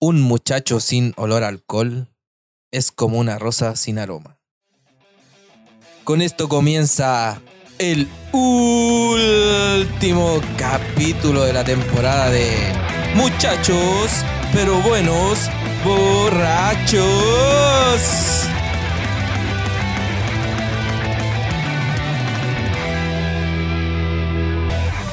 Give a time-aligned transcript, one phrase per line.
[0.00, 2.06] Un muchacho sin olor a alcohol
[2.70, 4.38] es como una rosa sin aroma.
[6.04, 7.40] Con esto comienza
[7.78, 9.20] el último
[10.56, 12.52] capítulo de la temporada de
[13.16, 15.50] Muchachos, pero buenos,
[15.84, 17.02] borrachos.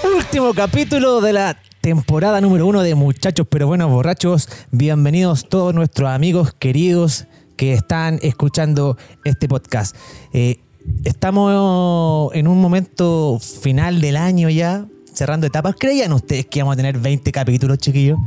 [0.04, 4.50] Último capítulo de la temporada número uno de Muchachos pero buenos borrachos.
[4.72, 7.26] Bienvenidos todos nuestros amigos queridos
[7.58, 9.96] que están escuchando este podcast.
[10.34, 10.62] Eh,
[11.04, 15.76] estamos en un momento final del año ya, cerrando etapas.
[15.78, 18.18] ¿Creían ustedes que íbamos a tener 20 capítulos, chiquillos?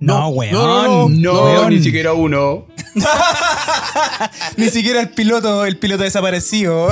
[0.00, 0.52] No, weón.
[0.52, 1.72] No, no, weón.
[1.72, 2.66] ni siquiera uno.
[4.56, 6.88] Ni siquiera el piloto, el piloto desaparecido.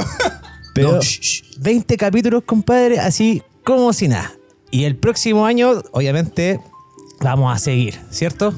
[0.72, 1.42] Pero No, shh, shh.
[1.58, 4.32] 20 capítulos, compadre, así como si nada.
[4.72, 6.60] Y el próximo año, obviamente,
[7.20, 8.52] vamos a seguir, ¿cierto?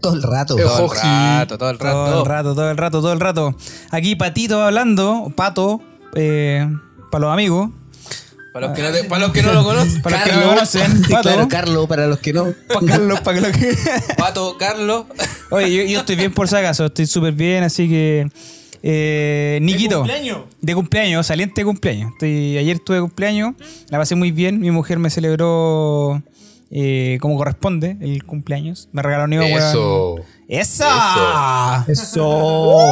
[0.00, 0.56] Todo el rato.
[0.58, 2.04] Eh, Todo el rato, todo el rato.
[2.04, 3.56] Todo el rato, todo el rato, todo el rato.
[3.90, 5.80] Aquí Patito hablando, Pato,
[6.14, 6.68] eh,
[7.10, 7.70] para los amigos,
[8.52, 10.38] Para los que no, te- para los que no lo conocen, para los que no
[10.40, 12.52] me conocen, Pato, Claro, Carlos, para los que no.
[12.68, 13.76] para Carlos, para que lo que...
[14.16, 15.06] Pato, Carlos.
[15.50, 18.30] Oye, yo, yo estoy bien por si acaso, estoy súper bien, así que...
[18.88, 20.04] Eh, Niquito.
[20.60, 22.12] De cumpleaños, saliente de cumpleaños.
[22.12, 23.56] Estoy, ayer tuve cumpleaños,
[23.88, 24.60] la pasé muy bien.
[24.60, 26.22] Mi mujer me celebró
[26.70, 28.88] eh, como corresponde el cumpleaños.
[28.92, 29.32] Me regaló un.
[29.42, 30.14] Eso.
[30.46, 31.84] ¡Esa!
[31.88, 32.78] Eso.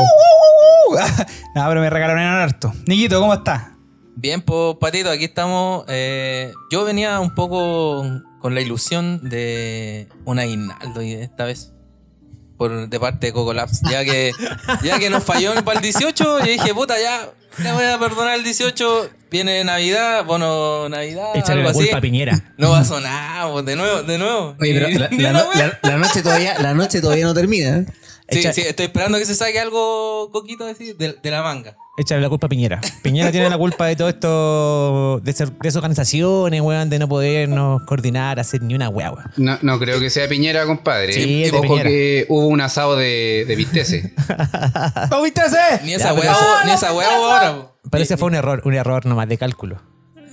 [1.55, 2.73] no, pero me regalaron en harto.
[2.87, 3.69] Niquito, ¿cómo estás?
[4.17, 5.85] Bien, pues Patito, aquí estamos.
[5.87, 8.05] Eh, yo venía un poco
[8.41, 11.74] con la ilusión de un aguinaldo y esta vez.
[12.57, 13.81] Por, de parte de Coco Labs.
[13.91, 14.33] Ya que,
[14.83, 17.29] ya que nos falló para el 18, yo dije, puta, ya
[17.63, 19.11] le voy a perdonar el 18.
[19.31, 21.79] Viene Navidad, bono Navidad, Échale algo la así.
[21.81, 22.53] culpa a Piñera.
[22.57, 24.57] No va a sonar, pues, de nuevo, de nuevo.
[24.61, 25.79] Oye, pero Y- la, ni la una no- wea.
[25.83, 27.85] la- la noche todavía, la noche todavía no termina.
[28.35, 31.77] Sí, Echa- sí, estoy esperando que se saque algo, Coquito, así, de, de la manga.
[31.97, 32.81] Échale la culpa a Piñera.
[33.03, 38.41] Piñera tiene la culpa de todo esto, de ser- desorganizaciones, weón, de no podernos coordinar,
[38.41, 39.31] hacer ni una weá, weón.
[39.37, 41.13] No, no creo que sea Piñera, compadre.
[41.13, 41.89] Sí, es de Ojo Piñera.
[41.89, 44.13] que hubo un asado de, de vistece.
[45.23, 45.85] ¿Viste ese?
[45.85, 46.33] Ni esa pero-
[46.65, 47.57] ni esa hueá hubo ahora.
[47.91, 49.81] Pero ese fue un error, un error nomás de cálculo.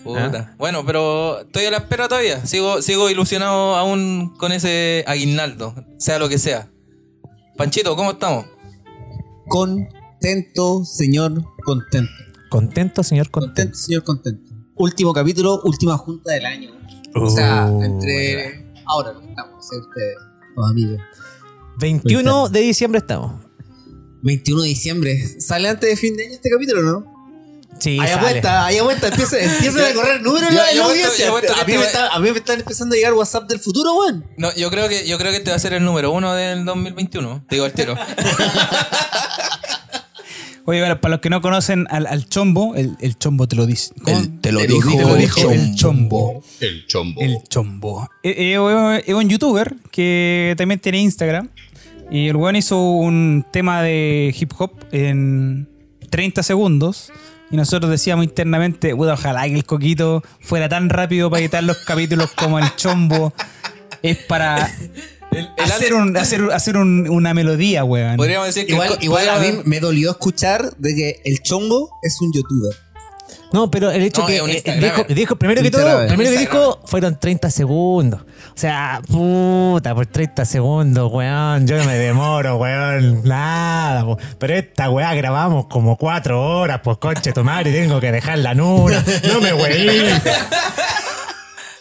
[0.03, 0.55] Puta.
[0.57, 2.43] Bueno, pero estoy a la espera todavía.
[2.45, 6.69] Sigo, sigo ilusionado aún con ese aguinaldo, sea lo que sea.
[7.61, 8.47] Panchito, ¿cómo estamos?
[9.47, 12.11] Contento, señor, contento.
[12.49, 13.29] ¿Contento, señor?
[13.29, 13.53] Contento.
[13.53, 14.51] Contento, señor, contento.
[14.77, 16.71] Último capítulo, última junta del año.
[17.13, 18.65] O sea, Uh, entre.
[18.83, 20.15] Ahora lo estamos, ustedes,
[20.55, 20.97] los amigos.
[21.77, 23.39] 21 de diciembre estamos.
[24.23, 25.39] 21 de diciembre.
[25.39, 27.20] ¿Sale antes de fin de año este capítulo, no?
[27.79, 28.13] Sí, Hay sale.
[28.39, 28.69] apuesta.
[29.07, 31.25] Empieza, empieza a correr números Yo- audiencia.
[31.27, 33.59] yo A mí, me va- está- a mí me están empezando a llegar WhatsApp del
[33.59, 34.25] futuro, weón.
[34.37, 36.63] No, yo creo que yo creo que este va a ser el número uno del
[36.65, 37.43] 2021.
[37.49, 37.95] Te digo el tiro.
[40.65, 43.65] Oye, para, para los que no conocen al, al chombo, el, el chombo te lo
[43.65, 43.93] dice.
[44.03, 44.21] ¿Cómo?
[44.41, 46.43] te lo El dijo, te lo dijo el chombo.
[46.59, 47.19] El chombo.
[47.21, 48.09] El chombo.
[48.21, 51.49] Eh, eh, Es un youtuber que también tiene Instagram.
[52.11, 55.67] Y el weón hizo un tema de hip hop en
[56.11, 57.11] 30 segundos.
[57.51, 61.77] Y nosotros decíamos internamente, "Puta, ojalá que el coquito fuera tan rápido para editar los
[61.79, 63.33] capítulos como el chombo.
[64.01, 64.71] Es para
[65.31, 68.17] El- el hacer, un, hacer, un- hacer un- una melodía, weón.
[68.17, 68.73] Podríamos decir que.
[68.73, 72.75] Igual, el a mí me dolió escuchar de que el chombo es un youtuber.
[73.53, 76.79] No, pero el hecho No, que eh, dijo, dijo- primero que todo, primero que dijo
[76.85, 78.21] fueron 30 segundos.
[78.21, 81.67] O sea, puta, por 30 segundos, weón.
[81.67, 83.23] Yo no me demoro, weón.
[83.23, 84.17] Nada, po.
[84.39, 88.53] pero esta weá grabamos como 4 horas, pues conche tu madre, tengo que dejar la
[88.53, 89.03] nuna.
[89.27, 90.09] No me weí.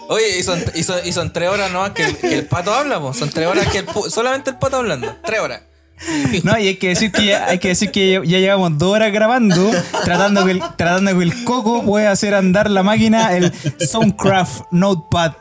[0.08, 2.75] Oye, y son, y son, y son tres horas nomás que el, que el pato
[2.75, 3.14] habla, po.
[3.14, 5.14] Son tres horas que el solamente el pato hablando.
[5.25, 5.62] Tres horas.
[6.44, 8.94] No, y hay que decir que ya, hay que decir que ya, ya llevamos dos
[8.94, 9.71] horas grabando,
[10.05, 13.53] tratando que el, tratando que el coco pueda hacer andar la máquina, el
[13.87, 15.33] Soundcraft Notepad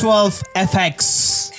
[0.00, 1.50] 12 FX.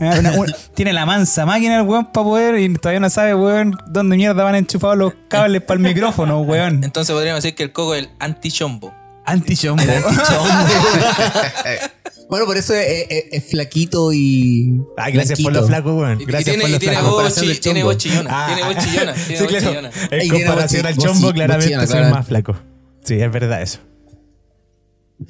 [0.00, 3.34] Eh, una- una- tiene la mansa máquina el weón para poder y todavía no sabe,
[3.34, 6.84] weón, dónde mierda van enchufados los cables para el micrófono, weón.
[6.84, 8.92] Entonces podríamos decir que el coco es el anti-chombo.
[9.24, 9.82] Anti-chombo.
[12.32, 14.80] Bueno, por eso es, es- es flaquito y.
[14.96, 15.60] Ay, gracias por blanquito.
[15.60, 16.18] lo flaco, weón.
[16.26, 17.10] Gracias tiene, por lo tiene flaco.
[17.10, 18.30] voz, chi- tiene voz chillona.
[18.32, 19.12] Ah, tiene voz chillona.
[19.26, 19.66] Tiene sí, voz claro.
[19.68, 19.90] chillona.
[20.10, 22.56] En comparación al chombo, claramente soy más flaco.
[23.04, 23.80] Sí, es verdad eso.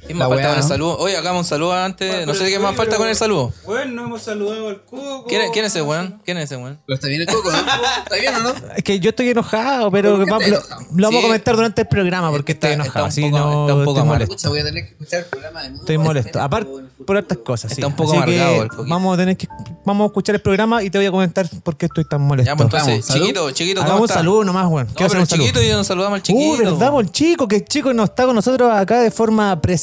[0.07, 0.69] ¿Quién La más falta con el ¿no?
[0.69, 0.99] saludo?
[0.99, 2.27] Oye, hagamos un saludo antes.
[2.27, 3.53] No sé qué más falta con el saludo.
[3.65, 5.25] Bueno, no hemos saludado al coco.
[5.29, 6.21] ¿Quién, es- quién es ese weón?
[6.25, 6.79] ¿Quién es ese weón?
[6.87, 7.59] Pero está bien el coco, ¿no?
[7.59, 8.55] ¿Está bien o no?
[8.77, 11.19] Es que yo estoy enojado, pero ¿Por qué va- lo, lo vamos Sí.
[11.19, 13.05] a comentar durante el programa porque Está- estoy está enojado.
[13.05, 14.35] un Así poco- no está un poco estoy molesto.
[14.35, 15.83] Escucha, voy a tener que escuchar el programa de nuevo.
[15.83, 16.41] Estoy molesto.
[16.41, 16.71] Aparte,
[17.07, 17.71] por- otras cosas.
[17.71, 17.75] sí.
[17.81, 18.89] Está un poco Así amargado el Coquito.
[18.89, 19.49] Vamos a tener que
[19.85, 22.51] vamos a escuchar el programa y te voy a comentar por qué estoy tan molesto.
[22.51, 23.21] Ya, pues entonces, salud.
[23.25, 24.15] chiquito, chiquito, ¿cómo Hagamos un está?
[24.21, 24.87] saludo nomás, weón.
[24.87, 26.53] No, pero un el chiquito y nos saludamos al chiquito.
[26.55, 27.49] Uh, ¿verdad, el chico?
[27.49, 29.82] Que el chico no está con nosotros acá de forma presencial.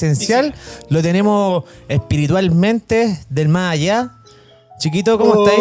[0.89, 4.11] Lo tenemos espiritualmente del más allá.
[4.79, 5.59] Chiquito, ¿cómo estáis?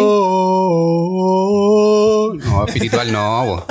[2.45, 3.65] No, espiritual no.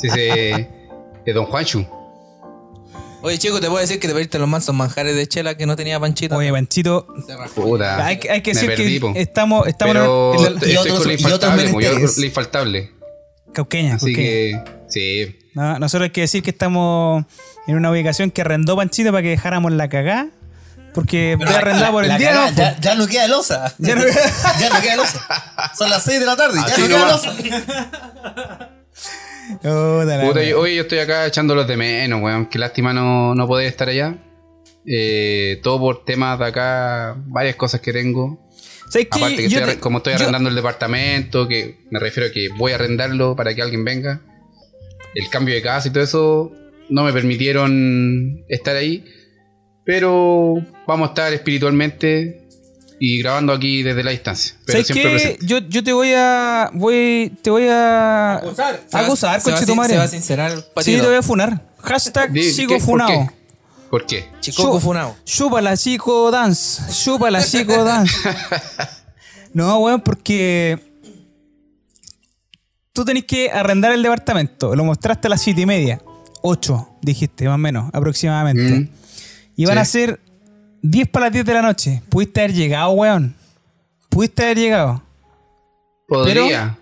[0.00, 0.18] Sí, sí.
[0.18, 1.86] De Don Juanchu.
[3.22, 5.74] Oye, chico, te puedo decir que te pediste los mansos manjares de chela que no
[5.74, 6.36] tenía panchita.
[6.36, 7.06] Oye, Panchito,
[7.54, 8.04] Puta.
[8.06, 9.12] hay, que- hay que me decir perdí, que po.
[9.16, 12.90] estamos, estamos Pero en estoy y otros- con lo y otros infaltable, yo lo infaltable.
[13.52, 13.94] cauqueña.
[13.96, 14.64] Así cauqueña.
[14.64, 15.38] que, sí.
[15.54, 17.24] No, nosotros hay que decir que estamos
[17.66, 20.28] en una ubicación que arrendó Panchito para que dejáramos la cagá.
[20.94, 22.32] Porque voy a arrendar por el La día.
[22.34, 22.50] ¿no?
[22.56, 23.74] ya, ya no queda losa.
[23.78, 25.26] Ya no- ya no queda losa.
[25.76, 26.58] Son las 6 de la tarde.
[26.58, 27.34] Así ya no queda losa.
[29.62, 32.46] Yo- hoy yo estoy acá echándolos de menos, weón.
[32.46, 34.16] Qué lástima no, no poder estar allá.
[34.86, 38.48] Eh, todo por temas de acá, varias cosas que tengo.
[39.10, 42.28] Aparte que Yo estoy te- arre- como estoy yo- arrendando el departamento, que me refiero
[42.28, 44.20] a que voy a arrendarlo para que alguien venga.
[45.18, 46.52] El cambio de casa y todo eso
[46.90, 49.04] no me permitieron estar ahí.
[49.84, 50.54] Pero
[50.86, 52.42] vamos a estar espiritualmente
[52.98, 54.54] y grabando aquí desde la distancia.
[54.66, 55.10] Pero ¿Sabes siempre qué?
[55.10, 55.46] presente.
[55.46, 56.70] Yo, yo te voy a.
[56.72, 58.34] Voy, te voy a.
[58.36, 58.80] Acusar.
[58.92, 59.92] Acusar, se va, sin- madre.
[59.92, 60.52] se va a sincerar
[60.82, 61.62] Sí, te voy a funar.
[61.78, 62.78] Hashtag sigo ¿qué?
[62.78, 63.10] ¿Por funado.
[63.10, 63.30] qué?
[63.90, 64.24] ¿Por qué?
[64.40, 65.14] Chico funado.
[65.24, 66.82] Chúpala, chico dance.
[66.92, 68.14] Chúpala, chico dance.
[69.52, 70.78] No, weón, porque.
[72.96, 74.74] Tú tenés que arrendar el departamento.
[74.74, 76.00] Lo mostraste a las siete y media.
[76.40, 78.62] Ocho, dijiste, más o menos, aproximadamente.
[78.80, 78.88] Mm.
[79.56, 79.80] Y van Sí.
[79.80, 80.20] a ser
[80.80, 82.02] 10 para las 10 de la noche.
[82.08, 83.34] Pudiste haber llegado, weón.
[84.08, 85.02] Pudiste haber llegado.
[86.08, 86.78] Podría.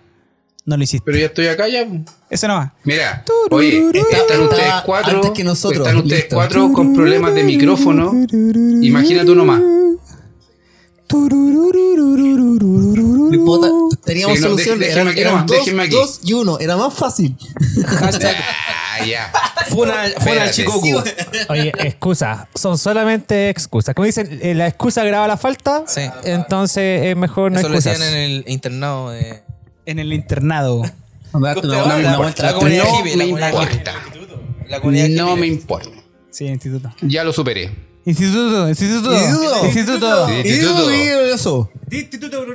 [0.66, 1.05] No lo hiciste.
[1.05, 1.84] Pero ya estoy acá ya.
[2.31, 2.72] Eso no va.
[2.84, 5.17] Mira, oye, están Está ustedes cuatro.
[5.17, 6.37] antes que nosotros, Están ustedes listo.
[6.37, 8.12] cuatro con problemas de micrófono.
[8.82, 9.60] Imagínate uno más.
[14.05, 14.79] Teníamos Sí, no, solución.
[15.47, 16.59] dos, dos y uno.
[16.59, 17.37] Era más fácil.
[17.87, 18.37] Hashtag
[19.01, 19.33] Ah, ya.
[21.49, 22.47] Oye, excusas.
[22.55, 23.95] Son solamente excusas.
[23.95, 25.85] Como dicen, la excusa graba la falta.
[26.23, 28.01] Entonces es mejor no Eso excusas.
[28.01, 29.12] en el internado.
[29.15, 30.83] En el internado.
[31.33, 31.55] La-
[34.81, 35.09] comunidad.
[35.09, 35.89] No me importa.
[36.31, 36.95] Sí, instituto.
[37.03, 37.73] Ya lo superé.
[38.06, 39.15] Instituto, instituto.
[39.15, 39.67] Instituto.
[39.67, 40.31] Instituto.
[40.31, 40.91] Instituto.
[40.91, 41.21] digo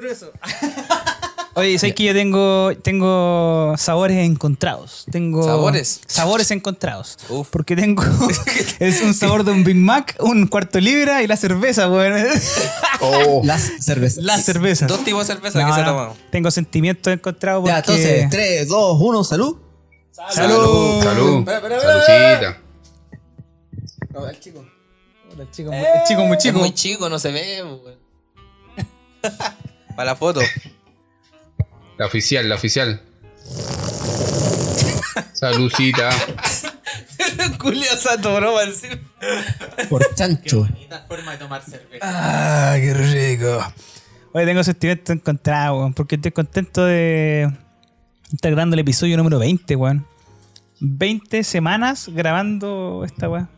[0.08, 0.32] eso.
[1.56, 5.06] Oye, ¿sabes que yo tengo, tengo sabores encontrados?
[5.12, 6.02] Tengo ¿Sabores?
[6.08, 7.18] Sabores encontrados.
[7.30, 7.50] Uf.
[7.50, 8.04] Porque tengo
[8.80, 12.26] es un sabor de un Big Mac, un cuarto libra y la cerveza, weón.
[13.02, 14.24] Oh, Las cervezas.
[14.24, 14.86] La cerveza.
[14.86, 16.10] Dos tipos de cerveza No, que se no, toman.
[16.32, 17.72] Tengo sentimientos encontrados porque...
[17.72, 19.58] Ya, entonces, 3, 2, 1, salud.
[20.30, 21.04] salud.
[21.04, 21.50] Salud.
[21.50, 21.82] Espera.
[21.82, 22.62] Saludcita.
[24.30, 24.66] el chico.
[25.40, 26.60] El chico, muy- el chico muy Es chico.
[26.60, 27.64] muy chico, no se ve.
[27.64, 27.98] weón.
[29.96, 30.42] Para la foto.
[31.98, 33.02] La oficial, la oficial.
[35.34, 36.10] Saludcita.
[37.60, 39.02] Julio Santo broma decir.
[39.90, 40.68] Por chancho.
[42.02, 43.74] Ah, qué rico.
[44.34, 47.52] Oye, tengo sentimientos encontrados, weón, porque estoy contento de
[48.32, 50.06] estar grabando el episodio número 20, weón.
[50.82, 53.50] 20 semanas grabando esta weón.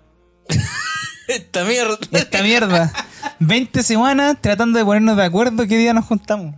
[1.36, 1.98] Esta mierda.
[2.12, 2.94] Esta mierda.
[3.40, 6.56] 20 semanas tratando de ponernos de acuerdo qué día nos juntamos.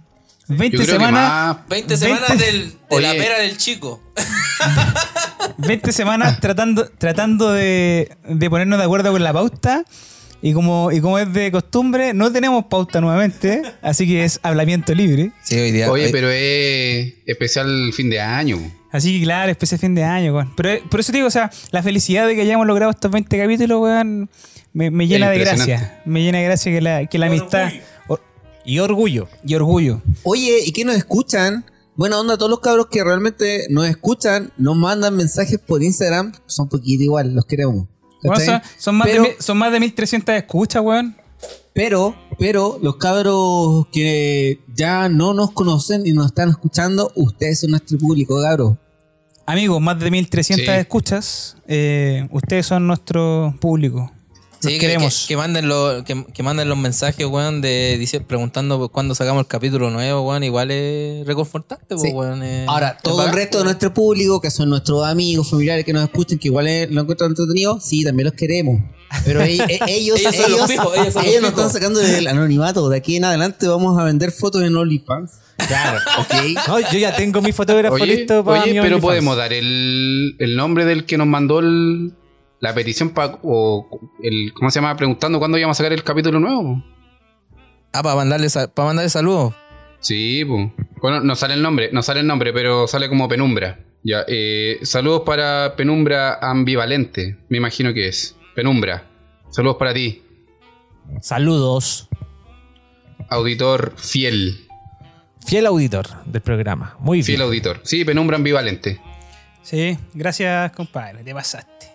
[0.47, 1.29] 20 Yo creo que semanas.
[1.57, 1.67] más.
[1.69, 4.01] 20 semanas 20 del, de la pera del chico.
[5.57, 9.83] 20 semanas tratando, tratando de, de ponernos de acuerdo con la pauta.
[10.41, 13.61] Y como, y como es de costumbre, no tenemos pauta nuevamente.
[13.81, 15.31] Así que es hablamiento libre.
[15.43, 15.89] Sí, hoy día.
[15.89, 18.59] Oye, hoy- pero es especial fin de año.
[18.91, 20.53] Así que claro, especie de fin de año, weón.
[20.55, 23.37] Pero por eso te digo, o sea, la felicidad de que hayamos logrado estos 20
[23.39, 24.29] capítulos, weón,
[24.73, 26.01] me, me llena de gracia.
[26.05, 27.71] Me llena de gracia que la, que la amistad
[28.65, 29.27] Y orgullo.
[29.45, 30.01] y orgullo.
[30.23, 31.65] Oye, ¿y qué nos escuchan?
[31.95, 36.31] Buena onda a todos los cabros que realmente nos escuchan, nos mandan mensajes por Instagram.
[36.47, 37.87] Son poquito igual, los queremos.
[38.23, 41.15] Son, son más pero, de, mil- son más de 1300 escuchas, weón.
[41.73, 47.71] pero, pero, los cabros que ya no nos conocen y nos están escuchando, ustedes son
[47.71, 48.77] nuestro público, cabros.
[49.45, 50.71] Amigos, más de 1300 Sí.
[50.79, 51.57] escuchas.
[51.67, 54.09] eh, ustedes son nuestro público.
[54.63, 55.21] Sí, Los que, queremos.
[55.21, 59.41] que- que manden los, que, que manden los mensajes, weón, de dice, preguntando cuándo sacamos
[59.41, 60.43] el capítulo nuevo, weón.
[60.43, 62.09] Igual es reconfortante, pues, Sí.
[62.13, 62.41] weón.
[62.43, 65.93] eh, Ahora, es todo el resto de nuestro público, que son nuestros amigos, familiares que
[65.93, 68.81] nos escuchan, que igual es- lo encuentran entretenido, sí, también los queremos.
[69.25, 70.69] Pero e- e- ellos, Ellos
[71.23, 72.89] ellos nos están sacando del anonimato.
[72.89, 75.31] De aquí en adelante vamos a vender fotos en OnlyFans.
[75.67, 75.99] Claro.
[76.19, 76.33] Ok.
[76.67, 79.01] No, yo ya tengo mi fotógrafo Oye, listo para oye, mi pero OnlyFans.
[79.03, 82.13] podemos dar el, el nombre del que nos mandó el-
[82.63, 83.87] la petición para o
[84.23, 84.95] el ¿cómo se llama?
[84.95, 86.81] preguntando cuándo íbamos a sacar el capítulo nuevo.
[87.91, 89.53] Ah, para mandarle, para mandarle saludos.
[89.99, 90.71] Sí, pues.
[91.01, 93.79] Bueno, no sale el nombre, no sale el nombre, pero sale como penumbra.
[94.01, 98.35] Ya, eh, saludos para Penumbra Ambivalente, me imagino que es.
[98.55, 99.09] Penumbra.
[99.49, 100.21] Saludos para ti,
[101.21, 102.07] Saludos.
[103.29, 104.67] auditor fiel.
[105.45, 106.95] Fiel auditor del programa.
[106.99, 107.47] Muy Fiel bien.
[107.47, 107.81] auditor.
[107.83, 109.01] Sí, Penumbra Ambivalente.
[109.61, 111.23] Sí, gracias, compadre.
[111.23, 111.92] Te pasaste.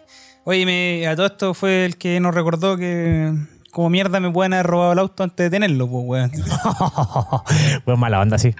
[0.48, 3.34] Oye, me, a todo esto fue el que nos recordó que
[3.70, 6.32] como mierda me pueden haber robado el auto antes de tenerlo, pues, weón.
[7.84, 8.54] pues mala onda, sí.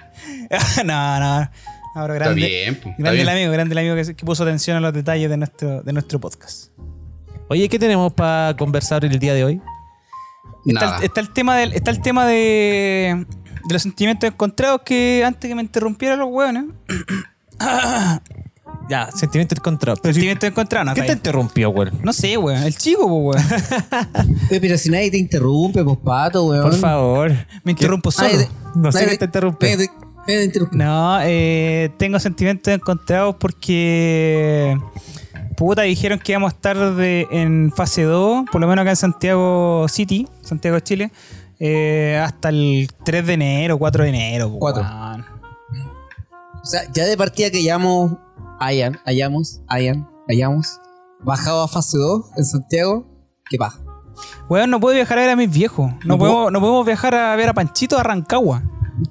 [0.85, 1.49] no, no.
[1.95, 3.29] Ahora Está grande, bien, pues, está grande el bien.
[3.29, 6.19] amigo, grande el amigo que, que puso atención a los detalles de nuestro, de nuestro
[6.19, 6.69] podcast.
[7.47, 9.61] Oye, ¿qué tenemos para conversar el día de hoy?
[10.67, 10.97] Está Nada.
[10.99, 13.25] el, está el tema del, está el tema de,
[13.65, 16.65] de los sentimientos encontrados que antes que me interrumpiera los weones.
[18.89, 19.97] Ya, sentimiento encontrado.
[20.01, 21.89] Pero si- Sentimientos encontrados, no, ¿Qué te interrumpió, güey?
[22.03, 22.63] No sé, weón.
[22.63, 24.37] El chico, pues, weón.
[24.49, 26.63] Oye, Pero si nadie te interrumpe, pues pato, weón.
[26.63, 27.31] Por favor.
[27.63, 28.29] Me interrumpo solo.
[28.29, 29.71] Nadie No sé nadie qué te interrumpe.
[29.75, 30.75] nadie te- nadie te interrumpe.
[30.77, 34.77] No, eh, tengo sentimientos encontrados porque.
[35.55, 38.95] Puta, dijeron que íbamos a estar de- en fase 2, por lo menos acá en
[38.95, 41.11] Santiago City, Santiago de Chile,
[41.59, 44.49] eh, hasta el 3 de enero, 4 de enero.
[44.51, 44.83] po, Cuatro.
[44.83, 45.25] weón.
[46.61, 48.13] O sea, ya de partida que hayamos,
[48.59, 50.79] hayan, hayamos, hayan, hayamos
[51.21, 53.05] bajado a fase 2 en Santiago,
[53.49, 53.79] ¿qué pasa?
[54.49, 55.91] Weón, no puedo viajar a ver a mis viejos.
[56.03, 58.61] No, No podemos, puedo- no podemos viajar a ver a Panchito a Rancagua.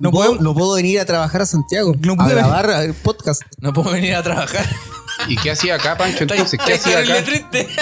[0.01, 3.41] No, puedo, no puedo venir a trabajar a Santiago No a puedo- grabar el podcast.
[3.61, 4.67] No puedo venir a trabajar.
[5.29, 6.25] ¿Y qué hacía acá, Pancho?
[6.25, 7.25] Entonces, ¿qué hacía acá?
[7.25, 7.69] triste.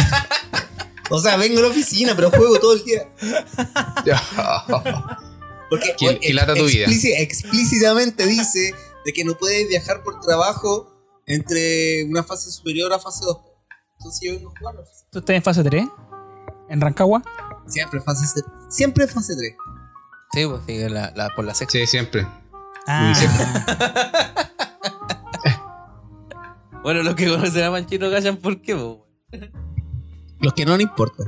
[1.09, 3.03] O sea, vengo a la oficina, pero juego todo el día.
[5.71, 6.87] Porque Qué- qué lata tu vida.
[6.87, 8.75] explíci- explícitamente dice
[9.05, 10.96] de que no puedes viajar por trabajo
[11.27, 13.39] entre una fase superior a fase 2.
[13.99, 14.75] Entonces yo vengo a jugar.
[15.11, 15.87] ¿Tú estás en fase 3?
[16.69, 17.23] ¿En Rancagua?
[17.67, 18.45] Siempre fase 3.
[18.71, 19.55] Siempre fase 3.
[20.33, 21.79] Sí, pues sí, la, la- por la sexta.
[21.79, 22.27] Sí, siempre.
[22.87, 23.13] Ah,
[26.83, 29.51] Bueno, los que conocen a Panchito callan por qué, pues, weón.
[30.41, 31.25] Los que no, no importa.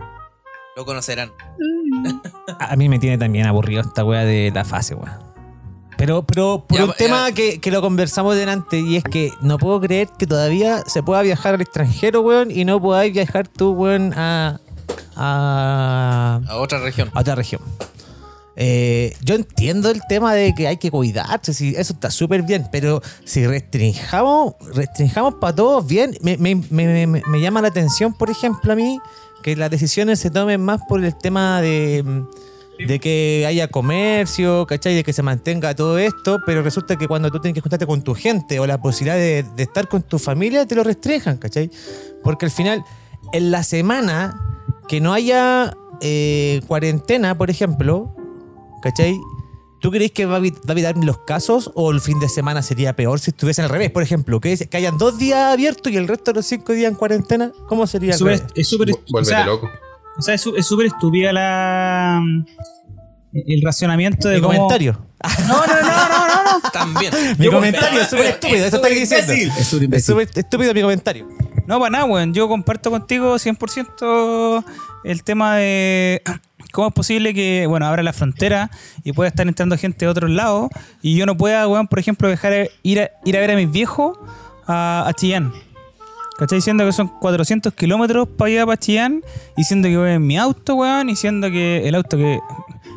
[0.77, 1.33] Lo conocerán.
[2.61, 5.19] A mí me tiene también aburrido esta wea de la fase, wea.
[5.99, 6.97] Pero, pero por Ya, un ya.
[6.97, 11.03] tema que, que lo conversamos delante, y es que no puedo creer que todavía se
[11.03, 14.61] pueda viajar al extranjero, weón, y no podáis viajar tú, weón, a,
[15.17, 17.11] a, A otra región.
[17.13, 17.61] a otra región.
[18.61, 22.67] Eh, yo entiendo el tema de que hay que cuidarse, sí, eso está súper bien,
[22.73, 28.15] pero si restringamos, restringamos para todos bien, me, me- me- me- me llama la atención,
[28.15, 28.99] por ejemplo, a mí,
[29.45, 32.05] que las decisiones se tomen más por el tema de,
[32.79, 34.95] de que haya comercio, ¿cachai?
[34.95, 38.03] De que se mantenga todo esto, pero resulta que cuando tú tienes que juntarte con
[38.03, 41.71] tu gente o la posibilidad de, de estar con tu familia, te lo restrinjan, ¿cachai?
[42.23, 42.85] Porque al final,
[43.33, 44.41] en la semana
[44.89, 48.15] que no haya eh, cuarentena, por ejemplo,
[48.83, 49.19] ¿cachai?
[49.81, 52.29] ¿Tú crees que va a, evi- va a evitar los casos o el fin de
[52.29, 53.91] semana sería peor si estuviese al revés?
[53.93, 56.91] Por ejemplo, que, que hayan dos días abiertos y el resto de los cinco días
[56.91, 58.13] en cuarentena, ¿cómo sería?
[58.15, 58.53] al súper- revés?
[58.57, 58.89] es súper.
[58.89, 59.69] Vu- o Vuélvete sea, loco.
[60.19, 62.21] O sea, es súper estúpida la.
[63.33, 65.05] El racionamiento de Mi cómo- comentario.
[65.47, 66.71] No, no, no, no, no, no.
[66.73, 67.13] También.
[67.39, 69.33] Mi comentario es súper estúpido, eso está diciendo.
[69.33, 70.05] Es súper Es imbécil.
[70.15, 71.29] súper estúpido mi comentario.
[71.67, 72.33] No, para nada, weón.
[72.33, 74.65] Yo comparto contigo 100%
[75.05, 76.23] el tema de
[76.73, 78.71] cómo es posible que, bueno, abra la frontera
[79.05, 80.71] y pueda estar entrando gente de otros lados
[81.03, 83.71] y yo no pueda, weón, por ejemplo, dejar ir a, ir a ver a mis
[83.71, 84.19] viejos
[84.67, 85.53] a, a Chillán.
[86.39, 86.59] ¿Cachai?
[86.59, 89.23] Diciendo que son 400 kilómetros para allá, para Chillán,
[89.57, 92.39] y siendo que voy en mi auto, weón, y siendo que el auto que...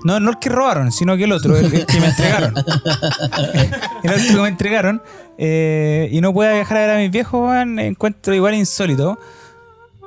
[0.04, 2.54] No, no el que robaron, sino que el otro, el, que me entregaron.
[4.04, 5.02] el auto que me entregaron.
[5.38, 9.18] eh, y no pueda viajar a ver a mis viejos, weón, encuentro igual insólito.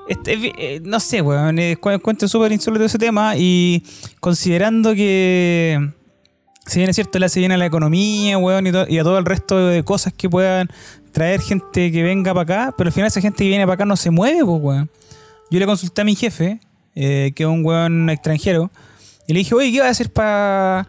[0.08, 3.82] Este, eh, no sé, weón, eh, cu- encuentro súper insólito ese tema y
[4.20, 5.90] considerando que
[6.66, 9.24] si bien es cierto le hace bien a la economía, weón, y a todo el
[9.24, 10.68] resto de cosas que puedan
[11.14, 13.86] traer gente que venga para acá, pero al final esa gente que viene para acá
[13.86, 14.90] no se mueve, pues, weón.
[15.50, 16.60] Yo le consulté a mi jefe,
[16.94, 18.70] eh, que es un weón extranjero,
[19.26, 20.86] y le dije, oye, ¿qué vas a hacer para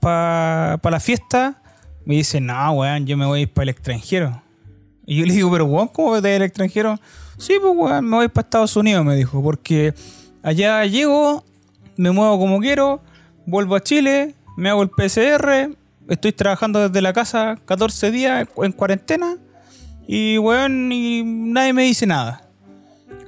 [0.00, 1.60] pa, pa la fiesta?
[2.06, 4.42] Me dice, no, weón, yo me voy para el extranjero.
[5.04, 6.98] Y yo le digo, pero weón, ¿cómo vas al extranjero?
[7.36, 9.92] Sí, pues weón, me voy para Estados Unidos, me dijo, porque
[10.44, 11.42] Allá llego,
[11.96, 13.00] me muevo como quiero,
[13.46, 15.74] vuelvo a Chile, me hago el PCR,
[16.06, 19.38] estoy trabajando desde la casa 14 días en cuarentena
[20.06, 22.48] y weón, y nadie me dice nada.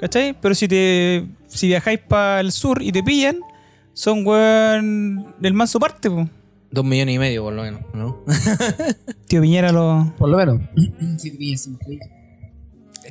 [0.01, 0.35] ¿Cachai?
[0.41, 3.39] Pero si te si viajáis para el sur y te pillan,
[3.93, 6.29] son weón del manso parte, po.
[6.71, 8.23] Dos millones y medio, por lo menos, ¿no?
[9.29, 10.13] Tío Piñera lo.
[10.19, 10.61] Por lo menos.
[11.19, 11.99] Sí, te pillas, sí, sí.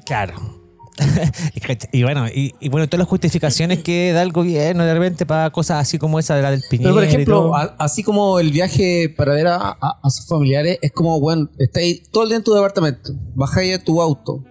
[0.06, 0.65] Claro.
[1.92, 5.50] Y bueno, y, y bueno, todas las justificaciones que da el gobierno de repente para
[5.52, 6.90] cosas así como esa de la del Piñera.
[6.90, 10.78] Pero por ejemplo, a- así como el viaje para ver a, a- a sus familiares,
[10.82, 14.44] es como, bueno, estáis todo el día en tu departamento, bajáis a tu auto.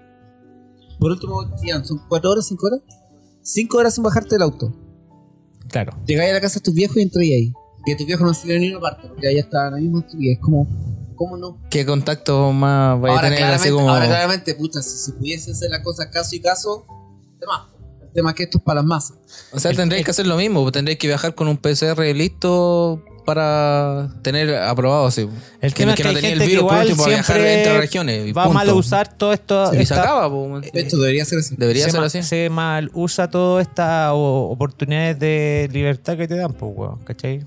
[0.99, 2.81] Por último, ¿qué ¿son cuatro horas, cinco horas?
[3.43, 4.75] Cinco horas sin bajarte del auto.
[5.69, 5.93] claro.
[6.07, 7.53] Llegáis a la casa de tus viejos y entráis ahí.
[7.85, 10.39] Que tus viejos no salieron ni una parte, porque allá estaban ahí mismo y es
[10.39, 10.67] como,
[11.15, 11.61] ¿cómo no?
[11.71, 13.91] ¿Qué contacto más vaya a tener claramente, así como.
[13.91, 16.87] ahora claramente, puta, si se pudiese hacer la cosa caso y caso,
[17.41, 17.71] tema.
[18.03, 19.17] El tema es que esto es para las masas.
[19.53, 23.03] O sea, tendréis que hacer lo mismo, pues, tendréis que viajar con un PCR listo
[23.27, 25.11] para tener aprobado.
[25.11, 25.29] Sí.
[25.61, 27.37] El que, tema es que que no tenía el virus por igual último para viajar
[27.37, 28.27] siempre entre regiones.
[28.29, 28.55] Y va punto.
[28.55, 29.73] mal a usar todo esto.
[29.73, 30.71] Y se esta- acaba, pues.
[30.75, 31.57] Hecho, debería ser así.
[31.59, 32.23] Debería se, ser ma- así.
[32.23, 37.45] se mal usa todas estas oportunidades de libertad que te dan, pues, weón, ¿cachai?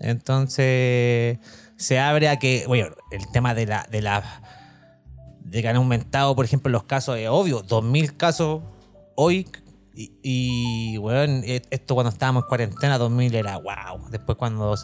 [0.00, 1.38] Entonces,
[1.76, 4.42] se abre a que, bueno, el tema de la, de la,
[5.40, 8.62] de que han aumentado, por ejemplo, los casos, es obvio, 2.000 casos
[9.16, 9.48] hoy,
[9.94, 14.08] y, y weón, e- esto cuando estábamos en cuarentena, 2.000 era wow.
[14.10, 14.74] Después cuando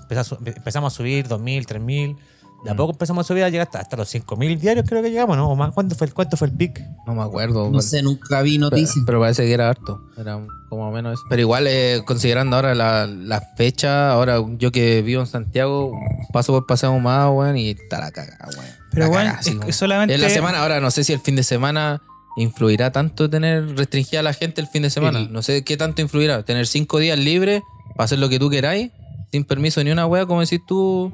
[0.46, 2.39] empezamos a subir, 2.000, 3.000, Mm.
[2.64, 5.10] De a poco empezamos a subir, a llegar hasta, hasta los 5.000 diarios, creo que
[5.10, 5.48] llegamos, ¿no?
[5.50, 5.72] ¿O más?
[5.72, 6.80] ¿Cuánto fue, el- ¿Cuánto fue el pic?
[7.06, 7.70] No me acuerdo.
[7.70, 9.02] No sé, nunca vi Pero, noticias.
[9.06, 10.00] pero parece que era harto.
[10.18, 10.38] Era
[10.68, 11.22] como menos eso.
[11.30, 15.92] Pero igual, eh, considerando ahora la, la fecha, ahora yo que vivo en Santiago,
[16.32, 18.66] paso por Paseo más, weón, y está la cagada, weón.
[18.92, 21.20] Pero, La weón, cagada, así es- solamente- En la semana, ahora no sé si el
[21.20, 22.02] fin de semana
[22.36, 25.26] influirá tanto tener restringida a la gente el fin de semana.
[25.30, 26.42] No sé qué tanto influirá.
[26.44, 27.62] Tener cinco días libres
[27.96, 28.92] para hacer lo que tú queráis,
[29.32, 31.12] sin permiso ni una wea, como decís tú,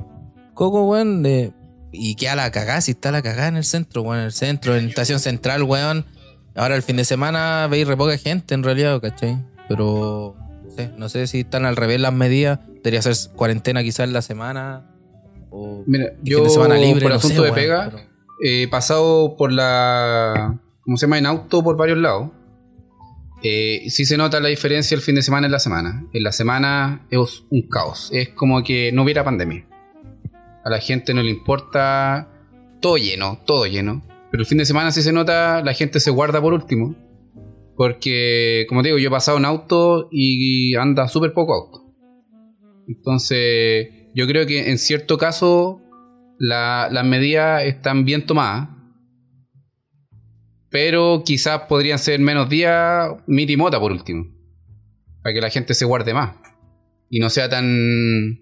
[0.56, 1.22] Coco, weón.
[1.22, 1.52] de-
[1.92, 4.74] y queda la cagada, si está la cagada en el centro, weón, en el centro,
[4.76, 6.04] en estación central, weón.
[6.56, 9.38] Ahora el fin de semana veis re poca gente en realidad, ¿cachai?
[9.68, 10.34] Pero
[10.64, 12.58] no sé, no sé si están al revés las medidas.
[12.82, 14.90] Debería ser cuarentena quizás en la semana.
[15.50, 18.02] O Mira, fin yo de semana libre, por no asunto sé, de weón, pega, pero-
[18.42, 20.58] he pasado por la.
[20.82, 21.18] ¿Cómo se llama?
[21.18, 22.30] En auto por varios lados.
[23.42, 26.04] Eh, sí se nota la diferencia el fin de semana en la semana.
[26.12, 28.08] En la semana es un caos.
[28.12, 29.66] Es como que no hubiera pandemia.
[30.66, 32.28] A la gente no le importa.
[32.80, 34.02] Todo lleno, todo lleno.
[34.32, 36.96] Pero el fin de semana sí se nota, la gente se guarda por último.
[37.76, 41.94] Porque, como te digo, yo he pasado en auto y anda súper poco auto.
[42.88, 45.80] Entonces, yo creo que en cierto caso
[46.38, 48.68] la- las medidas están bien tomadas.
[50.68, 54.24] Pero quizás podrían ser menos días, mit y mota por último.
[55.22, 56.34] Para que la gente se guarde más.
[57.08, 58.40] Y no sea tan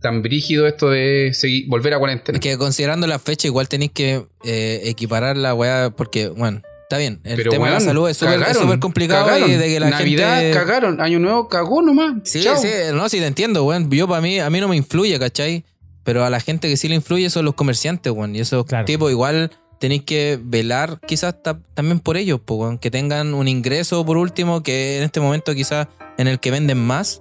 [0.00, 2.36] tan brígido esto de seguir, volver a cuarentena.
[2.38, 6.98] Es que considerando la fecha, igual tenéis que eh, equiparar la weá, porque, bueno, está
[6.98, 7.20] bien.
[7.24, 9.50] El Pero, tema de la salud es súper complicado cagaron.
[9.50, 10.56] y de que la Navidad gente.
[10.56, 12.14] cagaron, Año Nuevo cagó nomás.
[12.24, 12.56] Sí, Chao.
[12.56, 13.90] sí, no, sí te entiendo, weón.
[13.90, 15.64] Yo para mí, a mí no me influye, ¿cachai?
[16.04, 18.34] Pero a la gente que sí le influye son los comerciantes, weón.
[18.34, 18.84] Y esos Claro.
[18.86, 22.78] tipos igual tenéis que velar quizás ta- también por ellos, pues, weón.
[22.78, 26.78] Que tengan un ingreso por último, que en este momento quizás en el que venden
[26.78, 27.20] más,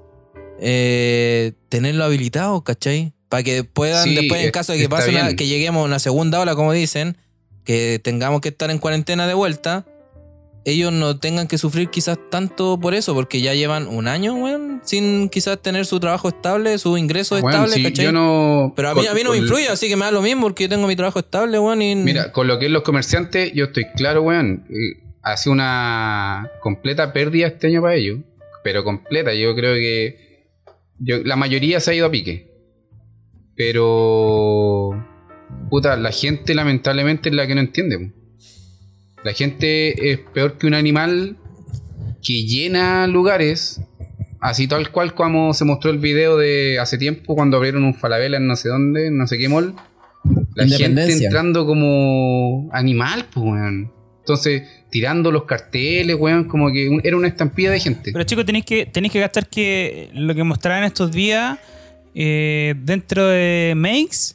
[0.60, 3.14] eh, tenerlo habilitado, ¿cachai?
[3.30, 6.00] Para que puedan, Sí, después en caso de que pase una, que lleguemos a una
[6.00, 7.18] segunda ola, como dicen,
[7.64, 9.86] que tengamos que estar en cuarentena de vuelta,
[10.64, 14.82] ellos no tengan que sufrir quizás tanto por eso, porque ya llevan un año, weón,
[14.84, 18.06] sin quizás tener su trabajo estable, su ingreso Bueno, estable, si ¿cachai?
[18.06, 20.22] yo no, Pero a mí, a mí no me influye, así que me da lo
[20.22, 21.82] mismo porque yo tengo mi trabajo estable, weón.
[21.82, 21.96] Y...
[21.96, 24.66] Mira, con lo que es los comerciantes, yo estoy claro, weón.
[24.70, 28.20] eh, Ha sido una completa pérdida este año para ellos.
[28.64, 30.27] Pero completa, yo creo que.
[31.00, 32.52] Yo, la mayoría se ha ido a pique.
[33.56, 34.92] Pero.
[35.70, 38.14] Puta, la gente lamentablemente es la que no entiende.
[39.24, 41.38] La gente es peor que un animal
[42.24, 43.82] que llena lugares.
[44.40, 48.38] Así tal cual como se mostró el video de hace tiempo cuando abrieron un falabella
[48.38, 49.76] en no sé dónde, en no sé qué mall.
[50.56, 53.92] La gente entrando como animal, pues, weón.
[54.20, 58.12] Entonces, tirando los carteles, weón, como que un- era una estampida de gente.
[58.12, 61.60] Pero chicos, tenéis que, tenéis que gastar que lo que mostraban estos días
[62.16, 64.34] eh, dentro de Makes,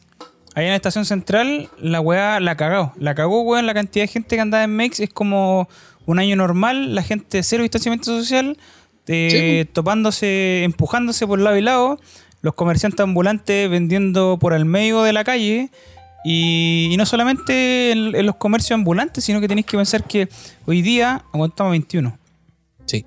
[0.54, 2.92] allá en la estación central, la weá la cagó.
[2.98, 5.68] La cagó, weón, la cantidad de gente que andaba en Makes es como
[6.06, 8.56] un año normal, la gente cero distanciamiento social,
[9.08, 11.98] eh, topándose, empujándose por lado y lado,
[12.42, 15.70] los comerciantes ambulantes vendiendo por el medio de la calle.
[16.24, 20.28] Y, y no solamente en, en los comercios ambulantes, sino que tenéis que pensar que
[20.66, 22.16] hoy día aguantamos 21.
[22.86, 23.04] Sí.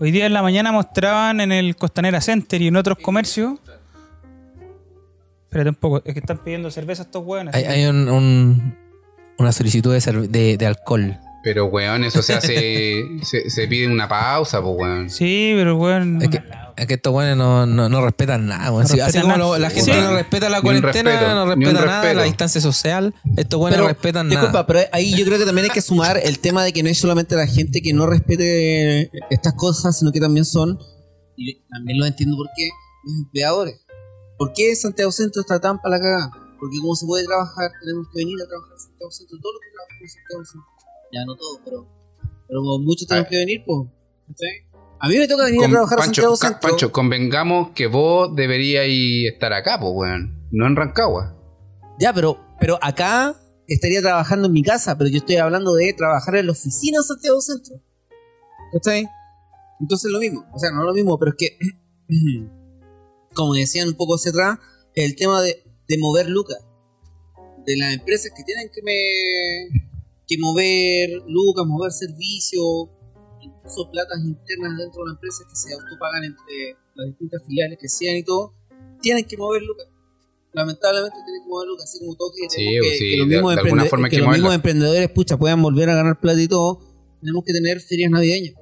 [0.00, 3.58] Hoy día en la mañana mostraban en el Costanera Center y en otros comercios.
[5.44, 7.54] Espérate un poco, es que están pidiendo cerveza estos hueones.
[7.54, 8.76] Hay, hay un, un-
[9.38, 11.16] una solicitud de, de alcohol.
[11.48, 13.08] Pero, weón, eso se hace.
[13.22, 15.08] se, se pide una pausa, pues, weón.
[15.10, 16.20] Sí, pero weón.
[16.20, 16.42] Es que,
[16.76, 18.82] es que estos weones no, no, no respetan nada, weón.
[18.82, 19.50] No Sí, así respetan como nada.
[19.56, 19.98] lo- la gente Sí.
[19.98, 22.14] no respeta la cuarentena, respeto, no respeta nada, respeto.
[22.18, 24.66] la distancia social, estos weones no respetan disculpa, nada.
[24.66, 26.98] pero ahí yo creo que también hay que sumar el tema de que no es
[26.98, 30.78] solamente la gente que no respete estas cosas, sino que también son,
[31.36, 32.68] y también lo entiendo por qué,
[33.04, 33.80] los empleadores.
[34.38, 36.30] ¿Por qué Santiago Centro está tan para la cagada?
[36.60, 39.62] Porque como se puede trabajar, tenemos que venir a trabajar en Santiago Centro, todos los
[39.62, 40.77] que trabajan en Santiago Centro.
[41.12, 41.86] Ya no todos, pero,
[42.46, 43.30] pero muchos tenemos Ah.
[43.30, 43.88] que venir, pues.
[44.28, 44.68] ¿cachai?
[45.00, 46.68] A mí me toca venir a trabajar a Pancho, Santiago ca- Centro.
[46.70, 50.48] Pancho, convengamos que vos deberíais estar acá, pues, weón.
[50.50, 51.36] No en Rancagua.
[52.00, 56.36] Ya, pero, pero acá estaría trabajando en mi casa, pero yo estoy hablando de trabajar
[56.36, 57.76] en la oficina de Santiago Centro.
[58.72, 59.06] ¿Cachai?
[59.80, 60.44] Entonces lo mismo.
[60.52, 61.58] O sea, no lo mismo, pero es que,
[63.34, 64.58] como decían un poco hacia atrás,
[64.94, 66.58] el tema de, de mover lucas.
[67.66, 69.87] De las empresas que tienen que, me,
[70.28, 72.88] que mover lucas, mover servicios,
[73.40, 77.88] incluso platas internas dentro de la empresa que se autopagan entre las distintas filiales que
[77.88, 78.54] sean y todo,
[79.00, 79.86] tienen que mover lucas
[80.52, 83.54] lamentablemente tienen que mover lucas, así como todo que, Sí, que, sí, que los mismos,
[83.54, 86.18] de alguna emprende- forma hay que que los mismos emprendedores pucha, puedan volver a ganar
[86.20, 86.80] plata y todo,
[87.20, 88.54] tenemos que tener ferias navideñas.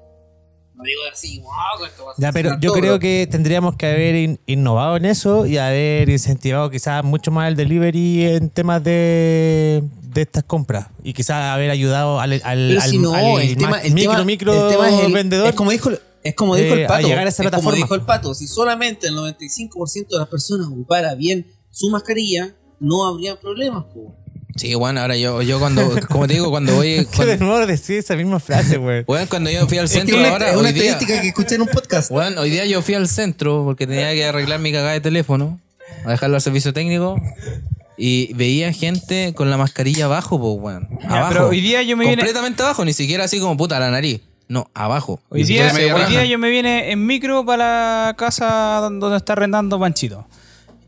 [0.77, 3.87] No digo así, wow, esto va a Ya, pero yo todo, creo que tendríamos que
[3.87, 8.85] haber in- innovado en eso y haber incentivado quizás mucho más el delivery en temas
[8.85, 10.89] de, de estas compras.
[11.03, 14.25] Y quizás haber ayudado al, al, al- si no, al el tema, el micro, tema-
[14.25, 15.49] micro el tema es, el- vendedor.
[15.49, 15.91] es como dijo,
[16.23, 17.07] es como dijo eh, el a pato.
[17.09, 17.77] llegar a esa es como plataforma.
[17.77, 18.35] dijo el pato.
[18.35, 23.85] Si solamente el 95% de las personas ocupara bien su mascarilla, no habría problemas.
[23.95, 24.15] po.
[24.57, 27.07] Sí, bueno, ahora yo, yo cuando, como te digo, cuando voy.
[27.11, 29.05] que de Cuando, nuevo decir esa misma frase, güey.
[29.09, 30.85] weón, cuando yo fui al Es que centro es una, ahora, es una hoy día.
[30.85, 32.11] estadística que escuché en un podcast.
[32.11, 35.61] Bueno, hoy día yo fui al centro porque tenía que arreglar mi cagada de teléfono,
[36.05, 37.21] a dejarlo al servicio técnico.
[37.99, 40.89] Y veía gente con la mascarilla abajo, pues, weón.
[41.09, 41.29] Abajo.
[41.33, 44.21] pero hoy día yo me vine- Completamente abajo, ni siquiera así como puta la nariz.
[44.49, 45.19] No, abajo.
[45.31, 50.27] Hoy día yo me vine en micro para la casa donde está arrendando Panchito.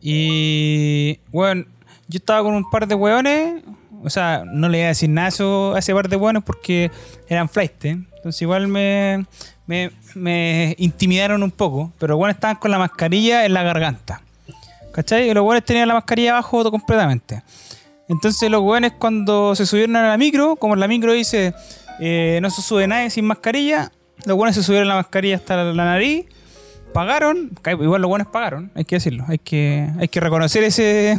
[0.00, 1.64] Y, bueno,
[2.08, 3.62] yo estaba con un par de hueones.
[4.02, 6.90] O sea, no le iba a decir nada a, ese par de hueones porque
[7.28, 7.84] eran flight.
[7.84, 9.26] Entonces, igual me,
[9.66, 11.92] me, me intimidaron un poco.
[11.98, 14.22] Pero bueno, estaban con la mascarilla en la garganta.
[14.92, 15.30] ¿Cachai?
[15.30, 17.42] Y los hueones tenían la mascarilla abajo completamente.
[18.08, 21.54] Entonces los hueones cuando se subieron a la micro, como la micro dice,
[22.00, 23.92] eh, no se sube nadie sin mascarilla,
[24.24, 26.24] los hueones se subieron la mascarilla hasta la, la nariz,
[26.94, 31.18] pagaron, igual los hueones pagaron, hay que decirlo, hay que, hay que reconocer ese...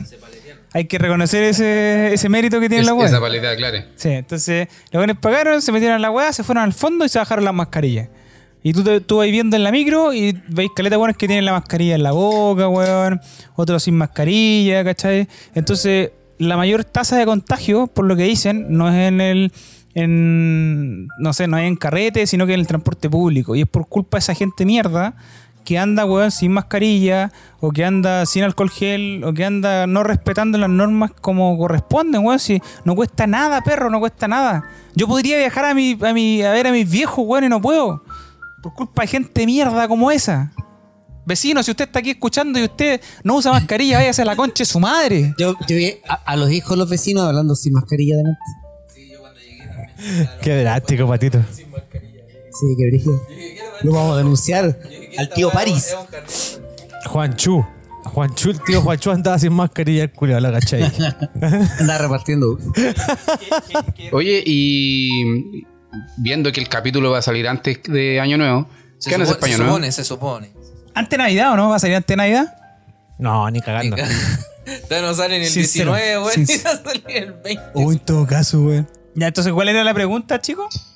[0.74, 3.12] Hay que reconocer ese, ese mérito que tienen Es- los hueones.
[3.12, 3.78] esa paleta, claro.
[3.96, 7.10] Sí, entonces los buenos pagaron, se metieron en la weá, se fueron al fondo y
[7.10, 8.10] se bajaron las mascarillas.
[8.62, 11.46] Y tú, te- tú vas viendo en la micro y veis caleta buenos que tienen
[11.46, 13.20] la mascarilla en la boca, weón.
[13.56, 15.28] Otros sin mascarilla, ¿cachai?
[15.56, 19.52] Entonces, la mayor tasa de contagio, por lo que dicen, no es en el.
[19.96, 23.56] En, no sé, no es en carrete, sino que en el transporte público.
[23.56, 25.16] Y es por culpa de esa gente mierda
[25.64, 30.04] que anda, weón, sin mascarilla, o que anda sin alcohol gel, o que anda no
[30.04, 32.40] respetando las normas como corresponden, weón.
[32.40, 34.64] Si no cuesta nada, perro, no cuesta nada.
[34.96, 37.62] Yo podría viajar a mi, a mi, a ver a mis viejos, weón, y no
[37.62, 38.04] puedo.
[38.62, 40.52] Por culpa de gente mierda como esa.
[41.26, 44.64] Vecino, si usted está aquí escuchando y usted no usa mascarilla, váyase a la concha
[44.64, 45.36] de su madre.
[45.38, 48.40] Yo, yo vi a, a los hijos de los vecinos hablando sin mascarilla delante.
[50.42, 51.40] Qué drástico, patito.
[51.52, 51.66] Sí,
[52.78, 53.22] qué brígido.
[53.84, 54.78] Lo vamos a denunciar
[55.18, 55.96] al tío París.
[57.06, 57.66] Juanchu.
[58.04, 60.84] Juanchu, el tío Juanchu andaba sin mascarilla el culiao, la cachai.
[61.80, 62.58] Anda repartiendo.
[64.12, 65.66] Oye, y
[66.18, 69.24] viendo que el capítulo va a salir antes de Año Nuevo, Se, ¿qué van a
[69.26, 70.52] hacer supone, para se supone, se supone.
[70.96, 71.70] ¿Ante Navidad o no?
[71.70, 72.56] ¿Va a salir ante Navidad?
[73.20, 73.96] No, ni cagando.
[74.88, 77.64] Todavía no sale ni el Sincero, 19, weón, sin- ni va a salir el 20.
[77.76, 78.88] O en todo caso, weón.
[79.16, 80.96] Ya, entonces, ¿cuál era la pregunta, chicos?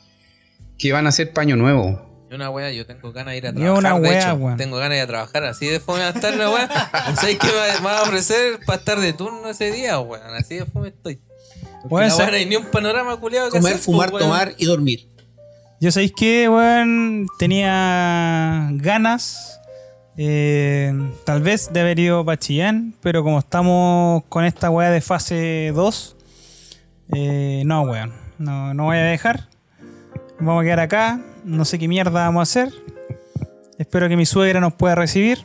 [0.77, 2.12] ¿Qué van a hacer para Año Nuevo?
[2.33, 3.77] Yo una wea, yo tengo ganas de ir a Yo trabajar.
[3.77, 4.57] una de wea, hecho, weón.
[4.57, 6.67] Tengo ganas de ir a trabajar, así de fome va a estar la wea.
[7.15, 10.33] ¿Sabes qué me va a ofrecer para estar de turno ese día, weón?
[10.33, 11.21] Así de fome estoy.
[11.87, 15.07] No hay ni un panorama culiado que Comer, hacer, fumar, pues, tomar y dormir.
[15.79, 19.59] Yo sabéis que, weón, tenía ganas,
[20.17, 20.91] eh,
[21.25, 25.71] tal vez de haber ido para Chillán, pero como estamos con esta weá de fase
[25.75, 26.15] 2,
[27.13, 29.52] eh, no, weón, no, no voy a dejar.
[30.39, 32.73] Vamos a quedar acá, no sé qué mierda vamos a hacer.
[33.77, 35.39] Espero que mi suegra nos pueda recibir.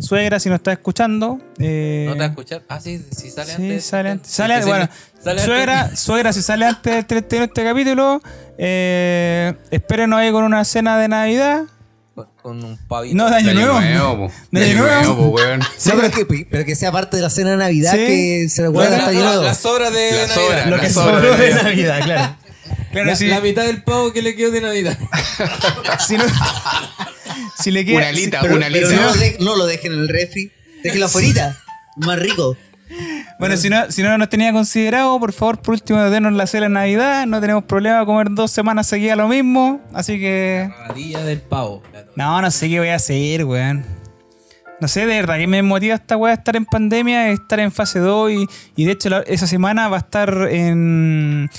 [0.00, 1.40] Suegra, si nos está escuchando.
[1.58, 2.62] eh, ¿No te va a escuchar?
[2.68, 3.84] Ah, sí, sí sale Sí, antes.
[3.84, 4.30] sale antes.
[4.30, 5.44] Sí, Sale, que sí, bueno, sale antes.
[5.44, 8.22] suegra, suegra, si sale antes del 31 este capítulo,
[8.58, 11.64] eh, espérenos ahí con una cena de Navidad
[12.42, 13.14] con, un pavito.
[13.16, 14.30] No, de año nuevo.
[14.50, 15.28] De año nuevo.
[15.30, 15.60] weón.
[15.76, 17.98] Sí, pero, que, pero que sea parte de la cena de Navidad Sí.
[17.98, 19.42] que se La- recuerda hasta llenado.
[19.44, 20.66] las sobras de Navidad.
[20.66, 22.36] Lo que sobró de- Navidad, claro.
[22.92, 24.98] Claro, La, si, la mitad del pavo que le quedó de Navidad.
[26.06, 26.24] si, no-
[27.58, 27.96] si le queda.
[27.98, 28.88] Una alita, Pero, una alita.
[28.90, 30.50] no, lo de- no lo dejen en el refri.
[30.82, 31.56] Déjenlo afuera.
[31.96, 32.56] Más rico.
[33.38, 36.66] Bueno, si no, si no nos tenía considerado, por favor, por último, denos la cena
[36.66, 37.26] en Navidad.
[37.26, 39.80] No tenemos problema de comer dos semanas seguidas lo mismo.
[39.92, 40.70] Así que.
[40.78, 41.82] Rabadilla del pavo.
[42.16, 43.84] No, no sé qué voy a hacer, weón.
[44.80, 47.98] No sé, de verdad que me motiva esta weá estar en pandemia, estar en fase
[47.98, 48.46] 2 y,
[48.76, 51.50] y de hecho la- esa semana va a estar en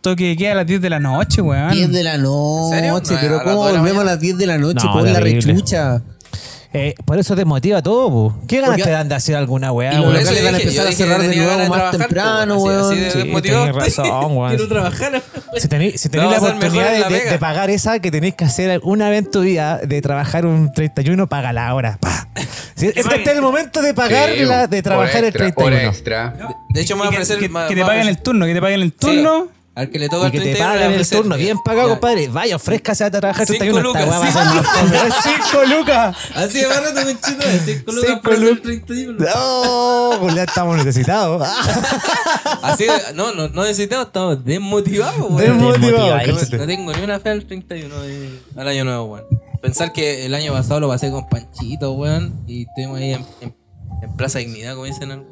[0.00, 1.70] toque de queda a las 10 de la noche, weón.
[1.72, 2.92] 10 de la noche, serio?
[2.92, 4.84] No, pero ¿cómo la volvemos a las 10 de la noche?
[4.86, 6.02] No, Pon la rechucha.
[6.72, 8.36] Eh, por eso te motiva todo, po.
[8.46, 10.02] ¿Qué ganas Porque- te dan de hacer alguna weá, Y?
[10.02, 12.92] Por eso yo van a empezar a cerrar de nuevo más trabajar, temprano, así- weón.
[12.92, 14.48] así de Sí, razón, weón.
[14.50, 15.22] Quiero trabajar.
[15.56, 17.32] Si tenéis si La oportunidad de, la de- pega.
[17.32, 20.70] de pagar esa que tenéis que hacer una vez en tu vida, de trabajar un
[20.70, 21.96] 31, págala ahora.
[21.98, 22.28] Pa.
[22.74, 25.76] Si- este es el momento de pagarla, de trabajar hora el extra, 31.
[25.76, 26.34] Hora extra.
[26.74, 27.38] De hecho, me va a ofrecer.
[27.38, 29.48] que- que te paguen el turno, que te paguen el Sí, turno.
[29.76, 31.36] Al que le toca Y el que te 31 le va paguen a el turno,
[31.36, 32.28] bien pagado, compadre.
[32.28, 33.78] Vaya, ofrézcase a trabajar Cinco 31.
[33.90, 34.38] Esta lucas, weá va a sí.
[34.38, 35.12] ser más fome.
[35.22, 36.16] ¡Cinco lucas!
[36.34, 37.48] Así de barato, conchito.
[37.48, 38.62] de Cinco lucas Cinco hacer lucas.
[38.62, 39.12] 31.
[39.18, 41.46] No, pues ya estamos necesitados.
[42.62, 45.36] Así de- no, no, no necesitamos, estamos desmotivados, weón.
[45.36, 49.26] Desmotivados, No, no tengo ni una fe al 31 de- al año nuevo, weón.
[49.60, 53.56] Pensar que el año pasado lo pasé con Panchito, weón, y estuvimos ahí en, en-
[54.02, 55.10] en Plaza Dignidad, como dicen.
[55.10, 55.26] algo.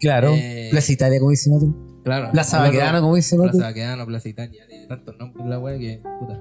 [0.00, 0.32] Claro.
[0.34, 1.70] Eh, Plaza Italia, como dicen otros.
[2.04, 2.30] Claro.
[2.32, 3.40] Plaza Baquedano, como dicen.
[3.42, 6.38] Plaza Baquedano, Plaza Italia, tiene tantos nombres la weá que, puta.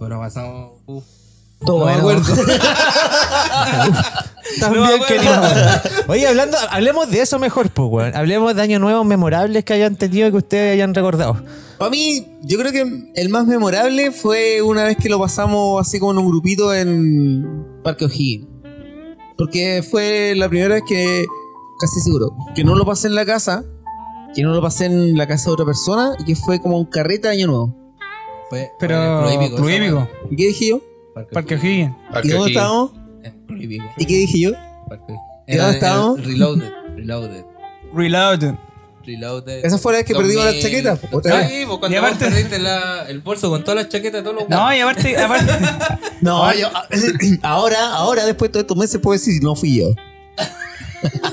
[0.00, 1.04] Pero pasamos, uff.
[1.64, 2.20] Todo no me bueno.
[2.20, 2.42] acuerdo.
[4.60, 5.40] También No, que bueno.
[5.40, 6.12] no.
[6.12, 8.16] Oye, hablando, hablemos de eso mejor, pues, weón.
[8.16, 11.36] Hablemos de años nuevos memorables que hayan tenido y que ustedes hayan recordado.
[11.78, 15.98] Para mí, yo creo que el más memorable fue una vez que lo pasamos así
[15.98, 18.46] como en un grupito en Parque O'Higgins.
[19.38, 21.24] Porque fue la primera vez que,
[21.80, 23.64] casi seguro, que no lo pasé en la casa,
[24.34, 26.86] que no lo pasé en la casa de otra persona y que fue como un
[26.86, 27.76] carrete de año nuevo.
[28.50, 29.22] Fue, Pero.
[29.22, 30.08] fue en el Club Hípico.
[30.30, 30.80] ¿Y qué dije yo?
[31.32, 31.94] Parque O'Higgins.
[32.24, 32.92] ¿Y dónde estábamos?
[33.22, 33.84] En Club Hípico.
[33.98, 34.50] ¿Y qué dije yo?
[34.88, 35.14] Parque-
[35.46, 36.18] ¿Y dónde estábamos?
[36.18, 36.70] el Reloaded.
[36.96, 37.44] Reloaded.
[37.94, 38.54] Reloaded.
[39.04, 39.64] Reloaded.
[39.64, 41.00] Esa fue la vez que perdimos las chaquetas.
[41.00, 41.08] Sí,
[41.66, 44.72] pues cuando Y aparte- perdiste la- el bolso con todas las chaquetas todos los No,
[44.74, 45.52] y aparte, aparte
[46.20, 46.68] No, yo,
[47.42, 49.86] ahora, ahora, después de todos estos meses, puedo decir, no fui yo.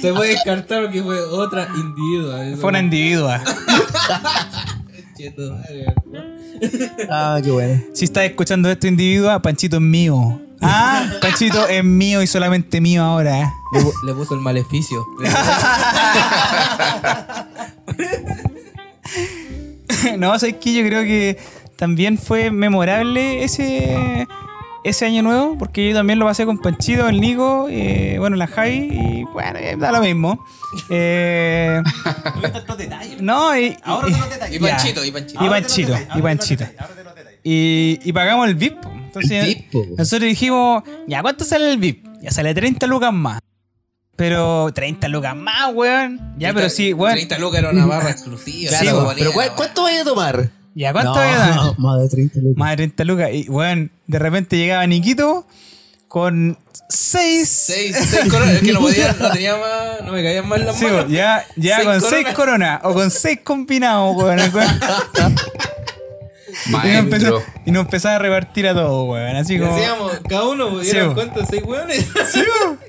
[0.00, 2.56] Se puede descartar que fue otra individua.
[2.56, 3.42] Fue una individua.
[7.10, 7.82] Ah, qué bueno.
[7.92, 10.40] Si estás escuchando esto, individua, Panchito es mío.
[10.60, 13.40] Ah, Panchito es mío y solamente mío ahora.
[13.40, 13.50] ¿eh?
[13.72, 15.04] Le, le puso el maleficio.
[20.18, 21.38] no, sabes que yo creo que
[21.76, 24.26] también fue memorable ese
[24.88, 28.46] ese año nuevo, porque yo también lo pasé con Panchito, el Nico, eh, bueno, la
[28.46, 30.44] Javi, y bueno, eh, da lo mismo.
[30.90, 31.82] Eh,
[33.20, 33.74] no, y, y-
[34.56, 34.76] Y ya.
[34.76, 35.44] Panchito, y Panchito.
[35.44, 36.64] Y Panchito, y Panchito.
[37.42, 38.80] Y, y pagamos el VIP.
[38.80, 38.90] po.
[38.92, 39.84] Entonces, El VIP, po.
[39.96, 42.06] nosotros dijimos, ya, ¿cuánto sale el VIP?
[42.20, 43.40] Ya sale 30 lucas más.
[44.16, 46.34] Pero 30 lucas más, weón.
[46.38, 47.14] Ya, pero sí, weón.
[47.14, 48.72] 30 lucas era una barra exclusiva.
[48.72, 49.56] Sí, po, bonito, Pero ¿cuál- weón.
[49.56, 50.50] ¿cuánto vaya a tomar?
[50.78, 51.74] Ya, ¿cuánto no, a dar?
[51.78, 52.56] Más de 30 lucas.
[52.56, 53.30] Más de 30 lucas.
[53.32, 55.44] Y, weón, de repente llegaba Niquito
[56.06, 56.56] con
[56.88, 57.48] 6.
[57.48, 58.54] Seis, seis coronas.
[58.54, 61.08] Es que no podía, no tenía más, no me caían mal las Sí, manos.
[61.10, 62.34] ya, ya Seis con 6 coronas.
[62.34, 64.38] coronas o con 6 combinados, weón.
[66.68, 69.36] Y nos, empezó, y nos empezaba a repartir a todos, weón.
[69.36, 69.74] Así Y como.
[69.76, 71.14] hacíamos, cada uno, pues, Sí, ¿eran po.
[71.14, 71.48] cuántos?
[71.48, 72.06] ¿Seis hueones?
[72.32, 72.42] Sí,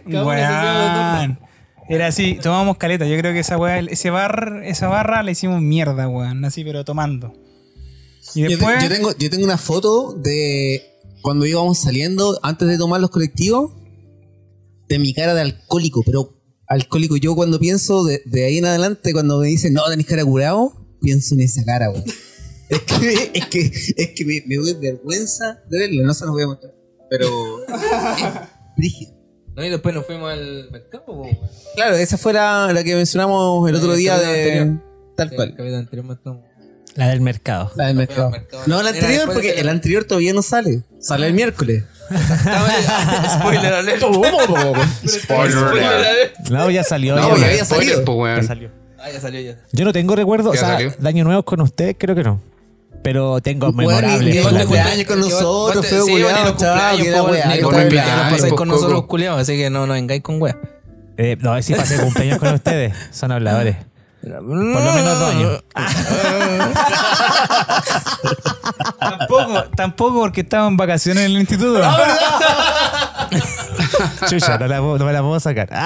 [0.09, 1.39] Cada uno weón.
[1.87, 3.05] Era así, tomábamos caleta.
[3.05, 6.45] Yo creo que esa weá, ese bar, esa barra la hicimos mierda, weón.
[6.45, 7.33] Así, pero tomando.
[8.35, 8.83] Y Yo, te- después.
[8.83, 10.83] yo tengo, yo tengo una foto de
[11.21, 13.71] cuando íbamos saliendo, antes de tomar los colectivos,
[14.87, 16.01] de mi cara de alcohólico.
[16.05, 16.33] Pero
[16.67, 20.23] alcohólico, yo cuando pienso de, de ahí en adelante, cuando me dicen, no, tenés cara
[20.25, 22.03] curado, pienso en esa cara, weón.
[22.69, 26.33] Es que, es que, es que me, me doy vergüenza de verlo, no se los
[26.35, 26.71] voy a mostrar.
[27.09, 27.27] Pero.
[28.77, 29.13] brígido.
[29.55, 31.35] No, y después nos fuimos al mercado, weón.
[31.75, 34.25] Claro, esa fue la, la que mencionamos el otro El día de.
[34.25, 34.83] anterior.
[35.17, 35.47] Tal Sí, cual.
[35.49, 36.43] el capítulo anterior matamos.
[36.95, 37.71] La del mercado.
[37.75, 38.31] La del mercado.
[38.31, 38.63] mercado.
[38.65, 40.83] No, la anterior, porque el anterior todavía no sale.
[40.99, 41.83] Sale el miércoles.
[42.09, 44.01] Spoiler alert.
[45.07, 46.39] Spoiler alert.
[46.49, 47.15] No, ya salió.
[47.15, 48.25] No, ya, había salido.
[48.35, 48.71] ya salió.
[48.97, 49.55] Ah, ya salió ya.
[49.71, 50.93] Yo no tengo recuerdo, o Ya sea, salió.
[50.97, 52.41] de año nuevos con ustedes, creo que no.
[53.01, 54.45] Pero tengo Bueno, memorables.
[54.45, 56.25] cumpleaños con nosotros, feo pasáis
[58.49, 59.07] po, con nosotros Coco.
[59.07, 60.57] culiados, así que no nos vengáis con weá.
[61.15, 62.93] Eh, no, sí pasé cumpleaños con ustedes.
[63.11, 63.77] Son habladores.
[64.21, 65.63] Por lo menos dos años.
[68.99, 71.81] Tampoco, tampoco, porque estaba en vacaciones en el instituto.
[74.29, 75.69] Chucha, no, la, puedo- no me la puedo sacar.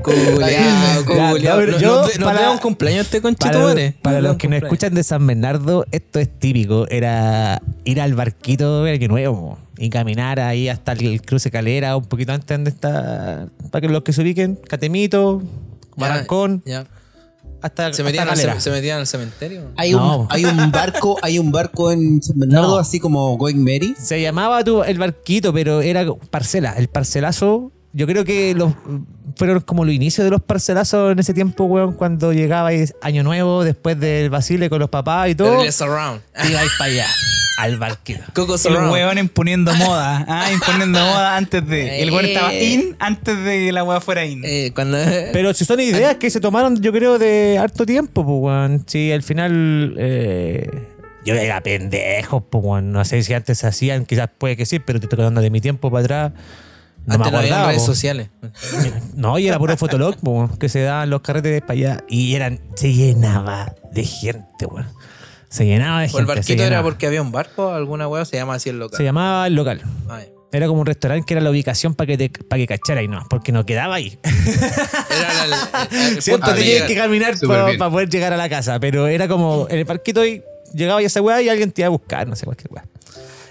[0.00, 1.78] Ah, Culeado, culeado.
[1.78, 3.94] yo, para- un cumpleaños este para conchetumare.
[4.00, 4.62] para los que nos cumpleaños.
[4.72, 6.86] escuchan de San Bernardo, esto es típico.
[6.88, 12.04] Era ir al barquito de Año Nuevo y caminar ahí hasta el cruce calera, un
[12.06, 13.46] poquito antes donde está.
[13.70, 15.42] Para que los que se ubiquen, Catemito,
[15.98, 16.86] Barancón, ya.
[17.62, 18.54] hasta, ¿Se hasta metían, al, Calera.
[18.54, 19.72] ce- se metían al cementerio?
[19.76, 20.20] Hay, No.
[20.20, 22.76] un, hay un barco, hay un barco en San Bernardo, No.
[22.78, 23.94] así como Going Mary.
[24.00, 26.74] Se llamaba tu- el barquito, pero era parcela.
[26.76, 28.72] El parcelazo, yo creo que los
[29.36, 32.70] fueron como los inicios de los parcelazos en ese tiempo, weón, cuando llegaba
[33.02, 35.60] Año Nuevo, después del Basile con los papás y todo.
[35.62, 36.20] Around.
[36.50, 37.06] Ibais para allá,
[37.58, 38.22] al barquito.
[38.34, 40.24] Coco El imponiendo moda.
[40.28, 42.02] Ah, imponiendo moda antes de.
[42.02, 44.42] El weón estaba in antes de que la weá fuera in.
[44.44, 44.96] Eh, cuando,
[45.32, 48.84] Pero si son ideas que se tomaron, yo creo, de harto tiempo, pues, weón.
[48.86, 49.94] Sí, al final.
[49.98, 50.70] eh,
[51.24, 52.92] yo era pendejo, pues, weón.
[52.92, 55.50] No sé si antes se hacían, quizás puede que sí, pero te estoy hablando de
[55.50, 56.32] mi tiempo para atrás.
[57.06, 57.68] No antes me no había acordaba.
[57.70, 57.86] redes po.
[57.86, 58.28] sociales.
[59.16, 62.04] No, y era puro fotolog, po, weón, que se daban los carretes para allá.
[62.08, 62.60] Y eran.
[62.76, 64.86] Se llenaba de gente, weón.
[65.48, 66.26] Se llenaba de ¿O el gente.
[66.26, 67.72] se barquito era porque había un barco?
[67.72, 68.24] ¿Alguna weá?
[68.24, 68.96] Se llama así el local.
[68.96, 69.82] Se llamaba el local.
[70.08, 70.28] Ay.
[70.50, 73.08] Era como un restaurante que era la ubicación para que, te, para que cachara y
[73.08, 74.18] no, porque no quedaba ahí.
[74.24, 75.52] Era el,
[76.00, 77.34] el- el Siempre tenías que caminar
[77.78, 81.06] para poder llegar a la casa, pero era como en el parquito y llegaba ya
[81.08, 82.84] esa weá y alguien te iba a buscar, no sé, cualquier weá.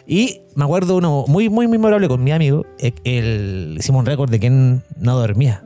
[0.07, 2.65] Y me acuerdo uno muy, muy memorable con mi amigo,
[3.03, 5.63] el, hicimos un récord de quién no dormía.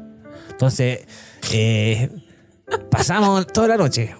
[0.50, 1.00] Entonces,
[1.54, 2.10] eh,
[2.90, 4.16] pasamos toda la noche.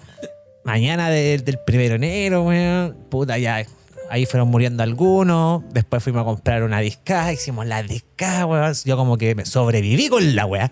[0.64, 3.64] Mañana de- del primero de enero, weón, puta, ya.
[4.10, 5.62] Ahí fueron muriendo algunos.
[5.72, 7.32] Después fuimos a comprar una disca.
[7.32, 8.74] Hicimos la disca, weón.
[8.84, 10.70] Yo como que me sobreviví con la weá.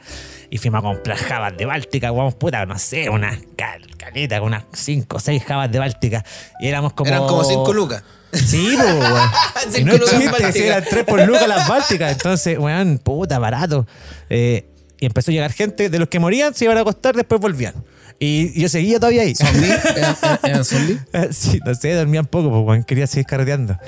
[0.50, 2.33] Y fuimos a comprar jabas de Báltica, weón.
[2.35, 6.22] Puta, no sé, unas cal- caletas, unas 5 o 6 jabas de Báltica.
[6.61, 7.09] Y éramos como.
[7.09, 8.03] Eran como 5 lucas.
[8.33, 9.31] Sí, po, weón.
[9.79, 12.12] Y no chiste, si eran 3 por lucas las Bálticas.
[12.12, 13.87] Entonces, weón, puta, barato.
[14.29, 14.66] Eh,
[15.00, 17.74] y empezó a llegar gente, de los que morían se iban a acostar, después volvían.
[18.23, 19.33] Y yo seguía todavía ahí.
[19.97, 21.01] ¿Eran, eran- zombies?
[21.31, 23.79] Sí, no sé, dormían poco, pues, weón, quería seguir carreteando.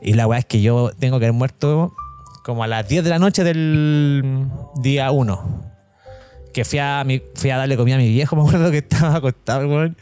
[0.00, 1.92] Y la weá es que yo tengo que haber muerto
[2.42, 4.46] como a las 10 de la noche del
[4.82, 5.70] día 1.
[6.54, 9.16] Que fui a, mi- fui a darle comida a mi viejo, me acuerdo que estaba
[9.16, 9.94] acostado, weón.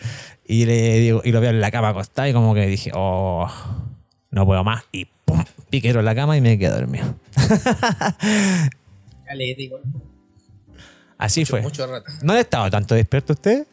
[0.46, 3.48] Y, le digo, y lo veo en la cama acostado y como que dije, oh,
[4.30, 4.84] no puedo más.
[4.92, 7.16] Y pum, piquero en la cama y me quedé dormido.
[9.26, 9.82] Caleta igual.
[11.18, 11.60] Así fue.
[11.60, 12.10] Mucho rato.
[12.22, 13.66] ¿No han estado tanto despierto usted?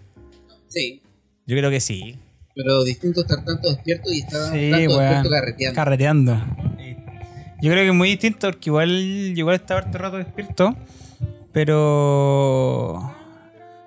[0.67, 1.01] Sí.
[1.45, 2.17] Yo creo que sí.
[2.55, 4.99] Pero distinto estar tanto despierto y estar Sí, tanto weón.
[5.01, 5.75] despierto carreteando.
[5.75, 6.33] Carreteando.
[7.61, 10.75] Yo creo que es muy distinto porque igual, yo igual estaba harto rato despierto.
[11.53, 13.13] Pero.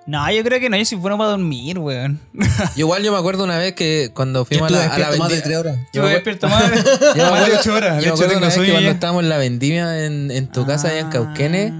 [0.07, 2.19] No, yo creo que no, yo soy bueno para dormir, weón.
[2.75, 5.11] Yo igual yo me acuerdo una vez que cuando Yo fuimos a la, a la
[5.17, 5.77] más de vendi- tres horas.
[5.93, 6.81] Yo me me despierto más, Yo
[7.15, 7.95] de acuerdo- 8 horas.
[7.97, 10.47] yo De me acuerdo tengo una vez que cuando estábamos en la vendimia en, en
[10.47, 11.73] tu casa allá en Cauquene,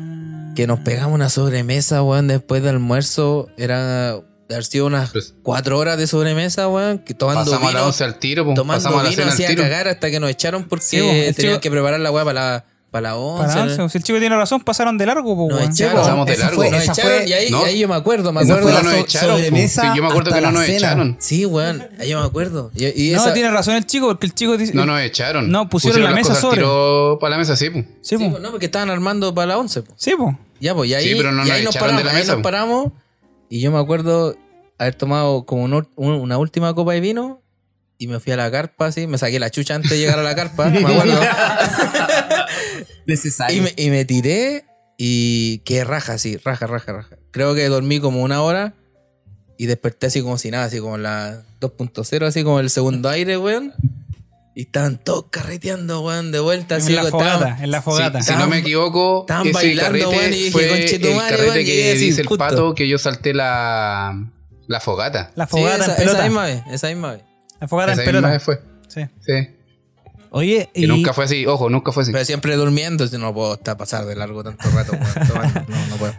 [0.55, 3.49] que nos pegamos una sobremesa, weón, después del almuerzo.
[3.57, 4.17] Era
[4.51, 7.79] de haber sido unas Pues- cuatro horas de sobremesa, weón, que tomando Pasamos a la
[7.79, 8.55] vino, 11 al tiro, pues.
[8.55, 9.63] tomando Pasamos a la vino cena al hacía tiro.
[9.63, 12.23] cagar hasta que nos echaron porque Sí, po, el tenían chico- que preparar la weá
[12.25, 13.47] para la, para la 11.
[13.47, 15.71] Para once, si el chico tiene razón, pasaron de largo, pues, Nos weón.
[15.71, 15.95] echaron.
[15.95, 16.55] Pasamos de largo.
[16.57, 17.63] fue- Nos echaron fue- y ahí, ¿no?
[17.63, 18.61] ahí yo me acuerdo, me acuerdo.
[18.67, 19.35] No la nos echaron.
[19.35, 19.45] pues.
[19.47, 20.77] sobremesa Sí, yo me acuerdo que no la nos cena.
[20.77, 21.15] echaron.
[21.21, 22.69] Sí, weón, ahí yo me acuerdo.
[22.75, 24.73] Y, y No, esa- tiene razón el chico, porque el chico dice.
[24.73, 25.49] No nos echaron.
[25.49, 26.57] No, pusieron la las mesa sobre.
[26.57, 27.85] tiro para la mesa, sí, pues.
[28.01, 29.83] Sí, pues, no, porque estaban armando para la 11.
[29.83, 29.93] pues.
[29.97, 30.37] Sí, po.
[30.59, 32.17] Ya, pues, y ahí, Sí, pero no y nos ahí nos echaron de la ahí
[32.17, 32.43] mesa, nos po.
[32.43, 32.91] paramos.
[33.51, 34.35] Y yo me acuerdo
[34.79, 37.43] haber tomado como un ur- un- una última copa de vino
[37.99, 40.23] y me fui a la carpa, así, me saqué la chucha antes de llegar a
[40.23, 41.19] la carpa, me acuerdo.
[43.05, 43.57] Necesario.
[43.57, 44.65] y, me, y me tiré
[44.97, 47.17] y qué raja, así, raja, raja, raja.
[47.31, 48.73] Creo que dormí como una hora
[49.57, 53.37] y desperté así como si nada, así como la 2.0, así como el segundo aire,
[53.37, 53.73] weón.
[54.53, 56.89] Y estaban todos carreteando, weón, de vuelta, así.
[56.89, 58.21] En la estaban- fogata, en la fogata.
[58.21, 61.29] Si, si no me equivoco, estaban ese bailando, carrete weón, y dije, fue el "Conchetumare,
[61.29, 64.29] carrete weón", que así, dice el pato que yo salté la,
[64.67, 65.31] la fogata.
[65.35, 66.17] La Sí, fogata esa, en pelota.
[66.17, 67.23] esa misma vez, esa misma vez.
[67.61, 68.33] La fogata Esa en misma pelota.
[68.33, 68.61] vez fue.
[68.89, 69.01] Sí.
[69.25, 69.55] Sí.
[70.31, 72.11] Oye, Y, y, nunca fue así, ojo, nunca fue así.
[72.11, 74.91] Pero siempre durmiendo, si no puedo estar pasar de largo tanto rato.
[74.93, 75.65] weón.
[75.69, 76.13] No, no puedo.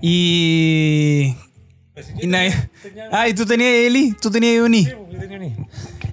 [0.00, 1.36] Y.
[2.20, 2.54] y nadie-
[3.12, 4.86] Ah, y tú tenías Eli, tú tenías Uni.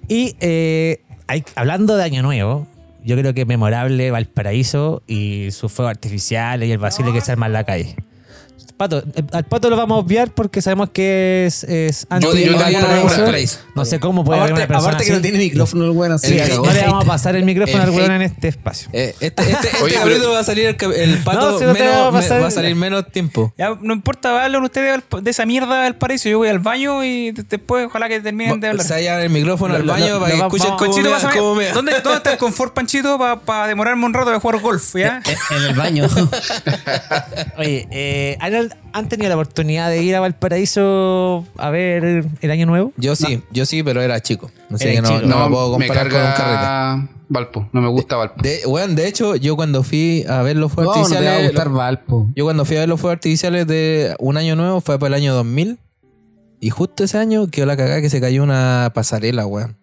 [0.08, 2.68] Y eh, hay- hablando de Año Nuevo,
[3.04, 7.32] yo creo que es memorable Valparaíso y sus fuegos artificiales y el basile que se
[7.32, 7.96] arma en la calle.
[8.78, 12.34] Pato, eh, al Pato lo vamos a obviar porque sabemos que es, es anti Yo-
[12.36, 12.88] yo paraíso.
[13.18, 13.60] Valparaíso.
[13.76, 15.24] No sé cómo puede haber una persona aparte que no así.
[15.24, 16.28] tiene micrófono el weón así.
[16.28, 18.48] Sí, El- no el le vamos a pasar el micrófono El al weón en este
[18.50, 18.90] espacio.
[18.94, 21.66] Eh, este este, este Oye, capítulo pero- va a salir el, el pato No, si
[21.66, 23.54] no te menos, va a pasar- me- va a salir menos tiempo.
[23.58, 26.30] Ya, no importa, hablen ustedes de esa mierda del paraíso.
[26.30, 28.86] Yo voy al baño y de- después ojalá que terminen de hablar.
[28.86, 31.94] Se hallan el micrófono al lo- baño lo para que escuchen cómo Panchito, cómo ¿dónde,
[32.02, 34.96] ¿dónde está el confort, Panchito, para demorarme un rato de jugar golf?
[34.96, 35.22] ¿ya?
[35.50, 36.08] En el baño.
[37.58, 38.38] Oye, eh,
[38.72, 42.94] ¿han, han tenido la oportunidad de ir a Valparaíso a ver el año nuevo?
[42.98, 44.52] Yo sí, yo sí, pero era chico.
[44.72, 45.22] Así que no, chico.
[45.22, 46.42] no, No, me puedo me comparar con un carrete.
[46.44, 47.70] carga Valpo.
[47.74, 48.42] No me gusta Valpo.
[48.42, 51.20] De, weón, de hecho, yo cuando fui a ver los fuegos No, no te va
[51.20, 51.52] a artificiales.
[51.52, 52.28] gustar Valpo.
[52.36, 55.22] yo cuando fui a ver los fuegos artificiales de un año nuevo fue para el
[55.22, 55.78] año 2000.
[56.60, 59.78] Y justo ese año quedó la cagada que se cayó una pasarela, weón.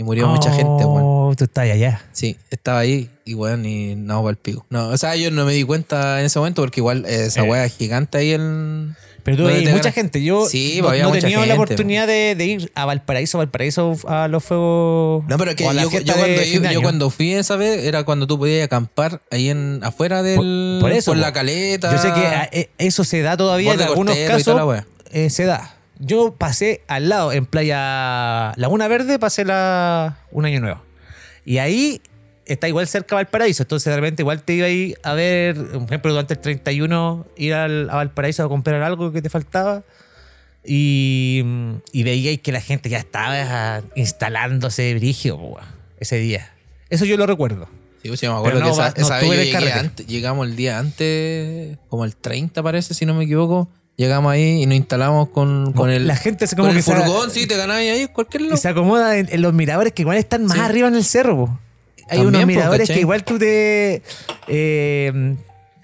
[0.00, 1.02] Y murió mucha gente, weón.
[1.04, 2.02] Oh, tú estás allá.
[2.12, 4.64] Sí, estaba ahí y weón, y no para el pico.
[4.70, 7.42] No, o sea, yo no me di cuenta en ese momento porque igual eh, esa
[7.44, 7.50] Eh.
[7.50, 8.96] weá es gigante ahí en.
[9.24, 10.22] Pero tú ¿Dónde veis te mucha gente.
[10.24, 13.94] Yo Sí, no, había no mucha tenía la oportunidad de, de ir a Valparaíso, Valparaíso
[14.08, 15.24] a los fuegos.
[15.28, 18.64] No, pero que yo, cuando, yo, yo cuando fui esa vez era cuando tú podías
[18.64, 20.36] acampar ahí en afuera del.
[20.80, 21.18] Por- por eso, po.
[21.18, 21.92] la caleta.
[21.92, 24.58] Yo sé que ah, eh, eso se da todavía en algunos casos.
[25.12, 25.74] eh, se da.
[26.00, 30.82] Yo pasé al lado, en Playa Laguna Verde, pasé la, un año nuevo.
[31.44, 32.00] Y ahí
[32.46, 33.62] está igual cerca Valparaíso.
[33.62, 37.26] Entonces, de repente, igual te iba a ir a ver, por ejemplo, durante el 31,
[37.36, 39.82] ir al, a Valparaíso a comprar algo que te faltaba.
[40.64, 41.42] Y,
[41.92, 45.64] y veíais que la gente ya estaba instalándose brigio weón,
[45.98, 46.50] ese día.
[46.90, 47.66] Eso yo lo recuerdo.
[48.02, 50.56] Sí, pues, sí, me acuerdo no que esa, no esa vez llegué antes- llegamos el
[50.56, 53.68] día antes, como el 30 parece, si no me equivoco.
[54.00, 56.84] Llegamos ahí y nos instalamos con, con el, La gente se como con que el
[56.84, 58.56] se- furgón, sí, te ganabas ahí cualquier Y lado.
[58.56, 60.62] se acomoda en, en los miradores que igual están más Sí.
[60.62, 61.36] arriba en el cerro.
[61.36, 61.58] po.
[62.08, 64.02] Hay También, unos miradores que igual tú te.
[64.48, 65.36] eh,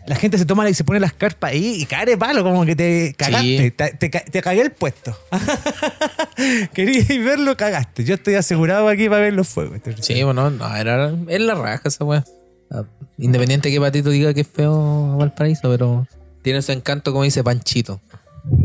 [0.07, 2.75] la gente se toma y se pone las carpas ahí y cae palo, como que
[2.77, 3.59] te cagaste.
[3.59, 3.71] Sí.
[3.73, 5.17] Te, te ca- te cagué el puesto.
[6.73, 8.05] Querías verlo, cagaste.
[8.05, 9.81] Yo estoy asegurado aquí para ver los fuegos.
[10.01, 12.25] Sí, bueno, no, era, es la raja esa weá.
[12.71, 12.83] Ah,
[13.19, 16.07] Independiente que Patito diga que es feo Valparaíso, pero
[16.47, 18.01] tiene su encanto, como dice Panchito.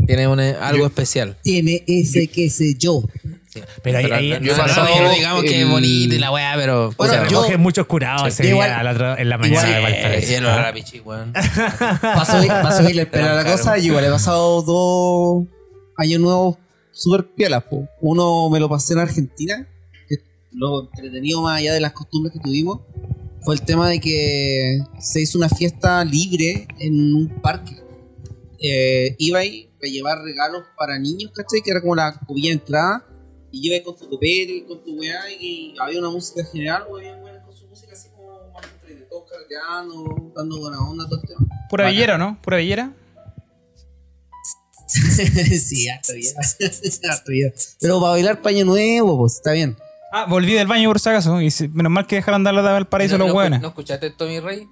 [0.06, 1.36] Tiene un, eh, algo especial.
[1.42, 3.02] Tiene ese que sé yo.
[3.82, 6.30] Pero ahí, Pero ahí- no- yo no- pasado no digamos que es bonito y la
[6.30, 6.92] weá, pero.
[6.96, 9.98] Bueno, se recogen muchos curados ese igual- día al otro- en la mañana igual- de
[9.98, 10.28] eh, Valparaíso.
[10.28, 11.32] lleno de rapichi, weón.
[12.00, 15.44] Para subir, pa' subirle el pelo a la cosa, yo igual he pasado dos
[15.96, 16.56] años nuevos
[16.92, 17.64] súper piolas.
[17.64, 17.88] po.
[18.00, 19.66] Uno me lo pasé en Argentina,
[20.08, 20.18] que
[20.52, 22.78] lo entretenido más allá de las costumbres que tuvimos
[23.42, 27.76] fue el tema de que se hizo una fiesta libre en un parque.
[28.58, 31.60] Eh, iba ahí a llevar regalos para niños, ¿cachai?
[31.62, 33.06] Que era como la copilla de entrada.
[33.50, 36.84] Y iba ahí con tu copete y con tu weá y había una música general,
[36.84, 41.20] había weones con su música así como más entre todos carreteando, dando buena onda, todo
[41.20, 41.40] el tema.
[41.68, 41.94] Pura Bacán.
[41.94, 42.40] villera, ¿no?
[42.40, 42.94] Pura villera.
[44.88, 46.34] sí, harto bien.
[47.10, 47.52] harto bien.
[47.80, 49.76] Pero para bailar paño nuevo, pues está bien.
[50.14, 51.40] Ah, volví del baño por si acaso.
[51.40, 53.60] Y si- menos mal que dejaron dar la de Valparaíso ¿No, los hueones.
[53.62, 54.68] ¿No escuchaste esto, mi rey?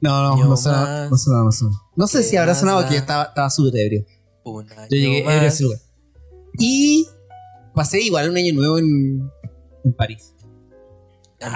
[0.00, 0.48] No, no, no más.
[0.48, 0.56] no
[1.16, 1.76] suena, no suena.
[1.96, 4.04] No sé si habrá sonado que yo estaba, estaba súper ebrio.
[4.44, 5.34] Yo llegué más.
[5.34, 5.78] ebrio a ese lugar.
[6.58, 7.06] Y
[7.74, 9.28] pasé igual un año nuevo en,
[9.84, 10.32] en París.
[11.38, 11.50] En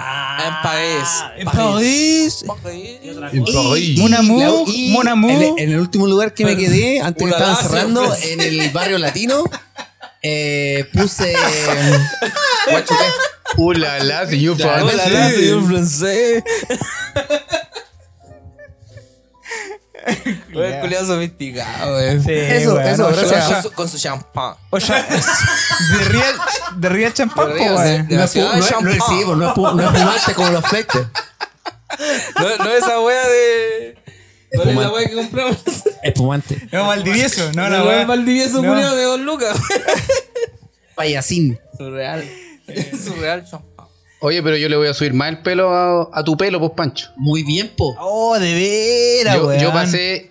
[0.63, 1.09] País.
[1.37, 2.45] en París.
[2.47, 3.97] En París.
[3.99, 5.31] Mon amour, mon amour.
[5.31, 8.97] En, en el último lugar que me quedé, antes que estaban cerrando, en el barrio
[8.99, 9.43] latino,
[10.21, 11.33] eh, puse.
[12.71, 13.57] Guacho, ¿qué?
[13.57, 15.11] Uh, la, la, señor Hola, francés.
[15.13, 16.43] la, señor francés.
[20.55, 22.23] Oye, culiado sofisticado, weón.
[22.23, 23.45] Sí, Eso, weón, eso, no, gracias.
[23.53, 24.55] Con su, con su champán.
[24.71, 25.03] O sea,
[25.97, 26.35] de real,
[26.77, 30.65] de real champán, de- No es, no es- no es- no es fumarte como los
[30.65, 31.05] fletes.
[32.39, 34.00] No, no esa wea de.
[34.53, 35.57] ¿Cuál es la wea que compramos?
[36.03, 36.57] Espumante.
[36.71, 38.05] No, Valdivieso, no, la weá.
[38.05, 38.69] Valdivieso No.
[38.73, 39.57] culiado de dos lucas.
[40.95, 41.59] Payasín.
[41.77, 42.23] Surreal.
[43.03, 43.87] Surreal champán.
[44.19, 46.71] Oye, pero yo le voy a subir más el pelo a, a tu pelo, pues,
[46.75, 47.09] Pancho.
[47.17, 47.95] Muy bien, po.
[47.99, 48.53] Oh, de
[49.23, 50.29] veras, Yo, yo pasé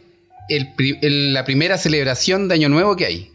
[0.48, 3.32] el pri- el- la primera celebración de Año Nuevo que hay.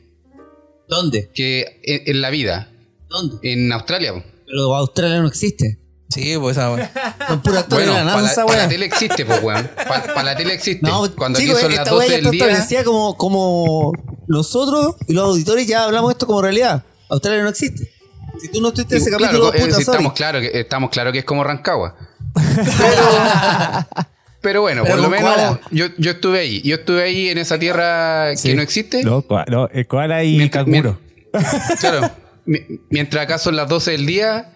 [0.88, 1.30] ¿Dónde?
[1.34, 2.70] Que en, en la vida.
[3.10, 3.38] ¿Dónde?
[3.52, 4.14] En Australia.
[4.14, 4.24] po.
[4.46, 5.78] Pero Australia no existe.
[6.10, 6.92] Sí, pues esa wea.
[7.28, 8.70] Son puros actores Bueno, de la para NASA, la, pa' la weón.
[8.70, 9.70] tele existe, pues, weón.
[9.88, 10.86] Para la tele existe.
[10.86, 12.46] No, Cuando chico, aquí son las esta 12 weá ya del está día.
[12.46, 13.92] establecida como, como
[14.28, 16.84] nosotros y los auditores ya hablamos esto como realidad.
[17.10, 17.92] Australia no existe.
[18.42, 20.90] Si tú no estuviste en ese Claro, capítulo, eh, puta, sí, estamos claros que estamos
[20.90, 21.96] claro que es como Rancagua.
[22.56, 24.06] Pero,
[24.42, 26.62] pero bueno, Pero por lo menos yo, yo estuve ahí.
[26.62, 28.50] Yo estuve ahí en esa tierra Sí.
[28.50, 29.04] que no existe.
[29.04, 31.00] No, no, el koala y Mientras- canguro.
[31.80, 32.12] Claro.
[32.46, 32.60] Mi-
[32.92, 34.54] Mientras acá son las 12 del día,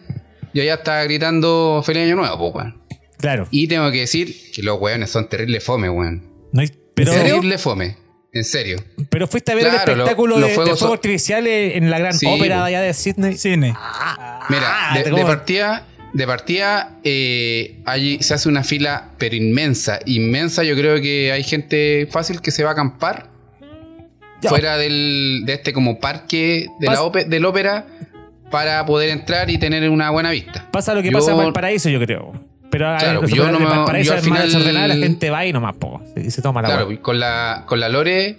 [0.54, 2.82] yo ya estaba gritando Feliz Año Nuevo, pues, weón.
[3.18, 3.48] Claro.
[3.52, 6.24] Y tengo que decir que los weones son terribles fome, weón.
[6.54, 7.98] No hay Pero, Terrible fome.
[8.32, 8.78] En serio.
[9.10, 11.90] pero fuiste a ver Claro, el lo- espectáculo de, de fuegos fuegos son- artificiales en
[11.90, 13.36] la gran Sí, ópera allá de Sydney.
[13.38, 13.74] Cine.
[14.50, 20.00] Mira, Ah, de, partida, de partida eh, allí se hace una fila, pero inmensa.
[20.06, 23.32] Inmensa, yo creo que hay gente fácil que se va a acampar
[24.44, 24.50] Ya.
[24.52, 27.88] fuera del, de este como parque de la del ópera
[28.52, 30.68] para poder entrar y tener una buena vista.
[30.72, 32.34] Pasa lo que Yo- pasa en Valparaíso, yo creo.
[32.72, 36.30] Pero Claro, yo no Valparaíso al final- desordenada, la gente va y nomás po, y
[36.30, 38.38] se toma la Claro, con la, con la Lore,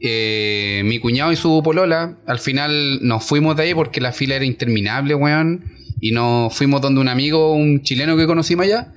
[0.00, 4.36] eh, mi cuñado y su polola, al final nos fuimos de ahí porque la fila
[4.36, 5.64] era interminable, weón.
[6.00, 8.92] Y nos fuimos donde un amigo, un chileno que conocimos allá,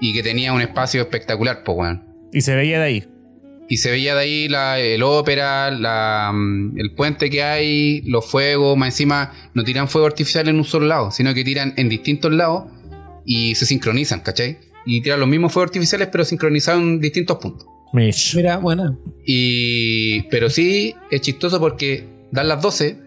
[0.00, 2.02] y que tenía un espacio espectacular, pues, weón.
[2.32, 3.04] Y se veía de ahí.
[3.68, 8.26] Y se veía de ahí la, el ópera, la, mm, el puente que hay, los
[8.26, 11.88] fuegos, más encima no tiran fuego artificial en un solo lado, sino que tiran en
[11.88, 12.64] distintos lados
[13.24, 14.58] y se sincronizan, ¿cachai?
[14.84, 17.66] Y tiran los mismos fuegos artificiales pero sincronizados en distintos puntos.
[17.94, 18.34] Mish.
[18.36, 18.98] Mira, buena.
[19.24, 22.98] Y, pero sí, es chistoso porque dan las 12.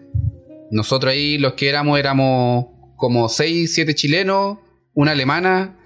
[0.70, 4.58] Nosotros ahí, los que éramos, éramos como 6, 7 chilenos,
[4.94, 5.76] una alemana.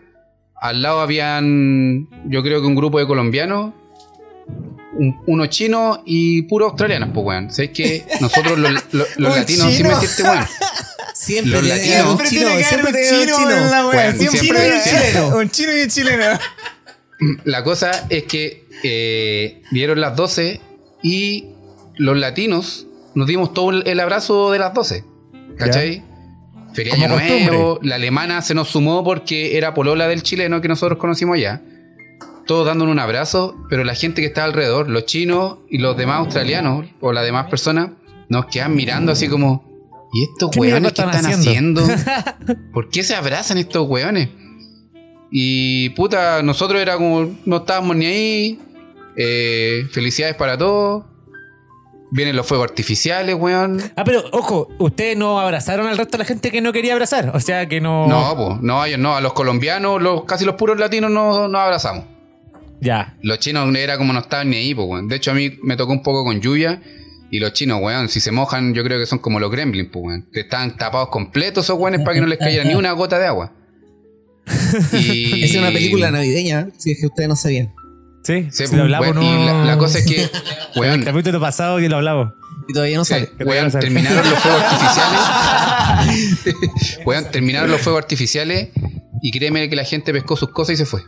[0.55, 3.75] Al lado habían, yo creo que un grupo de colombianos,
[4.94, 7.50] un- unos chinos y puros australianos, pues, weón.
[7.50, 9.88] ¿Sabes que Nosotros los, los- los latinos, chino.
[9.90, 10.44] mentirte, weón.
[11.14, 13.50] Siempre Los tiene que haber latinos- un chino, siempre tiene que haber un chino.
[13.64, 13.84] en la.
[13.84, 15.36] Bueno, Siempre siempre- un siempre- chileno.
[15.38, 16.24] Un chino y un chileno.
[17.44, 20.61] La cosa es que eh, dieron las 12
[21.03, 21.46] y
[21.96, 25.05] los latinos nos dimos todo el, abrazo de las 12.
[25.57, 26.03] ¿Cachai?
[26.74, 27.46] Feliz Como Año.
[27.53, 27.78] Nuevo.
[27.82, 31.62] La alemana se nos sumó porque era polola del chileno que nosotros conocimos allá.
[32.47, 36.18] Todos dándonos un abrazo, pero la gente que estaba alrededor, los chinos y los demás
[36.18, 37.90] australianos o las demás personas,
[38.28, 39.64] nos quedan mirando así como,
[40.12, 41.82] ¿y estos ¿Qué mierda weones qué están haciendo?
[42.72, 44.28] ¿Por qué se abrazan estos weones?
[45.30, 48.61] Y puta, nosotros era como, no estábamos ni ahí.
[49.16, 51.05] Eh, felicidades para todos.
[52.11, 53.80] Vienen los fuegos artificiales, weón.
[53.97, 57.30] Ah, pero ojo, ustedes no abrazaron al resto de la gente que no quería abrazar.
[57.34, 58.07] O sea que no.
[58.07, 59.16] No, pues, no, ellos no.
[59.16, 62.05] A los colombianos, los, casi los puros latinos no nos abrazamos.
[62.83, 63.16] Ya.
[63.22, 65.07] Los chinos era como no estaban ni ahí, pues, weón.
[65.09, 66.83] De hecho, a mí me tocó un poco con lluvia.
[67.30, 70.05] Y los chinos, weón, si se mojan, yo creo que son como los gremlins, pues,
[70.05, 70.28] weón.
[70.33, 73.26] Que están tapados completos esos weones para que no les cayera ni una gota de
[73.26, 73.53] agua.
[74.93, 75.45] Y...
[75.45, 77.72] Es una película navideña, si es que ustedes no sabían.
[78.24, 79.43] Sí, Sí, si lo hablamos, weón, no.
[79.43, 80.28] Y la, la cosa es que, En
[80.74, 82.33] el weón, capítulo pasado que lo hablamos.
[82.68, 83.26] Y todavía no Sí, sale.
[83.26, 83.83] weón, todavía no sale.
[83.85, 85.20] terminaron los fuegos artificiales.
[87.07, 88.68] weón, terminaron los fuegos artificiales
[89.22, 91.03] y créeme que la gente pescó sus cosas y se fue.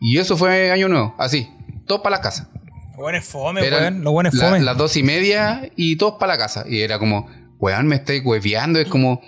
[0.00, 1.48] Y eso fue año nuevo, así,
[1.86, 2.48] todos para la casa.
[2.96, 4.02] Lo bueno es fome, weón.
[4.02, 4.60] Lo bueno es la- fome.
[4.60, 6.64] las dos y media y todos para la casa.
[6.68, 7.28] Y era como,
[7.58, 9.20] weón, me estáis hueveando, es como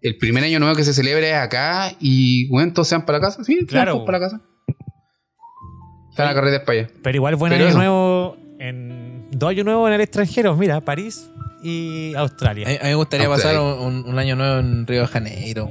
[0.00, 3.18] el primer año nuevo que se celebra es acá y weón, todos se van para
[3.18, 3.44] la casa.
[3.44, 3.92] Sí, Claro.
[3.94, 4.40] todos para la casa.
[6.10, 6.88] Están a carreras para allá.
[7.02, 7.78] Pero igual buen Pero año eso.
[7.78, 10.56] nuevo en dos años nuevos en el extranjero.
[10.56, 11.30] Mira, París
[11.62, 12.66] y Australia.
[12.66, 15.70] A, a mí me gustaría pasar un, un año nuevo en Río de Janeiro.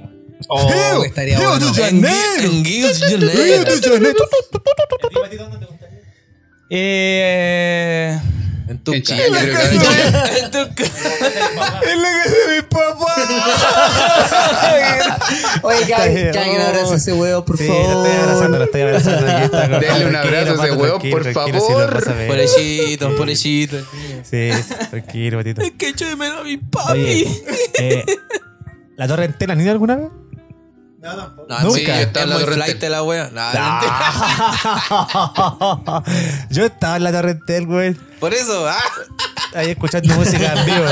[0.49, 1.71] Oh, estaría Río bueno.
[1.73, 2.51] de En, Janeiro.
[2.51, 4.29] en Río de Janeiro.
[6.69, 8.19] Eh,
[8.69, 9.23] En tu En casa.
[9.25, 9.71] Ahora- En tu casa.
[11.83, 13.13] en la casa de mi papá.
[15.63, 17.85] Oye, cada cada quien abraza ese huevo, por Sí, favor.
[17.89, 19.79] lo estoy abrazando, lo estoy abrazando.
[19.79, 22.03] Denle un abrazo a ese huevo, por favor.
[22.07, 22.27] a ver.
[22.27, 23.77] Pobrecito, pobrecito.
[24.29, 25.61] Sí, sí, tranquilo, patito.
[25.61, 26.91] Es que echo de menos a mi papi.
[26.91, 27.43] Oye,
[27.79, 28.05] eh,
[28.97, 30.07] ¿la torre entera han ido alguna vez?
[30.99, 31.15] No,
[31.61, 31.71] Nunca.
[31.71, 33.29] sí, Yo estaba es en la Torre la wea.
[33.31, 33.41] No,
[36.49, 37.93] Yo estaba en la torre güey.
[38.19, 38.79] Por eso, ah.
[39.55, 40.85] Ahí escuchando música en vivo.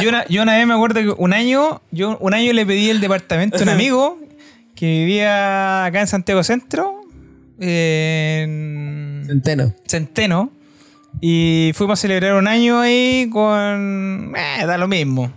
[0.00, 2.90] Yo una, yo una vez me acuerdo que un año, yo un año le pedí
[2.90, 4.18] el departamento a un amigo
[4.76, 7.00] que vivía acá en Santiago Centro,
[7.58, 9.74] en Centeno.
[9.86, 10.50] Centeno,
[11.20, 14.32] y fuimos a celebrar un año ahí con...
[14.36, 15.32] Eh, da lo mismo.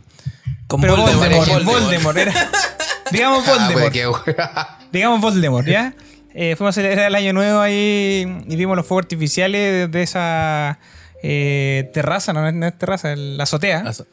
[0.67, 1.81] Con Pero Voldemort, Voldemort, Voldemort.
[1.83, 2.33] Voldemort, era-
[3.13, 4.27] digamos Ah, pues, Voldemort.
[4.91, 5.93] digamos Voldemort, ¿ya?
[6.33, 10.79] Eh, fuimos a celebrar el año nuevo ahí y vimos los fuegos artificiales de, esa
[11.21, 13.83] eh, terraza, no, no es- terraza, la azotea.
[13.85, 14.07] Azo-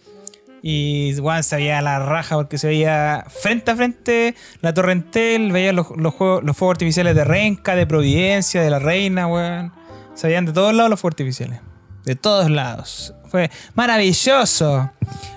[0.63, 5.73] Y weón, se veía la raja porque se veía frente a frente la Torrentel, veía
[5.73, 9.73] los, los, juegos- los fuegos artificiales de Renca, de Providencia, de la Reina, weón.
[10.15, 11.61] Se veían de todos lados los fuegos artificiales.
[12.05, 13.15] De todos lados.
[13.31, 14.91] Fue maravilloso.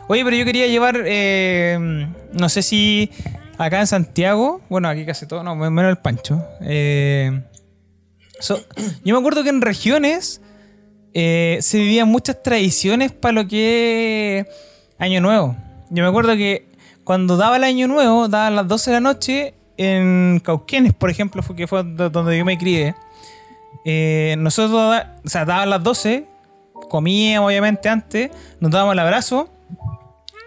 [0.09, 3.09] Oye, pero yo quería llevar, eh, no sé si
[3.57, 6.43] acá en Santiago, bueno, aquí casi todo, no, menos el Pancho.
[6.61, 7.41] eh,
[9.05, 10.41] yo me acuerdo que en regiones
[11.13, 14.45] eh, se vivían muchas tradiciones para lo que
[14.97, 15.55] Año Nuevo.
[15.89, 16.67] Yo me acuerdo que
[17.03, 21.41] cuando daba el Año Nuevo, daban las 12 de la noche, en Cauquenes, por ejemplo,
[21.43, 22.95] fue, que fue do- donde yo me crié,
[23.85, 26.25] eh, nosotros, o sea, daban las 12,
[26.89, 28.29] comíamos obviamente antes,
[28.59, 29.49] nos dábamos el abrazo,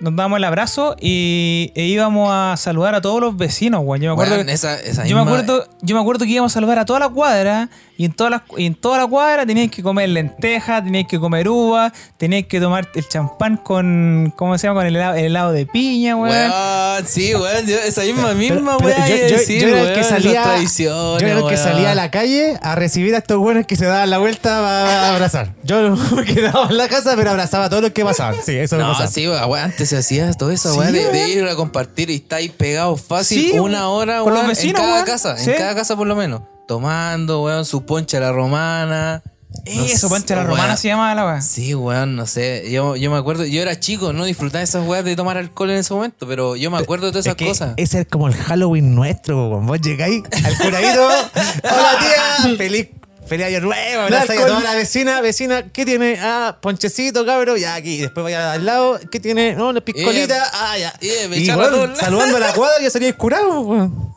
[0.01, 4.01] nos dábamos el abrazo y e íbamos a saludar a todos los vecinos, weón.
[4.03, 6.53] Yo me acuerdo, Weón, que- esa- esa yo, me acuerdo, yo me acuerdo que íbamos
[6.53, 9.47] a saludar a toda la cuadra y en toda la, y en toda la cuadra
[9.47, 14.57] teníais que comer lentejas, teníais que comer uva, teníais que tomar el champán con, ¿cómo
[14.59, 14.81] se llama?
[14.81, 16.29] Con el helado, el helado de piña, weón.
[16.35, 18.95] Weón, sí, weón, yo- esa misma, misma, weón.
[19.09, 21.95] yo, yo- decir, yo era el que salía, las yo era el que salía a
[21.95, 25.55] la calle a recibir a estos buenos que se daban la vuelta a abrazar.
[25.65, 28.37] Yo me quedaba en la casa, pero abrazaba a todos los que pasaban.
[28.45, 29.09] Sí, eso me No, pasaba.
[29.11, 32.17] sí, weón, antes se hacía todo eso, Sí, weón, de, de ir a compartir y
[32.17, 35.05] estáis pegados fácil Sí, una hora, weón, en cada weón.
[35.07, 35.51] casa, Sí.
[35.51, 36.43] en cada casa por lo menos.
[36.67, 39.23] Tomando, weón, su poncha la romana.
[39.65, 40.51] No Eso, sé, pancha la weón.
[40.53, 41.43] romana se llamaba la weón.
[41.43, 42.71] Sí, weón, no sé.
[42.71, 45.71] Yo, yo me acuerdo, yo era chico, no disfrutaba de esas weas de tomar alcohol
[45.71, 47.75] en ese momento, pero yo me acuerdo de todas Es esas que cosas.
[47.77, 49.67] Ese es como el Halloween nuestro, weón.
[49.67, 51.09] Vos llegáis al curadito.
[51.63, 52.89] Hola tía, feliz,
[53.27, 54.03] feliz año nuevo.
[54.03, 55.21] Abrazáis a toda la vecina.
[55.23, 56.19] Vecina, ¿qué tiene?
[56.21, 57.57] Ah, ponchecito, cabrón.
[57.59, 57.99] Ya aquí.
[57.99, 59.01] Después vaya al lado.
[59.11, 59.55] ¿Qué tiene?
[59.55, 60.51] No, una piscolita.
[60.53, 60.93] ah, ya.
[61.31, 61.99] me y lados.
[61.99, 64.13] saludando a la cuadra ya salíais curado, weón.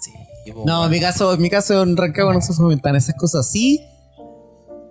[0.54, 3.48] Sí, No, en mi caso, en mi caso en Rancagua no se fomentan esas cosas
[3.48, 3.82] así.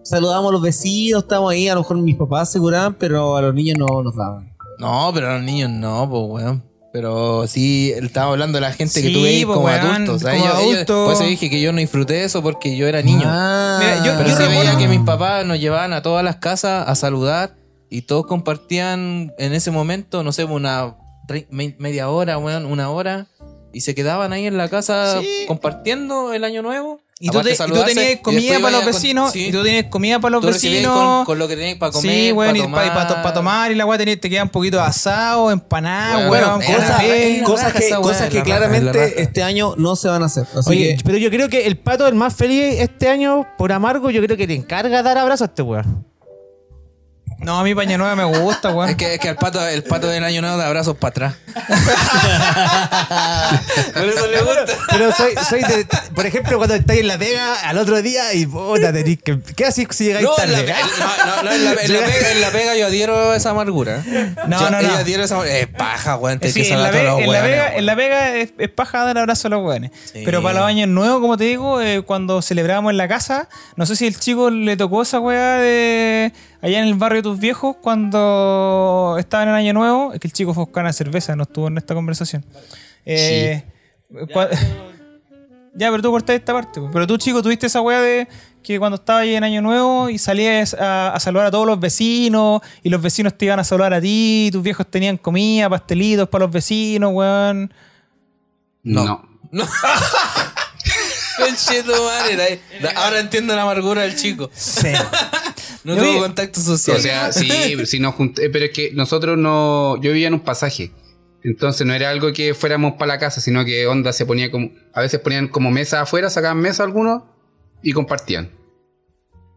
[0.02, 3.54] Saludamos a los vecinos, estamos ahí, a lo mejor mis papás aseguraban, pero a los
[3.54, 4.50] niños no nos daban.
[4.78, 6.62] No, pero a los niños no, pues, weón.
[6.90, 10.22] Pero sí, él estaba hablando de la gente que Sí, veis po, como weón, adultos.
[10.22, 11.04] como ellos- adultos.
[11.04, 13.24] por eso dije que yo no disfruté de eso porque yo era niño.
[13.26, 16.36] Ah, Mira, yo- pero yo sí veía que mis papás nos llevaban a todas las
[16.36, 17.56] casas a saludar
[17.90, 20.96] y todos compartían en ese momento, no sé, una
[21.50, 23.26] media hora, weón, una hora.
[23.78, 25.44] Y se quedaban ahí en la casa Sí.
[25.46, 26.98] compartiendo el año nuevo.
[27.20, 29.32] Y tú, te- y tú tenías comida para los con- vecinos.
[29.32, 29.46] sí.
[29.46, 30.96] Y tú tenías comida para los Tú vecinos.
[30.98, 32.12] con, con lo que tenías para comer.
[32.12, 33.22] sí, weón, para y tomar.
[33.22, 37.02] para tomar y la weá te quedan un poquito asado, empanada, Bueno, weón, cosas raja
[37.06, 37.44] que, esa
[38.00, 39.12] cosas que raja, claramente raja.
[39.16, 40.44] este año no se van a hacer.
[40.56, 43.70] Así Oye, que, pero yo creo que el pato, el más feliz este año, por
[43.70, 46.04] amargo, yo creo que le encarga dar abrazos a este weón.
[47.40, 48.90] No, a mí paña nueva me gusta, weón.
[48.90, 51.34] Es que, es que el pato, el pato del año nuevo da abrazos para atrás.
[53.94, 54.64] Por eso le gusta.
[54.90, 55.86] Pero soy, soy de.
[56.14, 59.38] Por ejemplo, cuando estáis en la pega al otro día y puta, tenés que.
[59.56, 60.60] ¿Qué haces si llegáis No, la, tarde?
[60.60, 63.50] en- no, no, no, en la- en la pega, en la pega yo adhiero esa
[63.50, 64.02] amargura.
[64.46, 64.94] No, Yo- no, yo no.
[64.96, 65.58] adhiero esa amargura.
[65.58, 66.38] Es paja, weón.
[66.40, 69.18] te Sí, en, la Vega, en, la Vega, en La Vega es, es paja dar
[69.18, 69.90] abrazo a los weones.
[70.12, 70.22] Sí.
[70.24, 73.86] Pero para los años nuevos, como te digo, eh, cuando celebrábamos en la casa, no
[73.86, 76.32] sé si el chico le tocó esa weá de
[76.62, 80.12] allá en el barrio de tus viejos cuando estaban en Año Nuevo.
[80.12, 82.44] Es que el chico fue a buscar una cerveza, no estuvo en esta conversación.
[83.04, 83.62] Eh,
[84.10, 84.50] cua-
[85.74, 86.80] ya, pero tú cortaste esta parte.
[86.80, 86.90] pues.
[86.92, 88.26] Pero tú, chico, tuviste esa weá de
[88.62, 91.78] que cuando estabas ahí en Año Nuevo y salías a, a saludar a todos los
[91.78, 95.70] vecinos y los vecinos te iban a saludar a ti, y tus viejos tenían comida,
[95.70, 97.72] pastelitos para los vecinos, weón.
[98.82, 99.04] No.
[99.52, 99.66] No.
[102.80, 104.50] La- Ahora entiendo la amargura del chico.
[104.52, 104.88] Sí.
[105.88, 106.96] No Yo tuvo vi- contacto social.
[106.96, 107.50] O sea, sí,
[107.86, 109.96] si nos junt- eh, pero es que nosotros no.
[110.02, 110.92] Yo vivía en un pasaje.
[111.42, 114.70] Entonces no era algo que fuéramos para la casa, sino que onda se ponía como.
[114.92, 117.22] A veces ponían como mesa afuera, sacaban mesa algunos
[117.82, 118.50] y compartían.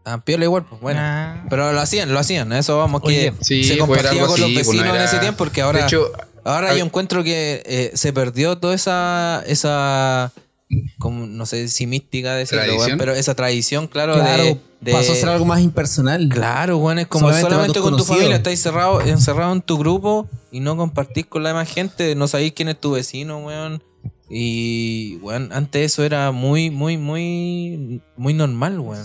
[0.04, 1.00] Ah, piola igual, pues bueno.
[1.02, 1.44] Ah.
[1.50, 2.52] Pero lo hacían, lo hacían.
[2.52, 5.18] Eso vamos, que Oye, sí, se compartía con los así, pues, vecinos no en ese
[5.18, 6.10] tiempo, porque ahora, De hecho,
[6.44, 10.32] ahora yo encuentro que eh, se perdió toda esa, esa,
[10.98, 12.86] como, no sé si mística decirlo, ¿Tradición?
[12.88, 16.28] weón, pero esa tradición, claro, claro, de, de- pasó a ser algo más impersonal.
[16.28, 20.60] Claro, weón, es como Solamente con tu familia, estáis cerrado, encerrado en tu grupo y
[20.60, 23.82] no compartís con la demás gente, no sabéis quién es tu vecino, weón.
[24.34, 29.04] Y, weón, antes eso era muy, muy, muy, muy normal, weón.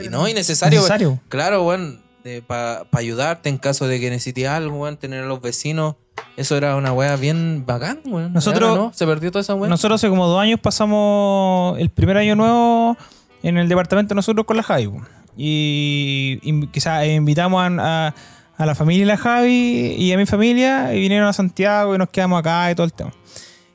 [0.00, 0.80] Y no, innecesario.
[0.80, 1.20] Necesario.
[1.28, 2.02] Claro, weón,
[2.46, 5.94] para ayudarte en caso de que necesites algo, weón, tener a los vecinos.
[6.36, 8.32] Eso era una weá bien bacán, weón.
[8.32, 9.68] Nosotros- no, se perdió toda esa weá.
[9.70, 12.96] Nosotros hace como dos años pasamos el primer año nuevo
[13.42, 14.88] en el departamento nosotros con la Javi.
[14.88, 15.00] po.
[15.36, 18.14] Y, quizás invitamos a, a-
[18.56, 21.98] a la familia de la Javi y a mi familia y vinieron a Santiago y
[21.98, 23.12] nos quedamos acá y todo el tema.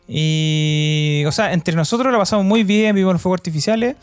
[0.10, 3.96] Y, o sea, entre nosotros la pasamos muy bien, vimos los fuegos artificiales,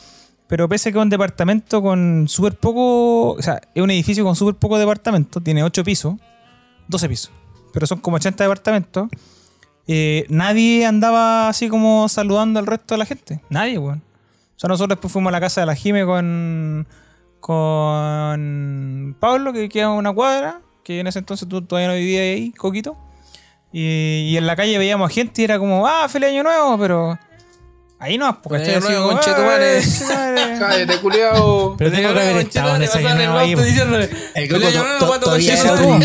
[0.50, 4.34] pero pese que es un departamento con súper poco, o sea, es un edificio con
[4.34, 6.16] súper poco departamento, tiene 8 pisos,
[6.88, 7.30] 12 pisos,
[7.72, 9.08] pero son como 80 departamentos.
[9.86, 13.40] Eh, nadie andaba así como saludando al resto de la gente.
[13.48, 14.02] Nadie, weón.
[14.56, 16.88] O sea, nosotros después fuimos a la casa de la Jime con,
[17.38, 22.50] con Pablo, que queda una cuadra, que en ese entonces tú todavía no vivías ahí,
[22.50, 22.96] Coquito.
[23.72, 27.16] Y, y en la calle veíamos gente y era como, ah, feliz año nuevo, pero
[28.00, 29.80] ahí no, porque Feliz año nuevo, conchetumare.
[30.58, 31.76] Cállate, culiao.
[31.76, 33.62] Pero tengo que haber estado en ese año nuevo.
[34.34, 34.48] El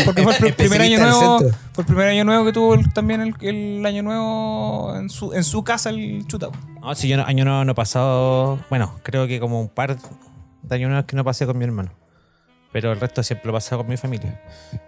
[0.04, 1.38] porque fue el pr- primer año nuevo.
[1.72, 5.64] Fue el primer año nuevo que tuvo también el, año nuevo en su, en su
[5.64, 6.48] casa el chuta.
[6.80, 8.58] No, si yo no- año nuevo no he pasado.
[8.70, 9.96] Bueno, creo que como un par.
[10.62, 11.92] de año nuevo es que no pasé con mi hermano.
[12.72, 14.40] Pero el resto siempre lo pasaba con mi familia.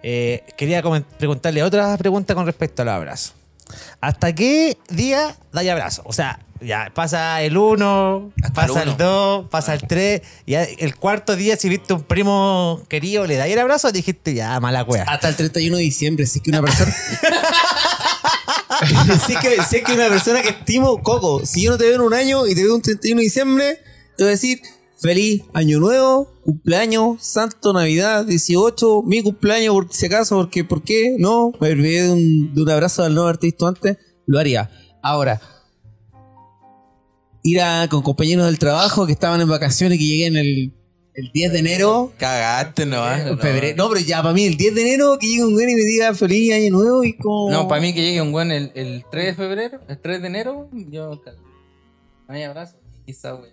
[0.02, 0.82] Eh, quería
[1.18, 3.32] preguntarle otra pregunta con respecto al abrazo.
[4.00, 6.02] ¿Hasta qué día dais abrazo?
[6.04, 8.98] O sea, ya pasa el 1, Hasta el pasa el uno.
[8.98, 13.52] 2, pasa el 3, ya el cuarto día si viste un primo querido, ¿le dais
[13.52, 15.04] el abrazo dijiste ya, mala wea?
[15.04, 16.92] Hasta el 31 de diciembre, si es que una persona.
[19.26, 21.84] si, es que, si es que una persona que estimo, Coco, si yo no te
[21.84, 23.78] veo en un año y te veo un 31 de diciembre,
[24.16, 24.60] te voy a decir
[24.98, 31.14] feliz año nuevo, cumpleaños, santo, navidad, 18, mi cumpleaños, por si acaso, porque, ¿por qué?
[31.18, 33.96] No, me olvidé de un, de un abrazo al haberte visto antes,
[34.26, 34.70] lo haría.
[35.02, 35.40] Ahora,
[37.42, 40.72] ir a, con compañeros del trabajo que estaban en vacaciones, que llegué en el,
[41.14, 43.02] el 10 de enero, Cagaste, no.
[43.38, 43.76] febrero.
[43.76, 45.82] No, pero ya para mí el 10 de enero que llegue un güey y me
[45.82, 47.50] diga feliz año nuevo y como.
[47.50, 50.26] No, para mí que llegue un buen el, el 3 de febrero, el 3 de
[50.28, 51.20] enero, yo.
[52.28, 52.76] No hay abrazo.
[53.06, 53.50] Quizá, wey.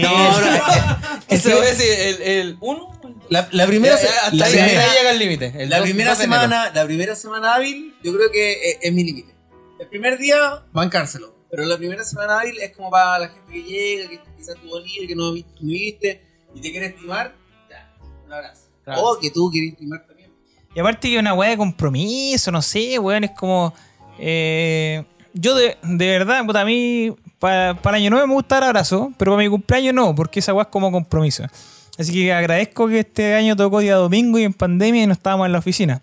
[0.00, 0.46] No, no,
[1.28, 3.00] Ese voy a decir, el, el 1.
[3.28, 5.66] la, la primera, hasta la ahí, primera, ahí llega el límite.
[5.66, 6.40] la primera 2 de enero.
[6.42, 9.34] semana, la primera semana hábil, yo creo que es, es mi límite.
[9.78, 11.35] El primer día, bancárselo.
[11.50, 14.80] Pero la primera semana hábil es como para la gente que llega, que quizás tuvo
[14.80, 16.22] libre, que no vi- no viste
[16.54, 17.34] y te quiere estimar,
[17.70, 17.94] ya,
[18.26, 18.62] un abrazo.
[18.84, 19.02] Claro.
[19.02, 20.30] O que tú quieres estimar también.
[20.74, 23.72] Y aparte que una weá de compromiso, no sé, weón, es como...
[24.18, 28.64] eh, yo de, de verdad, puta, a mí para, para Año Nuevo me gusta dar
[28.64, 31.44] abrazo, pero para mi cumpleaños no, porque esa weá es como compromiso.
[31.98, 35.46] Así que agradezco que este año tocó día domingo y en pandemia y no estábamos
[35.46, 36.02] en la oficina.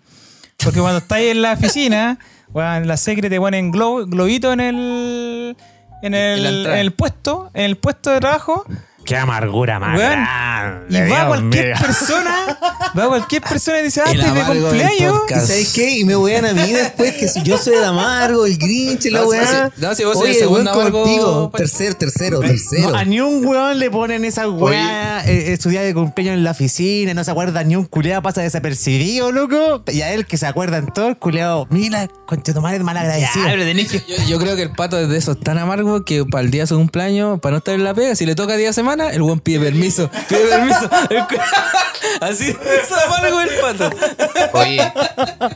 [0.62, 2.18] Porque cuando estáis en la oficina,
[2.54, 5.56] weón, la secre te ponen glo- globito en el,
[6.02, 8.64] en En el, en el puesto, en el puesto de trabajo,
[9.04, 11.74] Qué amargura más Weón, grande, y va Dios cualquier mío.
[11.80, 12.58] persona,
[12.98, 15.18] va cualquier persona y dice, ah, es de amargo cumpleaños.
[15.20, 15.44] podcast.
[15.44, 15.98] ¿Y sabes qué?
[15.98, 19.18] Y me wean a mí después que si yo soy el amargo, el grinch, la
[19.20, 19.72] No, si- weá.
[19.76, 21.50] no, si vos Oye, el segundo amargo, contigo.
[21.50, 21.64] Pacho.
[21.64, 22.90] Tercero, tercero, tercero.
[22.92, 26.52] No, a ni un weón le ponen esa weá eh, eh, de cumpleaños en la
[26.52, 29.82] oficina, no se acuerda ni un culeado, pasa desapercibido, loco.
[29.92, 32.96] Y a él que se acuerda en todo, el culeado, mira, concha tu madre mal
[32.96, 33.44] agradecido.
[33.44, 36.04] Ya, pero tenés que Yo, yo creo que el pato es de esos tan amargos
[36.06, 38.34] que para el día de su cumpleaños, para no estar en la pega, si le
[38.34, 40.10] toca día de semana, el buen pide permiso.
[40.28, 40.88] Pide permiso.
[42.20, 43.90] Así es amargo el pato.
[44.52, 44.92] Oye,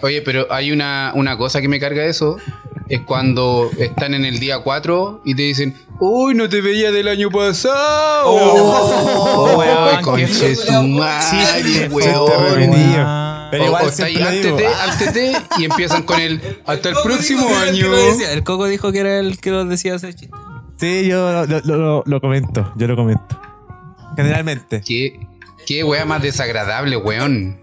[0.03, 2.37] oye, pero hay una, una cosa que me carga de eso.
[2.89, 7.09] Es cuando están en el día 4 y te dicen, uy, no te veía del
[7.09, 8.23] año pasado.
[8.25, 12.71] Oh, Ay, weón, conche qué su madre, weón.
[12.71, 13.49] weón.
[13.51, 14.57] Pero O- igual o está ahí siempre lo antes digo.
[14.57, 17.91] de, antes de, y empiezan con el hasta el próximo el que año.
[17.97, 18.33] decía.
[18.33, 20.35] El Coco dijo que era el que lo decía ese chiste.
[20.79, 23.41] Sí, yo lo, lo- lo- lo comento, yo lo comento.
[24.17, 24.83] Generalmente.
[24.87, 25.27] Qué,
[25.67, 27.59] qué wea más desagradable, weón.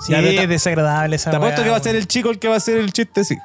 [0.00, 2.48] Sí, Ya, es desagradable esa Te apuesto que va a ser el chico el que
[2.48, 3.36] va a hacer el chiste, sí.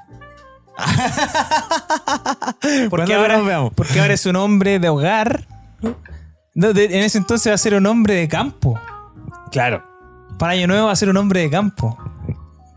[2.90, 3.74] Porque ahora, nos veamos.
[3.76, 5.48] porque ahora es un hombre de hogar.
[6.56, 8.80] No, de- en ese entonces va a ser un hombre de campo.
[9.52, 9.84] Claro.
[10.40, 11.98] Para Año Nuevo va a ser un hombre de campo.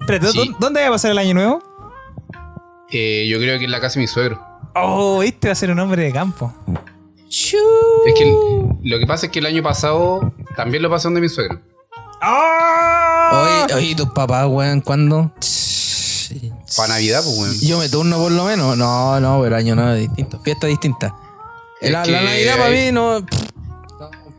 [0.00, 0.48] Espérate, Sí.
[0.50, 1.62] ¿dó- ¿dónde va a pasar el Año Nuevo?
[2.90, 4.40] Eh, yo creo que en la casa de mi suegro.
[4.78, 6.52] Oh, este va a ser un hombre de campo.
[8.06, 8.24] Es que
[8.82, 11.60] lo que pasa es que el año pasado también lo pasé donde mi suegro.
[13.32, 15.32] Oye, oye, tus papás, weón, ¿cuándo?
[16.76, 17.60] Para Navidad, pues, weón.
[17.60, 18.76] Yo me turno por lo menos.
[18.76, 20.40] No, no, pero año nuevo es distinto.
[20.40, 21.14] Fiesta distinta.
[21.80, 23.24] Es La, que la Navidad para mí no.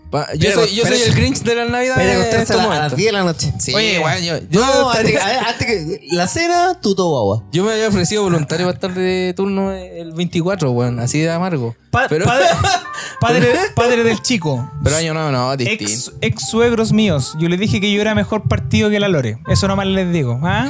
[0.10, 1.96] Pa- yo Pero- soy, yo soy el Grinch de la Navidad.
[1.96, 3.54] Para en acostarse estos a, la- a las 10 de la noche.
[3.60, 7.44] Sí, Oye, weón, yo, yo, No, antes, que- antes que la cena, tu guagua.
[7.52, 11.76] yo me había ofrecido voluntario para estar de turno el 24, weón, así de amargo.
[11.92, 12.46] Pa- pero, padre,
[13.20, 14.70] padre, padre del chico.
[14.84, 15.84] pero año nuevo no, distinto.
[15.84, 17.34] Ex, ex suegros míos.
[17.40, 19.40] Yo les dije que yo era mejor partido que la Lore.
[19.50, 20.40] Eso nomás les digo.
[20.44, 20.70] ¿ah?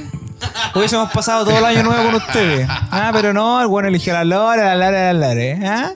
[0.75, 2.67] Hubiésemos pasado todo el año nuevo con ustedes.
[2.69, 5.59] Ah, pero no, el bueno eligió a la Lore, la Lore, la Lore.
[5.65, 5.93] ¿ah?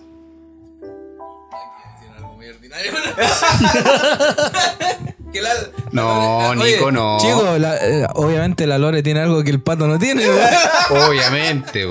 [5.32, 5.54] Que la-
[5.94, 7.18] No, la- oye, Nico, no.
[7.22, 10.50] Chico, la- eh, obviamente la Lore tiene algo que el pato no tiene, weón.
[11.10, 11.88] Obviamente.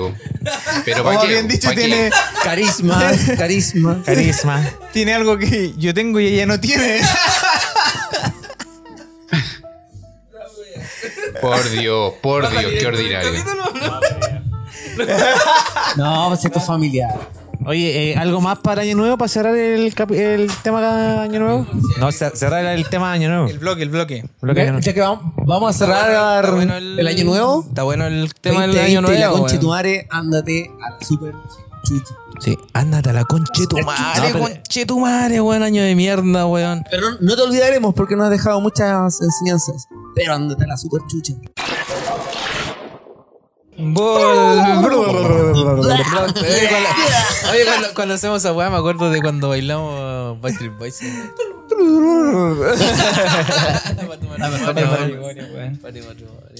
[0.85, 1.81] Pero para Como bien dicho, ¿Pa' qué?
[1.85, 2.11] tiene,
[2.43, 4.03] Carisma, carisma.
[4.05, 4.63] Carisma.
[4.93, 7.01] tiene algo que yo tengo y ella no tiene.
[11.41, 13.43] Por Dios, por Dios, qué ordinario.
[15.95, 17.09] No, pues esto es familiar.
[17.65, 19.17] Oye, eh, ¿algo más para Año Nuevo?
[19.17, 21.67] ¿Para cerrar el, capi- el tema de Año Nuevo?
[21.99, 23.47] No, cer- cerrar el tema de Año Nuevo.
[23.47, 24.25] El bloque, el bloque.
[24.41, 24.83] Lo que Año Nuevo.
[24.85, 26.09] Ya que vamos, vamos a cerrar
[26.43, 27.65] Está bueno el, año nuevo.
[27.67, 29.19] Está bueno el tema del 2020, año nuevo.
[29.19, 29.77] la concha de tu weón.
[29.77, 31.33] madre, ándate a la super
[31.83, 32.15] chucha.
[32.39, 35.83] Sí, ándate a la concha de tu madre, pero- concha de tu madre, weón, año
[35.83, 36.83] de mierda, weón.
[36.89, 39.87] Pero no, no te olvidaremos porque nos has dejado muchas enseñanzas.
[40.15, 41.33] Pero ándate a la super chucha.
[47.51, 47.65] Oye,
[47.95, 50.99] cuando, hacemos esa weá me acuerdo de cuando bailamos Backstreet Boys.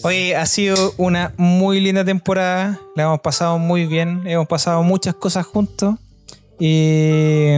[0.03, 2.79] Oye, ha sido una muy linda temporada.
[2.95, 4.23] La hemos pasado muy bien.
[4.25, 5.95] Hemos pasado muchas cosas juntos.
[6.59, 7.55] Y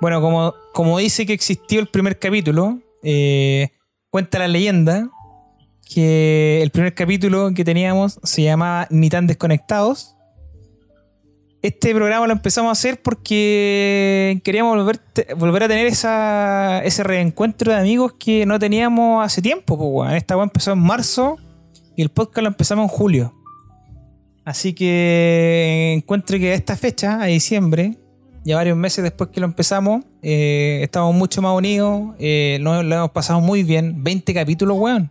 [0.00, 3.70] bueno, como, como dice que existió el primer capítulo, eh,
[4.10, 5.08] cuenta la leyenda
[5.92, 10.14] que el primer capítulo que teníamos se llamaba Ni tan desconectados.
[11.62, 15.00] Este programa lo empezamos a hacer porque queríamos volver,
[15.36, 19.76] volver a tener esa, ese reencuentro de amigos que no teníamos hace tiempo.
[19.76, 20.14] Pues, weón.
[20.14, 21.36] Esta weá empezó en marzo
[21.96, 23.34] y el podcast lo empezamos en julio.
[24.44, 27.98] Así que encuentro que a esta fecha, a diciembre,
[28.42, 32.94] ya varios meses después que lo empezamos, eh, estamos mucho más unidos, eh, nos lo
[32.94, 34.02] hemos pasado muy bien.
[34.02, 35.10] 20 capítulos, weón.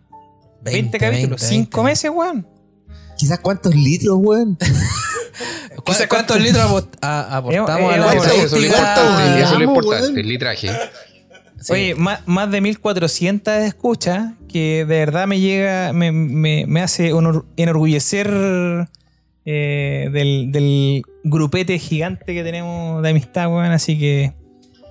[0.62, 2.46] 20, capítulos, 5 meses, weón.
[3.16, 4.56] Quizás cuántos litros, weón.
[5.84, 9.40] ¿Cu- ¿Cuántos litros aportamos Eh, a la eh, Eso, eso es lo importante.
[9.42, 10.20] Eso es lo importante.
[10.20, 10.68] El litraje.
[11.60, 11.72] Sí.
[11.72, 17.12] Oye, más, más de 1400 escuchas que de verdad me llega, me, me- me hace
[17.12, 18.88] honor- enorgullecer
[19.44, 23.72] eh, del, del grupete gigante que tenemos de amistad, weón.
[23.72, 24.32] Así que,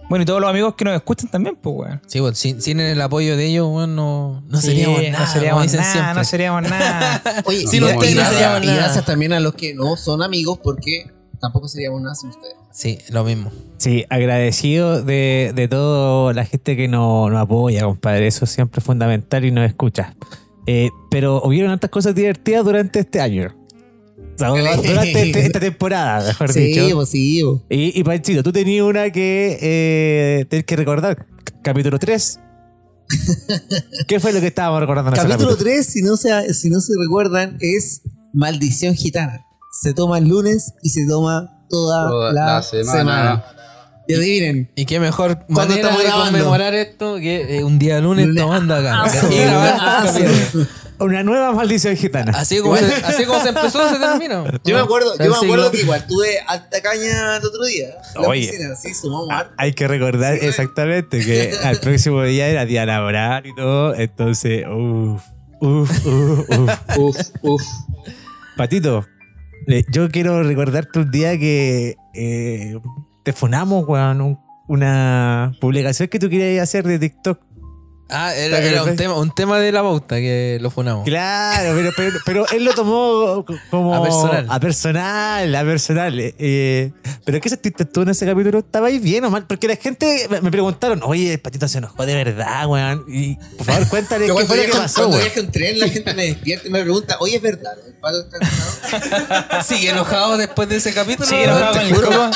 [0.10, 2.02] bueno, y todos los amigos que nos escuchan también, pues, weón.
[2.08, 5.20] Sí, pues, sin, sin el apoyo de ellos, weón, no, no Sí, seríamos nada.
[5.26, 6.14] no seríamos dicen nada, siempre.
[6.16, 7.24] no seríamos nada.
[7.46, 8.78] Oye, Sin y, ustedes y no gracias, seríamos y nada.
[8.80, 12.56] gracias también a los que no son amigos porque tampoco seríamos nada sin ustedes.
[12.72, 13.52] Sí, lo mismo.
[13.78, 18.28] Sí, agradecido de, de toda la gente que nos, nos apoya, compadre.
[18.28, 20.16] Eso siempre es fundamental y nos escucha.
[20.68, 23.56] Eh, pero hubieron tantas cosas divertidas durante este año.
[24.48, 26.96] Durante este- esta temporada, mejor Sí, dicho.
[26.96, 27.40] pues sí.
[27.70, 31.26] Y, y Panchito, tú tenías una que eh, tenés que recordar.
[31.62, 32.40] Capítulo 3.
[34.08, 36.80] ¿Qué fue lo que estábamos recordando en ese Capítulo 3, si no, se, si no
[36.80, 38.02] se recuerdan, es
[38.34, 39.46] Maldición Gitana.
[39.72, 42.92] Se toma el lunes y se toma toda, Toda la, la semana.
[43.00, 43.46] semana.
[44.08, 48.00] Y adivinen, Y qué mejor ¿Cuándo manera estamos de conmemorar esto que eh, un día
[48.00, 48.44] lunes Lunes.
[48.44, 49.04] tomando acá.
[49.04, 50.68] Ah, y grabando ah, capítulo.
[51.00, 52.32] Una nueva maldición gitana.
[52.36, 54.44] Así como, se, así como se empezó, se termina.
[54.66, 57.88] Yo me acuerdo, yo me acuerdo que igual tuve alta caña el otro día.
[58.16, 58.48] en La Oye.
[58.50, 63.46] oficina, sí, sumamos Ah, hay que recordar exactamente que al próximo día era día laboral
[63.46, 63.96] y todo.
[63.96, 65.24] Entonces, uff,
[65.62, 66.98] uff, uff, uff.
[66.98, 67.64] Uf, uf.
[68.58, 69.06] Patito,
[69.92, 72.78] yo quiero recordarte un día que eh,
[73.24, 77.40] te fonamos, weón, un- una publicación que tú querías hacer de TikTok.
[78.10, 81.06] Ah, era, era un, tema, un tema de la pauta que lo funamos.
[81.06, 83.96] Claro, pero, pero, pero él lo tomó como...
[83.96, 84.46] A personal.
[84.50, 86.14] A personal, a personal.
[86.20, 86.92] eh,
[87.24, 88.60] pero ¿qué sentiste tú en ese capítulo?
[88.60, 89.46] ¿Estabais bien o mal?
[89.46, 93.06] Porque la gente me- preguntaron, oye, el Patito se enojó de verdad, weón.
[93.08, 96.14] Y por favor, cuéntale qué fue lo que pasó, cuando viajo en tren, la gente
[96.16, 97.74] me despierta y me pregunta, oye, ¿es verdad?
[97.86, 99.64] ¿El pato está enojado?
[99.68, 101.28] ¿Sigue enojado después de ese capítulo?
[101.28, 102.32] Sí, No, enojado con el coco.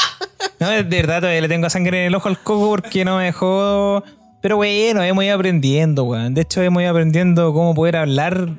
[0.60, 3.26] No, de verdad, todavía le tengo sangre en el ojo al coco porque no me
[3.26, 4.04] dejó.
[4.44, 6.34] Pero bueno, hemos ido aprendiendo, weón.
[6.34, 8.50] De hecho, hemos ido aprendiendo cómo poder hablar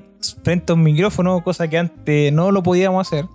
[0.43, 3.27] frente a un micrófono, cosa que antes no lo podíamos hacer.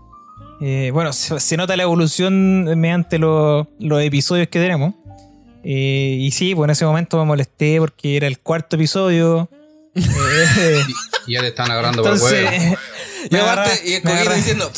[0.60, 4.96] Eh, bueno, se, se nota la evolución mediante los, los episodios que tenemos.
[5.64, 9.48] Eh, y sí, pues en ese momento me molesté porque era el cuarto episodio.
[9.96, 10.82] Eh,
[11.28, 12.78] Y ya te están agarrando por el.
[13.30, 14.72] Y aparte, y el diciendo.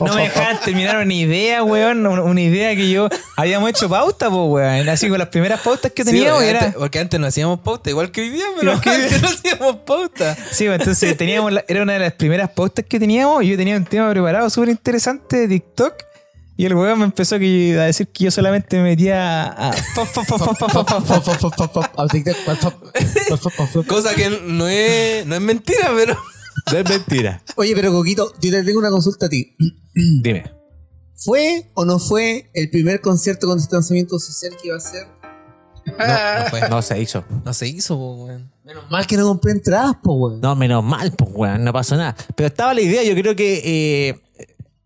[0.00, 2.06] No me dejaban terminar una idea, weón.
[2.06, 4.88] Una, idea que yo habíamos hecho pauta, pues, weón.
[4.88, 6.32] Así con las primeras pautas que Sí, teníamos.
[6.34, 8.80] porque, y era, antes, porque antes no hacíamos pauta, igual que hoy día, pero Igual
[8.80, 10.36] que antes no hacíamos pauta.
[10.52, 13.42] Sí, pues, entonces teníamos la- era una de las primeras pautas que teníamos.
[13.42, 15.94] Y yo tenía un tema preparado súper interesante de TikTok.
[16.58, 19.72] Y el weón me empezó a que- a decir que yo solamente me metía a.
[23.86, 26.16] Cosa que no es, no es mentira, pero.
[26.72, 27.42] No es mentira.
[27.56, 29.54] Oye, pero Coquito, yo te tengo una consulta a ti.
[29.94, 30.50] Dime.
[31.14, 35.06] ¿Fue o no fue el primer concierto con distanciamiento social que iba a ser?
[35.86, 35.94] No,
[36.44, 36.68] no fue.
[36.68, 37.24] No se hizo.
[37.44, 38.50] No se hizo, po, weón.
[38.64, 40.40] Menos mal que no compré entradas, po, weón.
[40.40, 42.16] No, menos mal, pues, weón, no pasó nada.
[42.34, 43.62] Pero estaba la idea, yo creo que
[44.08, 44.22] eh,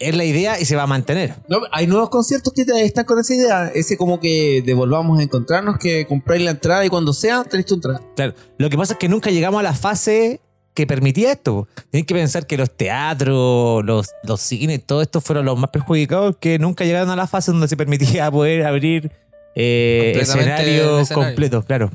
[0.00, 1.34] es la idea y se va a mantener.
[1.46, 3.68] No, hay nuevos conciertos que están con esa idea.
[3.74, 7.74] Ese como que devolvamos a encontrarnos, que compráis la entrada y cuando sea, tenéis tu
[7.74, 8.00] entrada.
[8.16, 10.40] Claro, lo que pasa es que nunca llegamos a la fase
[10.74, 11.68] que permitía esto.
[11.90, 16.36] Tienes que pensar que los teatros, los, los cines, todo esto fueron los más perjudicados
[16.40, 19.12] que nunca llegaron a la fase donde se permitía poder abrir
[19.54, 21.14] eh, escenarios escenario.
[21.14, 21.90] completos, claro.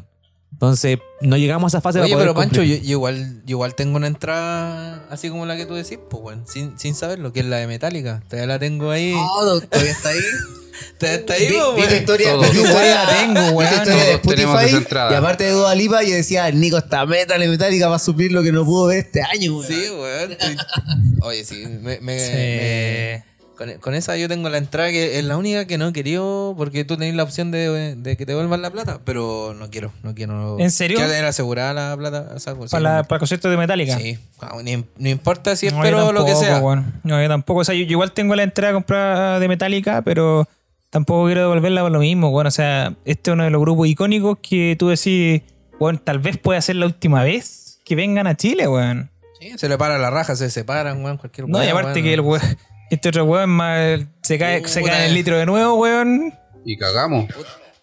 [0.56, 3.56] Entonces, no llegamos a esa fase Oye, para poder pero Pancho, yo, yo igual, yo
[3.56, 7.20] igual tengo una entrada así como la que tú decís, pues, weón, sin, sin saber
[7.20, 8.24] lo que es la de Metallica.
[8.30, 9.14] Todavía la tengo ahí.
[9.18, 10.20] Oh, todavía está ahí.
[11.00, 11.96] Todavía está ahí, pues, weón.
[12.00, 13.74] historia, Yo la tengo, weón.
[13.74, 14.86] historia de Spotify.
[15.12, 18.00] Y aparte de Dua Lipa, yo decía, el Nico está metal y metálica va a
[18.00, 19.68] suplir lo que no pudo ver este año, weón.
[19.68, 20.38] Sí, weón.
[21.22, 23.24] Oye, sí, me, me- me-
[23.56, 26.84] con, con esa yo tengo la entrada que es la única que no querido porque
[26.86, 30.14] tú tenés la opción de, de que te vuelvan la plata, pero no quiero, no
[30.14, 30.60] quiero.
[30.60, 30.98] ¿En serio?
[30.98, 32.34] Quiero tener asegurada la plata.
[32.36, 33.98] o sea, sí, Para, la, para conciertos de Metallica.
[33.98, 36.60] Sí, Ah, ni- no importa si No, espero lo que sea.
[36.60, 36.94] weón.
[37.04, 37.62] No, yo tampoco.
[37.62, 40.48] O sea, yo, yo igual tengo la entrada comprada de Metallica, pero
[40.90, 42.50] tampoco quiero devolverla por lo mismo, bueno.
[42.50, 45.42] O sea, este es uno de los grupos icónicos que tú decís,
[45.80, 49.10] bueno, tal vez pueda ser la última vez que vengan a Chile, weón.
[49.40, 52.22] Sí, se le para la raja, se separan, weón, cualquier No, y aparte que el
[52.22, 52.42] weón,
[52.90, 54.92] este otro weón más se cae, se Puta.
[54.92, 56.34] cae en el litro de nuevo, weón.
[56.66, 57.26] Y cagamos.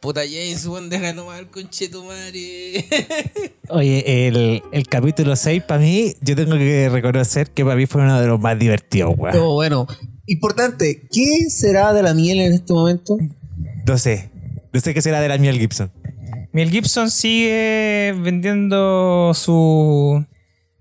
[0.00, 2.84] Puta James, weón, deja de tomar conche tu madre.
[3.68, 8.02] Oye, el, el capítulo 6 para mí, yo tengo que reconocer que para mí fue
[8.02, 9.32] uno de los más divertidos, weón.
[9.32, 9.86] Pero bueno,
[10.26, 13.16] importante, ¿qué será de la miel en este momento?
[13.86, 14.30] No sé.
[14.72, 15.92] No sé qué será de la miel Gibson.
[16.52, 20.24] Mel Gibson sigue vendiendo su.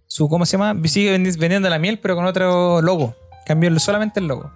[0.07, 0.76] su ¿Cómo se llama?
[0.88, 3.15] Sigue vendi- vendiendo la miel, pero con otro logo.
[3.52, 4.52] Cambió solamente el logo.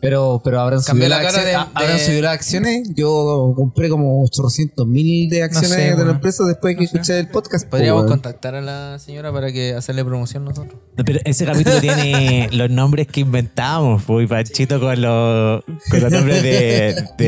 [0.00, 2.90] Pero, pero habrán subido, la las cara acciones, de- habrán de- subido las acciones.
[2.94, 6.96] Yo compré como 800 mil de acciones sé, de la empresa después que No sé.
[6.98, 7.66] escuché el podcast.
[7.70, 10.78] Podríamos contactar a la señora para que hacerle promoción nosotros.
[10.98, 16.12] No, Pero ese capítulo tiene los nombres que inventamos, y Panchito con los, con los
[16.12, 17.02] nombres de.
[17.16, 17.24] De,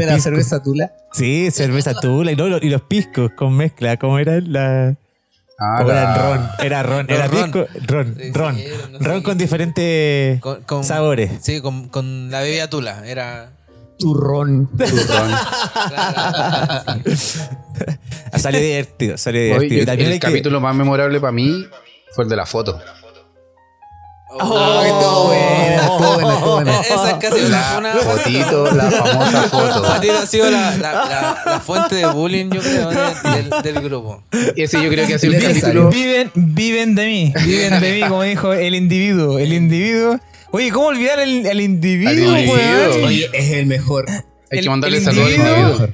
[0.00, 0.92] de la cerveza Tula.
[1.12, 3.96] Sí, cerveza tula y, no, y los piscos con mezcla.
[3.96, 4.94] ¿Cómo era la.?
[5.62, 6.48] Ah, ¿Cómo era ron?
[6.58, 7.52] Era ron, era ron.
[7.86, 8.58] Ron, Sí, sí, ron.
[8.58, 11.32] era, no sé ron con diferentes Con, con- sabores.
[11.42, 13.02] Sí, con, con la bebida tula.
[13.06, 13.50] Era.
[13.98, 14.70] Turrón.
[14.78, 15.30] Turrón.
[18.32, 19.74] Ah, Salió divertido, salió divertido.
[19.76, 21.66] Y el también el hay que- capítulo más memorable para mí
[22.14, 22.80] fue el de la foto.
[24.32, 26.80] Oh, estuvo buena, estuvo buena, estuvo buena.
[26.80, 27.78] Esa es casi una.
[27.78, 29.82] una Fotito, la famosa foto.
[29.82, 33.82] Patito ha sido la, la, la, la fuente de bullying, yo creo, de- del, del
[33.82, 34.22] grupo.
[34.56, 35.90] Ese yo creo que ha sido el capítulo.
[35.90, 39.38] Viven, viven de mí, viven de mí, como dijo el individuo.
[39.38, 40.20] El individuo.
[40.52, 42.32] Oye, ¿cómo olvidar el, el individuo?
[42.32, 44.06] Oye, es el mejor.
[44.08, 45.88] Hay el- que mandarle el saludos al individuo.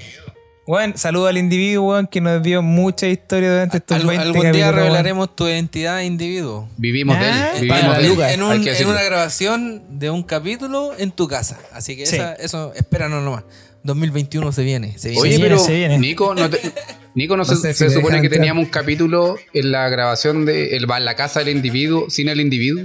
[0.67, 4.51] Weón, saludo al individuo, weón, que nos dio mucha historia durante estos Al- 20 algún
[4.53, 4.75] día weón.
[4.75, 6.69] revelaremos tu identidad de individuo.
[6.77, 7.61] Vivimos de Ah, él.
[7.63, 8.09] Vivimos para de él.
[8.11, 8.33] Lucas.
[8.33, 11.59] En, un- una grabación de un capítulo en tu casa.
[11.73, 12.17] Así que Sí.
[12.17, 13.45] esa- eso, espéranos nomás.
[13.85, 14.99] 2021 se viene.
[14.99, 15.23] Se viene.
[15.23, 15.99] Oye, Se viene, pero se viene.
[16.01, 16.61] Nico, no, te-
[17.15, 18.41] Nico, no, No se, sé si se me supone dejan que entrar.
[18.41, 22.85] teníamos un capítulo en la grabación de el, la casa del individuo sin el individuo.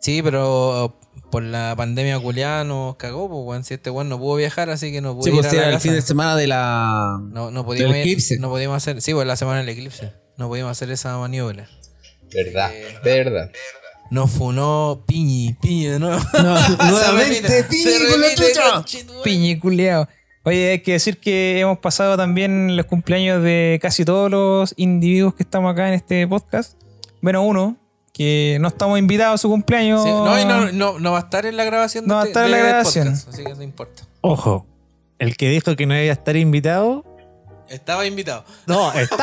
[0.00, 0.98] Sí, pero
[1.30, 3.64] por la pandemia culiada nos cagó, pues, weón.
[3.64, 5.66] Si este weón no pudo viajar, así que no pudo Sí, ir pues a era
[5.68, 7.18] la el fin de semana de la.
[7.30, 8.38] No, no podíamos del ir- eclipse.
[8.38, 10.12] no podíamos hacer, sí, pues la semana del eclipse.
[10.36, 11.68] No podíamos hacer esa maniobra.
[12.32, 12.70] Verdad,
[13.04, 13.50] verdad.
[14.10, 16.20] Nos funó Piñi, Piñi de nuevo.
[16.34, 18.72] No, nuevamente, Piñi con la chucha.
[18.74, 19.22] conchetumare.
[19.24, 20.08] Piñiculeado.
[20.44, 25.34] Oye, hay que decir que hemos pasado también los cumpleaños de casi todos los individuos
[25.34, 26.80] que estamos acá en este podcast.
[27.20, 27.76] Bueno, uno,
[28.16, 30.02] que no estamos invitados a su cumpleaños.
[30.02, 32.24] Sí, no, y no, no, no va a estar en la grabación No va a
[32.24, 33.04] de- estar en la del grabación.
[33.08, 34.02] podcast, así que no importa.
[34.22, 34.66] Ojo,
[35.18, 37.04] el que dijo que no iba a estar invitado.
[37.68, 38.44] Estaba invitado.
[38.66, 39.02] No, está.
[39.16, 39.18] está.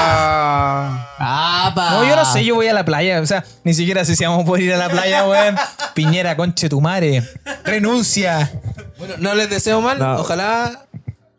[0.00, 1.90] Ah, ¡Ah, pa!
[1.90, 3.20] No, yo no sé, yo voy a la playa.
[3.20, 5.56] O sea, ni siquiera sé si vamos a poder ir a la playa, weón.
[5.94, 7.22] Piñera, conche tu madre.
[7.64, 8.50] Renuncia.
[8.98, 9.98] Bueno, no les deseo mal.
[9.98, 10.16] No.
[10.20, 10.86] Ojalá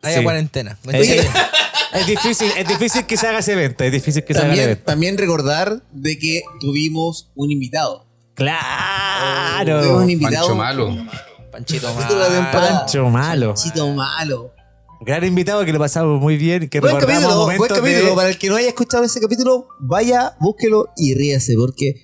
[0.02, 0.24] haya Sí.
[0.24, 0.78] cuarentena.
[0.88, 1.28] Oye,
[1.94, 3.84] es difícil, es difícil que se haga ese evento.
[3.84, 4.84] Es difícil que se haga También, evento.
[4.86, 8.06] también recordar de que tuvimos un invitado.
[8.36, 9.82] Claro.
[9.82, 10.48] Tuvimos un invitado.
[10.48, 10.98] Pancho Malo.
[11.52, 12.42] Panchito Capítulo de mal.
[12.52, 12.80] temporada.
[12.80, 13.54] Pancho malo.
[13.56, 14.52] Chito malo.
[15.02, 16.70] Gran invitado que lo pasamos muy bien.
[16.70, 18.10] Que Buen capítulo, buen momentos capítulo.
[18.10, 21.96] de- Para el que no haya escuchado ese capítulo, vaya, búsquelo y ríase, porque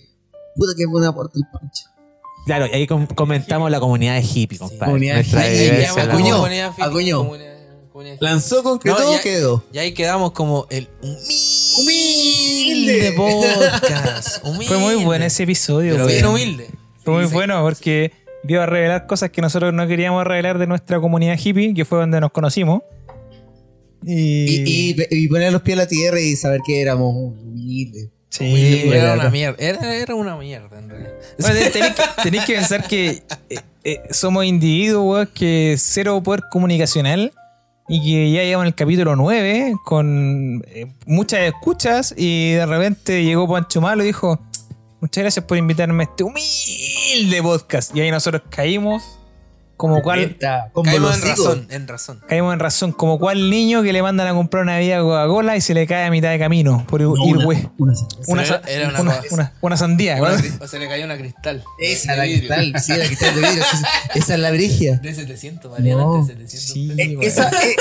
[0.55, 1.83] puta que buena aporte el Pancho.
[2.45, 4.85] Claro, y ahí com- comentamos la comunidad de hippie, compadre.
[4.85, 5.85] comunidad Nuestra hippie.
[5.87, 6.45] acuñó.
[6.79, 7.27] Acuñó.
[8.19, 9.63] Lanzó, concretó, No, ya- quedó.
[9.71, 11.21] Y ahí quedamos como el Humilde.
[11.79, 14.43] humilde podcast.
[14.45, 14.65] Humilde.
[14.67, 16.67] Fue muy bueno ese episodio, Pero bien humilde.
[17.03, 18.11] Fue muy Sí, bueno porque
[18.43, 21.99] dio a revelar cosas que nosotros no queríamos revelar de nuestra comunidad hippie, que fue
[21.99, 22.81] donde nos conocimos.
[24.03, 28.09] Y, Y, y, y poner los pies a la tierra y saber que éramos humildes.
[28.29, 29.55] sí, Era era- una mierda.
[29.57, 31.13] Era, era una mierda, en realidad.
[31.39, 31.55] Bueno,
[32.23, 37.31] tenéis, que, que pensar que eh, eh, somos individuos weón, que cero poder comunicacional
[37.87, 43.47] y que ya llevamos el capítulo 9 con eh, muchas escuchas y de repente llegó
[43.47, 44.39] Pancho Malo y dijo
[45.01, 49.19] muchas gracias por invitarme a este humilde podcast y ahí nosotros caímos
[49.77, 52.21] como cual Caímos en razón, en razón.
[52.27, 55.61] caímos en razón, como cual niño que le mandan a comprar una bebida Coca-Cola y
[55.61, 57.67] se le cae a mitad de camino por ir, ir, güey.
[57.77, 57.93] Una,
[58.27, 58.43] Una,
[58.89, 60.17] una una, una- una sandía.
[60.61, 61.63] O se le cayó una cristal.
[61.79, 63.63] esa la cristal, sí, la cristal de vidrio.
[63.63, 64.95] Esa, esa es la brigia.
[65.03, 66.15] De 700, valían No.
[66.15, 66.59] antes 700.
[66.73, 66.93] Sí.
[66.97, 67.75] Eh, esa, eh,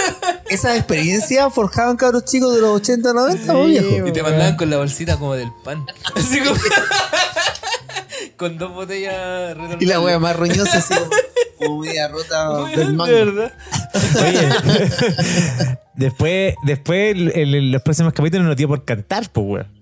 [0.51, 4.07] esa experiencia forjaban cabros chicos de los 80, 90, ¿no, viejo?
[4.09, 5.87] Y te mandaban con la bolsita como del pan.
[6.17, 6.57] Así como.
[8.37, 9.57] Con dos botellas.
[9.81, 10.95] Y la wea más roñosa, así
[11.59, 13.13] como, media rota del De mango.
[13.13, 13.53] verdad.
[14.21, 14.49] Oye,
[15.95, 19.75] después, después el- el- los próximos capítulos nos dio por cantar, pues, weón.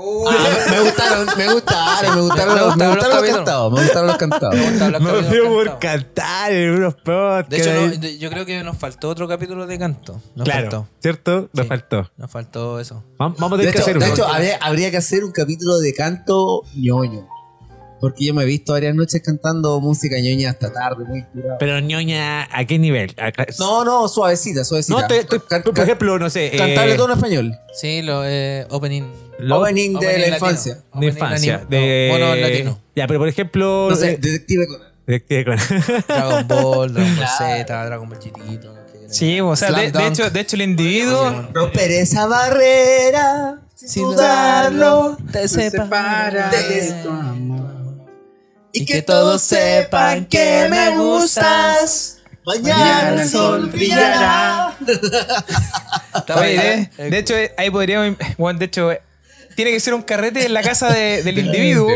[0.00, 0.30] Ah,
[0.70, 3.80] me, me gustaron, me gustaron, me gustaron, Me los- gustaron me gustaron los cantados, me
[3.82, 4.54] gustaron los cantados.
[4.54, 5.78] Me Nos dio por cantados.
[5.80, 7.50] cantar en unos podcasts.
[7.50, 10.20] De hecho, no, de- yo creo que nos faltó otro capítulo de canto.
[10.36, 10.88] Nos claro, faltó.
[11.02, 11.48] ¿cierto?
[11.52, 11.68] Nos Sí.
[11.68, 12.10] faltó.
[12.16, 13.02] Nos faltó eso.
[13.18, 14.14] Vam- Vamos a De tener que hecho, hacer de uno.
[14.14, 17.26] hecho habría, habría que hacer un capítulo de canto ñoño.
[18.00, 21.56] Porque yo me he visto varias noches cantando música ñoña hasta tarde, muy curado.
[21.58, 23.14] Pero ñoña, ¿a qué nivel?
[23.58, 25.00] No, no, suavecita, suavecita.
[25.00, 26.52] No, te- te- por ejemplo, no sé.
[26.56, 27.58] Cantable eh, todo en español.
[27.74, 29.02] Sí, lo eh, opening.
[29.40, 30.36] lo- Opening de opening la latino.
[30.36, 30.78] infancia.
[30.94, 31.66] de infancia.
[31.68, 32.78] De, No, mono latino.
[32.94, 33.88] Ya, pero por ejemplo.
[33.90, 34.88] No sé, eh, Detective Conan.
[35.06, 36.04] Detective Conan.
[36.08, 37.26] Dragon Ball, Dragon Ball.
[37.38, 38.32] Z, Dragon Ball qué.
[39.10, 45.48] Sí, o sea, de, hecho, de hecho el individuo Romper esa barrera sin dudarlo, te
[45.48, 47.77] separa de tu amor.
[48.82, 52.18] Y que todos sepan que me gustas.
[52.46, 54.74] Mañana el sol brillará.
[56.16, 58.16] Está Oye, bien, de, eh, de hecho, eh, ahí podríamos.
[58.38, 59.02] Bueno, de hecho, eh,
[59.54, 61.88] tiene que ser un carrete en la casa de- del individuo.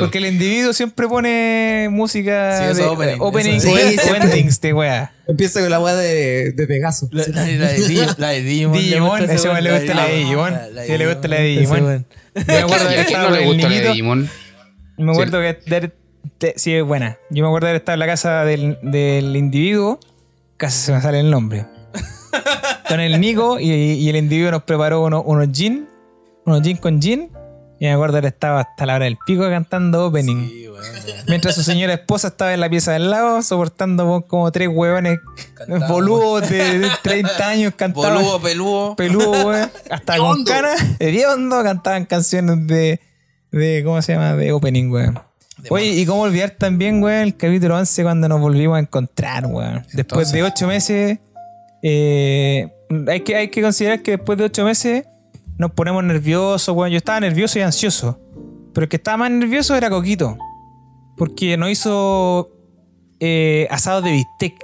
[0.00, 2.58] Porque el individuo siempre pone música.
[2.58, 3.96] Sí, eso de, opening, opening eso o, sí.
[4.20, 5.12] endings de wea.
[5.26, 7.08] Empieza con la weá de, de Pegaso.
[7.12, 8.14] La, la- la de Digimon.
[8.18, 8.78] La de Digimon.
[8.78, 10.52] Digimon, le gusta ese weón le gusta la de Digimon.
[10.52, 11.84] La- la de Sí, le gusta la de Ese Digimon.
[11.84, 12.06] weón.
[12.34, 13.88] Yo me acuerdo de ¿Y haber a quién estado no le el gusta la de.
[13.88, 14.30] Digimon?
[14.98, 15.92] Me acuerdo que
[16.40, 17.18] de de- sí es buena.
[17.30, 19.98] Yo me acuerdo de haber estado en la casa del, del individuo.
[20.56, 21.66] Casi se me sale el nombre.
[22.88, 25.88] Con el Nico y, y el individuo nos preparó unos, unos gin.
[26.44, 27.30] Unos gin con gin.
[27.80, 30.48] Y me acuerdo de haber estado hasta la hora del pico cantando opening.
[30.48, 30.60] Sí.
[31.28, 35.18] Mientras su señora esposa estaba en la pieza del lado soportando como tres huevones
[35.54, 35.88] Cantando.
[35.88, 38.96] boludos de, de 30 años cantaban Boludo, peludo.
[38.96, 39.70] peludo, weón.
[39.90, 43.00] Hasta con canas, hediondo, cantaban canciones de,
[43.50, 43.82] de.
[43.84, 44.34] ¿Cómo se llama?
[44.34, 45.18] De opening, weón.
[45.64, 49.46] De Oye, y cómo olvidar también, weón, el capítulo 11 cuando nos volvimos a encontrar,
[49.46, 49.84] weón.
[49.94, 51.18] Después de ocho meses,
[51.82, 52.68] eh,
[53.08, 55.06] hay, que, hay que considerar que después de ocho meses
[55.56, 56.90] nos ponemos nerviosos, weón.
[56.90, 58.20] Yo estaba nervioso y ansioso.
[58.74, 60.36] Pero el que estaba más nervioso era Coquito.
[61.16, 62.50] Porque nos hizo
[63.20, 64.54] eh, asado de bistec.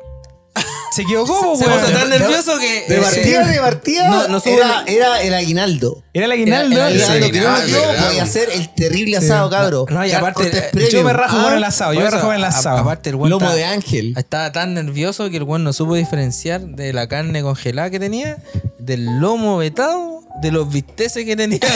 [0.91, 2.85] Se equivocó, Se puso tan nervioso que.
[2.89, 6.03] De eh, partida, de partida, no- no subo era, era el aguinaldo.
[6.13, 6.77] Era el Era aguinaldo.
[6.77, 8.09] el aguinaldo Sí, que no ah, nos dio, verdad.
[8.09, 9.87] voy a hacer el terrible asado, cabro.
[9.89, 10.89] No, y aparte, eh.
[10.91, 11.93] Yo me rajo Ah, con el asado.
[11.93, 12.79] Yo por me rajo con el a- asado.
[12.79, 14.15] Aparte, el weón Lomo de ángel.
[14.17, 18.39] Estaba tan nervioso que el weón no supo diferenciar de la carne congelada que tenía,
[18.79, 21.61] del lomo vetado, de los bisteces que tenía.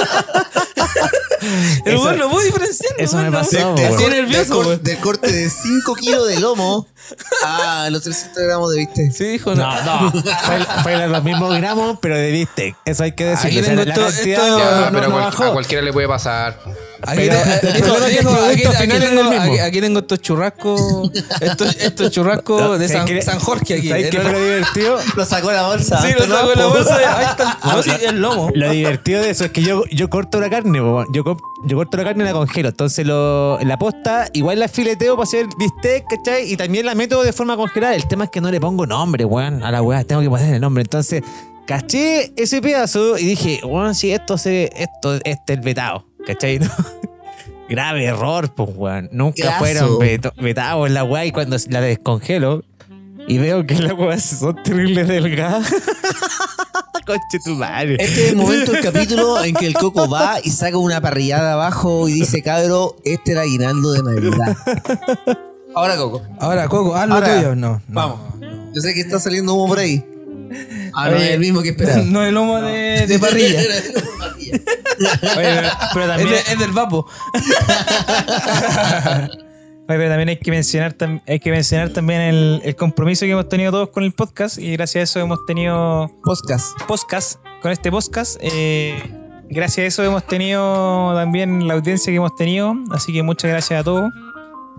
[1.84, 2.92] el weón no pudo diferenciar.
[2.98, 6.86] eso me pasó, cor- nervioso, del, corte de 5 kilos de lomo
[7.44, 9.12] a los 300 gramos de bistec.
[9.12, 9.82] Sí, dijo, no.
[9.84, 10.10] No.
[10.12, 12.76] Fue, fue los mismos gramos, pero de bistec.
[12.84, 13.48] Eso hay que decirlo.
[13.50, 15.52] Aquí O sea, tengo la esto- cantidad esto- no, Ya, no- pero no cual- a
[15.52, 16.58] cualquiera le puede pasar.
[17.06, 17.36] Aquí, Pero
[18.10, 18.34] tengo,
[19.62, 23.88] aquí- estos churrascos, estos, estos churrascos No, de ¿sabes San, Jorge aquí.
[23.88, 24.98] ¿Sabes qué Eh, fue lo divertido?
[25.16, 26.00] Lo sacó la bolsa.
[26.02, 27.18] Sí, lo saco de la bolsa.
[27.18, 27.58] Ahí está.
[27.64, 28.50] No, sí, el lomo.
[28.54, 31.04] Lo divertido de eso es que yo, yo corto la carne, yo,
[31.64, 32.68] yo corto la carne y la congelo.
[32.68, 36.50] Entonces lo, la posta, igual la fileteo para hacer bistec, ¿cachai?
[36.52, 37.94] Y también la meto de forma congelada.
[37.94, 39.62] El tema es que no le pongo nombre, weón.
[39.62, 40.82] A la weá, tengo que poner el nombre.
[40.82, 41.22] Entonces,
[41.66, 46.58] caché ese pedazo y dije, weón, si esto se, esto, este es el vetado, ¿cachai?
[46.60, 46.68] ¿No?
[47.68, 49.08] Grave error, pues, weón.
[49.12, 49.58] Nunca Graso.
[49.60, 52.64] fueron veto- vetados en la weá y cuando la descongelo
[53.28, 55.72] y veo que las weas son terribles delgadas.
[57.06, 57.96] Conche tu madre.
[57.98, 61.54] Este es el momento del capítulo en que el coco va y saca una parrillada
[61.54, 64.56] abajo y dice, cabro, este era aguinaldo de Navidad.
[65.74, 66.22] Ahora, Coco.
[66.38, 67.56] Ahora, Coco, haz lo Ahora, tuyo.
[67.56, 67.82] No, no.
[67.88, 68.20] Vamos.
[68.74, 70.04] Yo sé que está saliendo humo por ahí.
[70.94, 72.02] Ah, no, es el mismo que esperaba.
[72.04, 73.60] No el lomo de, de parrilla.
[73.60, 74.60] Oye,
[75.34, 77.06] pero, pero es, también, de- es del vapo.
[78.70, 79.28] oye,
[79.86, 83.48] pero también hay que mencionar, tam- hay que mencionar también el, el compromiso que hemos
[83.48, 86.80] tenido todos con el podcast y gracias a eso hemos tenido Podcast.
[86.86, 88.36] podcast, con este podcast.
[88.40, 88.94] eh,
[89.48, 93.80] gracias a eso hemos tenido también la audiencia que hemos tenido, así que muchas gracias
[93.80, 94.10] a todos.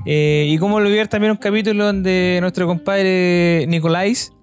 [0.05, 4.33] Eh, y como olvidar también un capítulo donde nuestro compadre Nicolás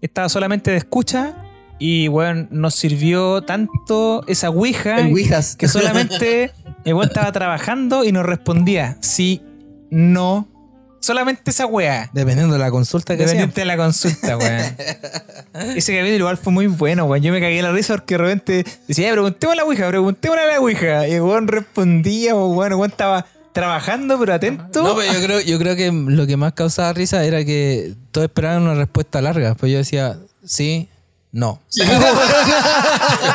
[0.00, 1.36] estaba solamente de escucha
[1.78, 4.96] y bueno, nos sirvió tanto esa ouija
[5.58, 6.52] que solamente
[6.84, 9.42] el weón estaba trabajando y nos respondía sí,
[9.90, 10.48] no,
[11.06, 12.10] Solamente esa weá.
[12.12, 13.22] Dependiendo de la consulta que.
[13.22, 14.76] Dependiente de la consulta, weón.
[15.76, 17.22] Ese capítulo igual fue muy bueno, weón.
[17.22, 20.42] Yo me cagué en la risa porque de repente decía, preguntémosle a la Ouija, preguntémosle
[20.42, 21.06] a la Ouija.
[21.06, 23.24] Y el weón respondía, weón, el weón estaba
[23.56, 24.82] trabajando, pero atento.
[24.82, 28.26] No, pero yo creo, yo creo que lo que más causaba risa era que todos
[28.26, 29.54] esperaban una respuesta larga.
[29.54, 30.88] Pues yo decía, sí,
[31.32, 31.60] no.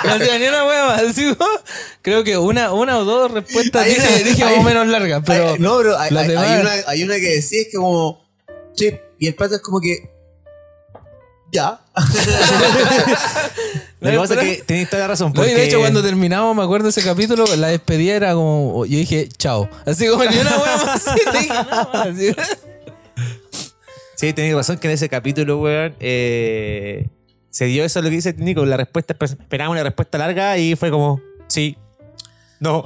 [0.06, 0.95] no ni una hueva.
[0.95, 1.35] Así, ¿no?
[2.02, 4.88] creo que una, una o dos respuestas Hay dije, una- dije hay- más o menos
[4.88, 5.53] largas, pero.
[5.53, 6.11] Hay- no, pero hay
[6.61, 8.23] una, hay una que decís que como.
[8.76, 10.10] Sí, y el pato es como que.
[11.52, 11.81] Ya.
[14.02, 15.28] Lo que pasa es que tenéis toda la razón.
[15.30, 18.86] No, Porque y de hecho, cuando terminamos, me acuerdo ese capítulo, la despedida era como.
[18.86, 19.69] Yo dije, chao.
[19.86, 22.15] Así como ni una hueva más.
[22.18, 22.36] Dije.
[24.15, 27.07] Sí, tenéis razón que en ese capítulo, weón, eh,
[27.49, 30.91] se dio eso lo que dice Nico, la respuesta, esperábamos una respuesta larga y fue
[30.91, 31.76] como, sí,
[32.60, 32.84] no.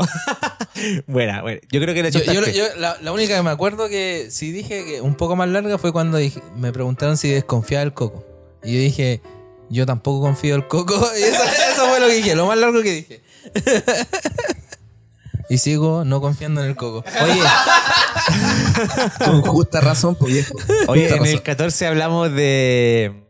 [1.08, 4.28] buena, bueno, yo creo que le Yo, yo- la, la única que me acuerdo que
[4.30, 7.94] sí dije que un poco más larga fue cuando dije- me preguntaron si desconfiaba del
[7.94, 8.26] coco.
[8.64, 9.22] Y yo dije,
[9.70, 10.94] yo tampoco confío del coco.
[11.20, 13.22] Y eso, eso fue lo que dije, lo más largo que dije.
[15.50, 17.04] y sigo no confiando en el coco.
[17.24, 17.40] Oye,
[19.26, 20.56] Con justa razón, pues viejo.
[20.88, 21.40] oye, en el razón.
[21.44, 23.22] 14 hablamos de...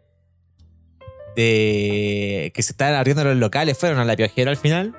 [1.35, 4.95] De que se estaban abriendo los locales, fueron a la piojera al final.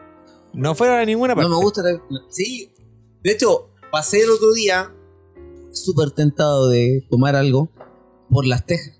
[0.52, 1.48] No fueron a ninguna parte.
[1.48, 1.80] No me gusta.
[1.82, 1.98] la-
[2.28, 2.74] Sí.
[3.22, 4.92] De hecho, pasé el otro día
[5.72, 7.70] súper tentado de tomar algo
[8.30, 8.95] por las tejas.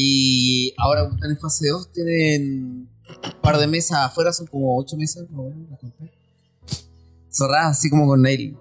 [0.00, 4.78] Y ahora como están en fase 2, tienen un par de mesas afuera, son como
[4.78, 5.24] 8 mesas.
[5.30, 6.12] más o menos, las conté.
[7.30, 8.56] Cerradas así como con nail.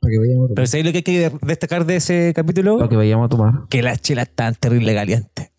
[0.00, 0.68] Para que vayamos a Pero tomar.
[0.68, 2.78] ¿sabéis lo que hay que destacar de ese capítulo?
[2.78, 3.52] Para que vayamos a tomar.
[3.68, 5.50] Que las chelas estaban terrible calientes.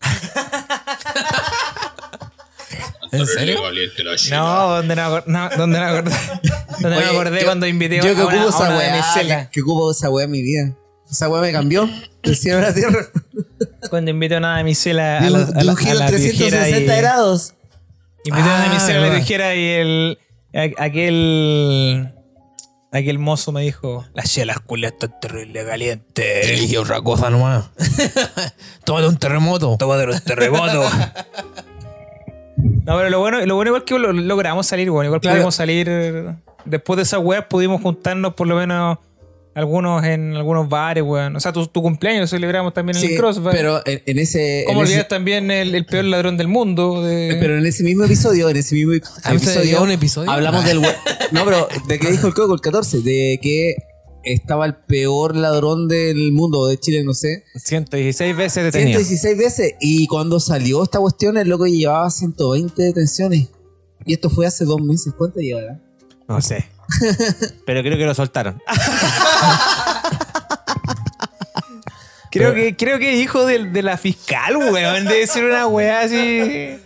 [3.12, 3.58] ¿En serio?
[4.30, 6.14] No, donde no, acor- no, donde no acordé,
[6.80, 8.78] donde Oye, no acordé yo- cuando invité Yo que a una, ocupo a esa una
[8.78, 9.44] weá, damisela.
[9.46, 10.76] que, que ocupo esa weá en mi vida.
[11.10, 11.88] Esa weá me cambió
[12.22, 13.06] del cielo a la tierra.
[13.90, 16.66] Cuando invité a una damisela a De la, un, a la, un a la 360
[16.66, 17.54] viejera y- grados.
[18.24, 20.18] Invité a una Ah, damisela a la viejera y el
[20.54, 22.14] a- aquel
[22.92, 26.46] aquel mozo me dijo, las chelas culias están terrible calientes.
[26.48, 27.66] Elige otra cosa nomás.
[28.84, 29.76] Tómate un terremoto.
[29.78, 30.92] Tómate los terremotos.
[32.56, 35.36] No, pero lo bueno, lo bueno igual que lo- logramos salir, bueno, igual Claro.
[35.36, 35.88] pudimos salir
[36.64, 38.98] después de esa web pudimos juntarnos por lo menos
[39.54, 41.34] algunos en algunos bares, weón.
[41.36, 43.54] O sea, tu, tu cumpleaños lo celebramos también en Sí, el Crossbar.
[43.54, 44.64] pero en, en ese.
[44.66, 47.02] ¿Cómo en ese- también el, el peor ladrón del mundo?
[47.02, 47.36] De...
[47.40, 50.30] pero en ese mismo episodio, en ese mismo ¿A usted episodio, dio un episodio?
[50.30, 50.68] hablamos Ah.
[50.68, 50.96] del we-
[51.32, 53.74] No, pero de que dijo el Coco el 14, de que
[54.22, 57.44] estaba el peor ladrón del mundo, de Chile, no sé.
[57.56, 58.98] 116 veces detenido.
[59.00, 59.74] 116 veces.
[59.80, 63.48] Y cuando salió esta cuestión, el loco llevaba 120 detenciones.
[64.04, 65.12] Y esto fue hace dos meses.
[65.16, 65.80] ¿Cuánto llevará?
[66.30, 66.64] No sé.
[67.66, 68.62] Pero creo que lo soltaron.
[72.30, 75.06] Creo que, creo que hijo del- de, la fiscal, weón.
[75.06, 76.78] Debe ser una weá así.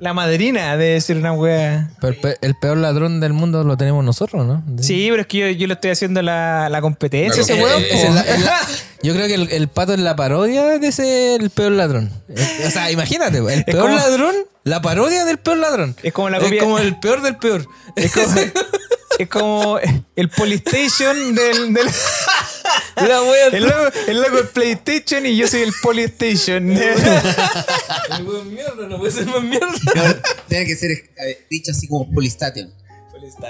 [0.00, 1.90] La madrina debe ser una weá.
[2.00, 4.62] Pero el, pe- el peor ladrón del mundo lo tenemos nosotros, ¿no?
[4.80, 7.82] Sí, pero es que yo, yo le estoy haciendo la, la competencia a ese weón.
[7.82, 11.50] eh, es es yo creo que el, el pato es la parodia de ese el
[11.50, 12.12] peor ladrón.
[12.28, 14.34] Eh, O sea, imagínate, el peor como- ladrón,
[14.64, 15.96] la parodia del peor ladrón.
[16.02, 17.66] Es como la Es copia- como el peor del peor.
[17.96, 18.36] Es como,
[19.18, 19.78] es como
[20.16, 21.74] el Polystation del.
[21.74, 21.88] del
[22.96, 26.70] La wea- el, logo, el logo es PlayStation y yo soy el Polystation.
[26.72, 29.68] El weón mierda, no puede ser más mierda.
[30.48, 32.72] Tiene que ser eh, dicho así como Polystation.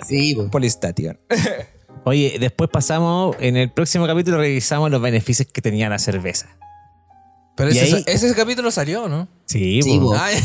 [0.07, 0.49] Sí, pues.
[0.51, 1.19] Polystation.
[2.05, 6.49] Oye, después pasamos, en el próximo capítulo revisamos los beneficios que tenía la cerveza.
[7.57, 9.29] Pero ese, ahí- ese capítulo salió, ¿no?
[9.47, 10.11] Sí, Sí, po.
[10.13, 10.17] po.
[10.17, 10.37] Ay,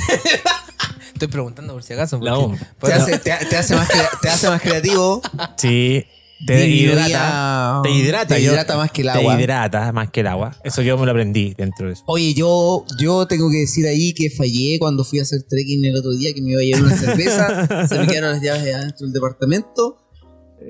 [1.14, 2.20] Estoy preguntando por si acaso.
[2.20, 2.58] porque- No.
[2.82, 5.22] Te hace, te, te hace más crea- te hace más creativo.
[5.58, 6.06] Sí.
[6.46, 7.82] Te hidrata.
[7.84, 8.36] Te hidrata.
[8.36, 9.36] Te yo- hidrata más que el agua.
[9.38, 10.56] Te hidrata más que el agua.
[10.64, 12.04] Eso yo me lo aprendí dentro de eso.
[12.08, 15.96] Oye, yo, yo tengo que decir ahí que fallé cuando fui a hacer trekking el
[15.96, 19.06] otro día, que me iba a llevar una cerveza, se me quedaron las llaves adentro
[19.08, 19.98] del departamento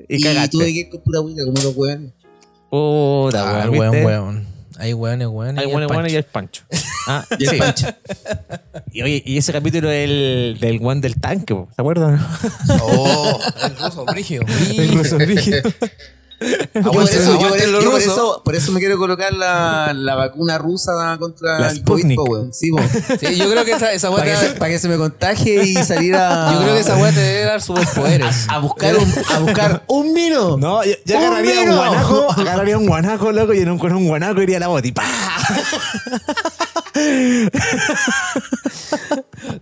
[0.10, 2.14] Y, tuve que ir con pura hueca como los hueones.
[2.70, 4.06] Puta, Ah, ¿viste?
[4.06, 4.53] weón.
[4.84, 5.64] Hay weones, weones.
[5.64, 6.12] Hay bueno Pancho.
[6.14, 6.64] y el pancho.
[7.08, 7.58] Ah, Y el sí.
[7.58, 7.88] pancho.
[8.92, 12.20] Y, oye, y ese capítulo del, del one del tanque, ¿se acuerdan?
[12.82, 14.44] Oh, el ruso brígido.
[14.78, 15.62] El ruso brígido.
[16.74, 18.12] Yo por eso, yo por aguante eso- lo yo por ruso.
[18.14, 22.52] eso- por eso me quiero colocar la, la vacuna rusa contra La el COVID.
[22.52, 22.70] Sí.
[23.20, 25.76] Sí, yo creo que esa, esa para, que se, para que se me contagie y
[25.84, 26.54] salir a.
[26.54, 28.48] Yo creo que esa weá te debe dar superpoderes.
[28.50, 30.58] a buscar un, a buscar un vino.
[30.58, 33.94] No, yo, yo ¡Un agarraría un guanaco, agarraría un guanaco, loco, y en un, con
[33.94, 34.92] un guanaco iría a la boti.
[34.92, 35.04] ¡Pah!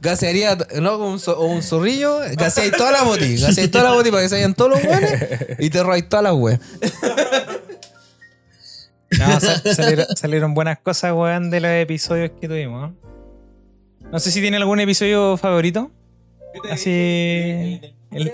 [0.01, 4.09] Gasearía, no, un, zo- o un zorrillo, gaseáis toda la boti, gaseáis toda la boti
[4.11, 5.29] para que se vayan todos los weones
[5.59, 6.59] y te robáis todas las weas.
[9.19, 12.91] No, sa- salieron, salieron buenas cosas, weón, de los episodios que tuvimos.
[14.11, 15.91] No sé si tiene algún episodio favorito.
[16.69, 17.79] Así.
[18.11, 18.31] el-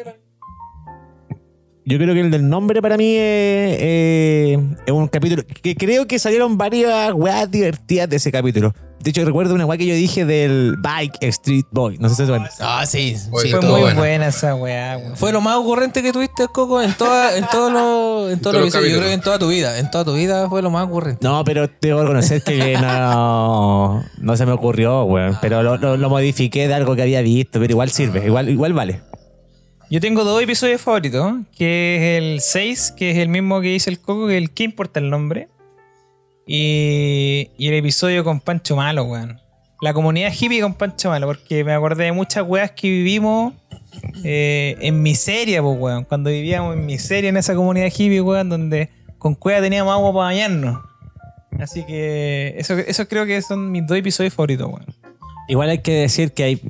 [1.86, 6.08] Yo creo que el del nombre para mí es, eh, es un capítulo que creo
[6.08, 8.74] que salieron varias weas divertidas de ese capítulo.
[9.00, 11.98] De hecho, recuerdo una wea que yo dije del Bike Street Boy.
[12.00, 12.50] No sé si se suena.
[12.60, 13.16] Ah, sí.
[13.30, 15.16] Fue todo muy buena esa weá, weón.
[15.16, 18.64] Fue lo más ocurrente que tuviste, Coco, en toda, en todos los, en los los
[18.64, 18.92] episodios.
[18.92, 19.80] Yo creo que en toda tu vida.
[19.80, 21.20] En toda tu vida fue lo más ocurrente.
[21.26, 25.38] No, pero debo reconocer que no, no se me ocurrió, weón.
[25.42, 28.74] Pero lo, lo- lo modifiqué de algo que había visto, pero igual sirve, igual, igual
[28.74, 29.02] vale.
[29.90, 33.90] Yo tengo dos episodios favoritos, que es el 6, que es el mismo que dice
[33.90, 35.48] el Coco, que el ¿Qué importa el nombre?
[36.48, 39.42] Y, y el episodio con Pancho Malo, weón.
[39.82, 43.54] La comunidad hippie con Pancho Malo, porque me acordé de muchas weas que vivimos
[44.24, 46.06] eh, en miseria, pues, weón.
[46.06, 50.26] Cuando vivíamos en miseria en esa comunidad hippie, weón, donde con cueva teníamos agua para
[50.26, 50.82] bañarnos.
[51.60, 54.86] Así que eso, eso creo que son mis dos episodios favoritos, weón.
[55.50, 56.62] Igual hay que decir que hay,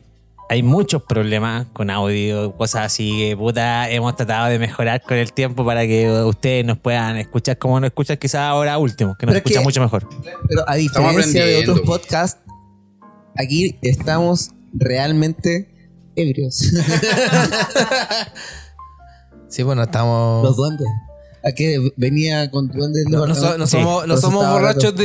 [0.49, 5.33] hay muchos problemas con audio, cosas así que puta hemos tratado de mejorar con el
[5.33, 9.33] tiempo para que ustedes nos puedan escuchar como nos escuchan quizás ahora último, que nos
[9.33, 10.07] Pero es escuchan que- mucho mejor.
[10.47, 12.39] Pero a Estamos diferencia de otros podcasts,
[13.35, 15.69] aquí estamos realmente
[16.15, 16.71] ebrios.
[19.49, 20.43] Sí, bueno, estamos.
[20.43, 20.87] Los duendes.
[21.43, 23.05] ¿A qué venía con duendes?
[23.07, 25.03] No, no so- no Sí, somos, no somos borrachos de,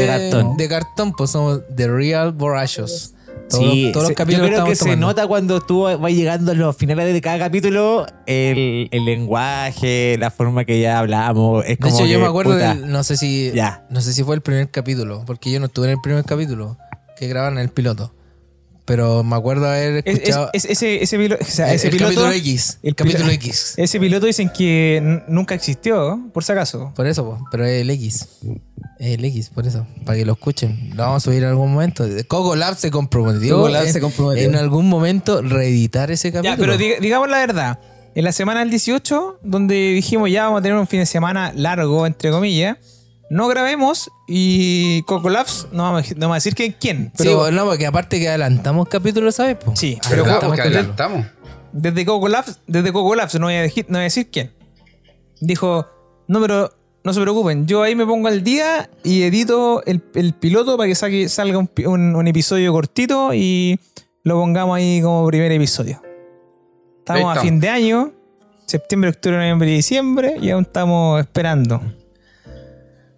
[0.00, 0.56] De cartón.
[0.56, 3.12] de cartón, pues somos the real borrachos.
[3.52, 5.06] Todos, Sí, todos los capítulos yo creo que se tomando.
[5.06, 10.30] nota cuando tú vas llegando a los finales de cada capítulo el, el lenguaje, la
[10.30, 11.62] forma que ya hablamos.
[11.64, 13.84] Es De como hecho, yo me acuerdo del, no sé si Ya.
[13.90, 16.76] no sé si fue el primer capítulo, porque yo no estuve en el primer capítulo
[17.16, 18.12] que grabaron en el piloto.
[18.84, 21.86] Pero me acuerdo haber Es- es- escuchado es- ese, ese, pilo- o sea, el, ese
[21.86, 22.14] el piloto.
[22.14, 22.78] capítulo X.
[22.82, 23.74] El capítulo X.
[23.78, 26.92] Ese piloto dicen que nunca existió, por si acaso.
[26.96, 28.28] Por eso, po, pero es el X.
[28.98, 29.86] Es el X, por eso.
[30.04, 30.90] Para que lo escuchen.
[30.96, 32.04] Lo vamos a subir en algún momento.
[32.26, 34.48] Coco Lab se comprometió, Coco Lab en, se comprometió.
[34.48, 36.56] en algún momento reeditar ese capítulo.
[36.56, 37.78] Ya, pero diga- digamos la verdad.
[38.16, 41.52] En la semana del 18, donde dijimos ya vamos a tener un fin de semana
[41.54, 42.76] largo, entre comillas,
[43.34, 47.24] no grabemos y Coco Labs, no vamos, a- no vamos a decir que quién, Sí,
[47.24, 49.56] pero bueno, porque aparte que adelantamos capítulos, ¿sabes?
[49.56, 49.74] po?
[49.74, 50.22] Sí, pero.
[50.24, 51.26] Adelantamos Porque adelantamos.
[51.72, 54.52] desde Coco Labs, desde Coco Labs, no voy a decir, no voy a decir quién.
[55.40, 55.86] Dijo,
[56.28, 56.70] no, pero
[57.04, 60.86] no se preocupen, yo ahí me pongo al día y edito el, el piloto para
[60.88, 63.80] que saque- salga un, pi- un- un episodio cortito y
[64.24, 66.00] lo pongamos ahí como primer episodio.
[66.98, 67.42] Estamos a estamos.
[67.42, 68.12] fin de año,
[68.66, 71.80] septiembre, octubre, noviembre y diciembre, y aún estamos esperando.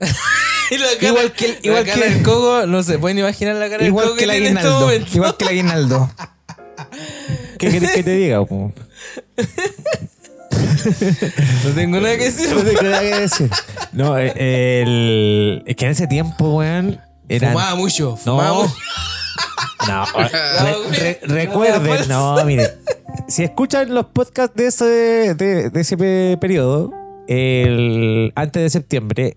[1.01, 3.67] Cara, Igual que el- la igual cara que- del Coco, no se pueden imaginar la
[3.67, 4.87] cara del Igual Coco que el tiene en este aguinaldo.
[4.87, 5.11] momento.
[5.15, 6.11] Igual que el aguinaldo.
[7.59, 8.45] ¿Qué querés que te diga?
[8.45, 8.73] po?
[11.65, 12.49] No tengo nada que decir.
[12.55, 13.51] No tengo nada que decir.
[13.93, 17.53] No, eh, el, es que en ese tiempo, weón, eran...
[17.53, 18.11] Fumaba mucho.
[18.11, 18.75] No, Fumaba mucho.
[19.89, 20.05] no,
[20.91, 22.71] re- re- recuerden, no, mire,
[23.29, 24.85] si escuchan los podcasts de ese,
[25.35, 26.93] de, de ese pe- periodo,
[27.29, 29.37] el, antes de septiembre,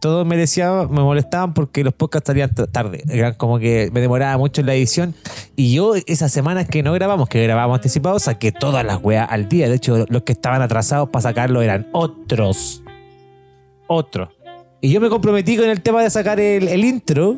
[0.00, 3.02] todos me decían, me molestaban porque los podcasts salían tarde.
[3.08, 5.14] Eran como que me demoraba mucho en la edición.
[5.56, 9.48] Y yo, esas semanas que no grabamos, que grabábamos anticipados, saqué todas las weas al
[9.48, 9.68] día.
[9.68, 12.82] De hecho, los que estaban atrasados para sacarlo eran otros.
[13.86, 14.28] Otros.
[14.80, 17.36] Y yo me comprometí con el tema de sacar el, el intro.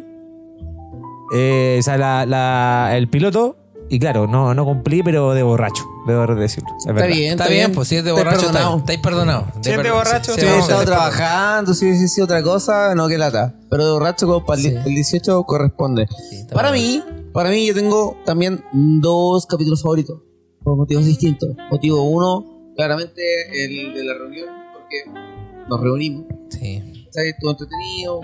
[1.34, 3.56] eh, o sea, la- la- el piloto.
[3.90, 5.84] Y claro, no, no cumplí, pero de borracho.
[6.08, 6.70] Debo decirlo.
[6.78, 8.78] es Está bien, Está bien, pues si es de borracho, perdonado.
[8.78, 9.44] estáis perdonados.
[9.62, 12.94] Si es de borracho, sí, sí, Si a estado trabajando, si hubiese sido otra cosa,
[12.94, 13.54] no que lata.
[13.70, 14.74] Pero de borracho como para el, Sí.
[14.74, 16.06] el 18 corresponde.
[16.30, 17.04] Sí, Para bien.
[17.06, 20.20] mí, para mí yo tengo también dos capítulos favoritos.
[20.64, 21.50] Por motivos distintos.
[21.70, 23.22] Motivo uno, claramente
[23.64, 25.20] el de la reunión, porque
[25.68, 26.24] nos reunimos.
[26.50, 27.06] Sí.
[27.08, 28.20] O sea, que estuvo entretenido,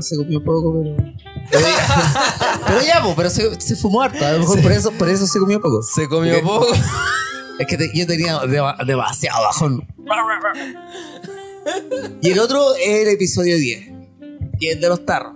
[0.00, 0.96] se comió poco, pero...
[1.50, 4.24] Pero ya, pero, ya, po, pero se, se fumó harto.
[4.24, 5.82] A lo mejor por, eso, por eso se comió poco.
[5.82, 6.66] Se comió Porque- poco.
[7.58, 9.86] Es que te- yo tenía dema- demasiado bajón.
[12.20, 13.90] Y el otro es el episodio 10,
[14.58, 15.34] que es de los tarros.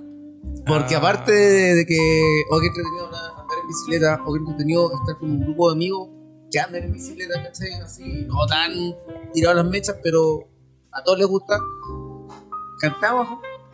[0.66, 0.98] Porque Ah.
[0.98, 5.40] aparte de, que, o que entretenido andar en bicicleta, o que entretenido estar con un
[5.44, 6.08] grupo de amigos
[6.50, 7.72] que andan en bicicleta, ¿cachai?
[7.84, 8.72] Así, no tan
[9.32, 10.48] tirados las mechas, pero
[10.90, 11.56] a todos les gusta.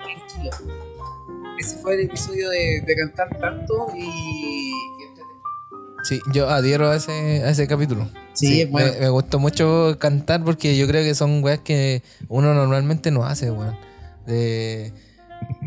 [0.04, 0.84] Cantamos tranquilo.
[1.58, 4.72] Ese fue el episodio de, de cantar tanto y.
[6.04, 7.12] Sí, yo adhiero a ese,
[7.44, 8.08] a ese capítulo.
[8.34, 8.92] Sí, bueno.
[8.92, 13.24] me, me gustó mucho cantar porque yo creo que son weas que uno normalmente no
[13.24, 13.76] hace, weón.
[14.26, 14.92] De-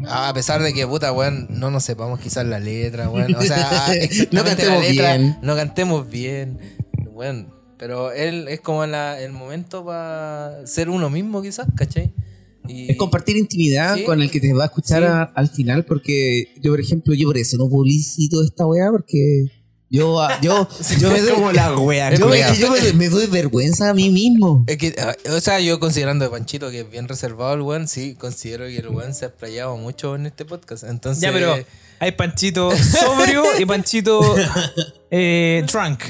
[0.08, 3.34] a pesar de que, puta, weón, no nos sepamos quizás la letra, weón.
[3.36, 5.38] O sea, exactamente No la cantemos letra, bien.
[5.42, 6.60] No cantemos bien,
[7.14, 7.54] weón.
[7.78, 12.14] Pero él es como la- el momento para ser uno mismo, quizás, ¿cachai?
[12.70, 14.04] Y- Es compartir intimidad Sí.
[14.04, 15.08] con el que te va a escuchar Sí.
[15.10, 19.46] a- al final, porque yo, por ejemplo, yo por eso no publicito esta weá, porque
[19.90, 20.68] yo, ah, yo,
[21.00, 22.14] yo me doy como la wea.
[22.14, 22.54] yo, me, culiao.
[22.56, 24.64] yo me- me doy vergüenza a mí mismo.
[24.68, 27.88] Es que, ah, o sea, yo considerando a Panchito que es bien reservado el weón,
[27.88, 30.84] sí, considero que el weón se ha explayado mucho en este podcast.
[30.84, 31.56] Entonces, Ya, pero
[32.00, 34.36] hay Panchito sobrio y Panchito
[35.12, 36.04] eh, drunk.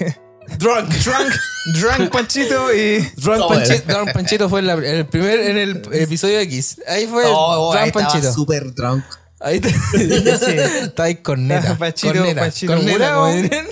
[0.60, 0.90] Drunk.
[0.90, 1.34] Drunk,
[1.76, 3.00] drunk Panchito y.
[3.18, 6.78] Drunk No, Panchito, Drunk Panchito fue en, la- en el primer, en el episodio X.
[6.88, 8.32] Ahí fue Oh, Drunk Panchito.
[8.34, 9.04] súper drunk.
[9.40, 9.70] Ahí está.
[10.84, 11.16] Está ahí.
[11.16, 12.14] Panchito- corneta, Panchito
[12.74, 13.68] corneta, dirían.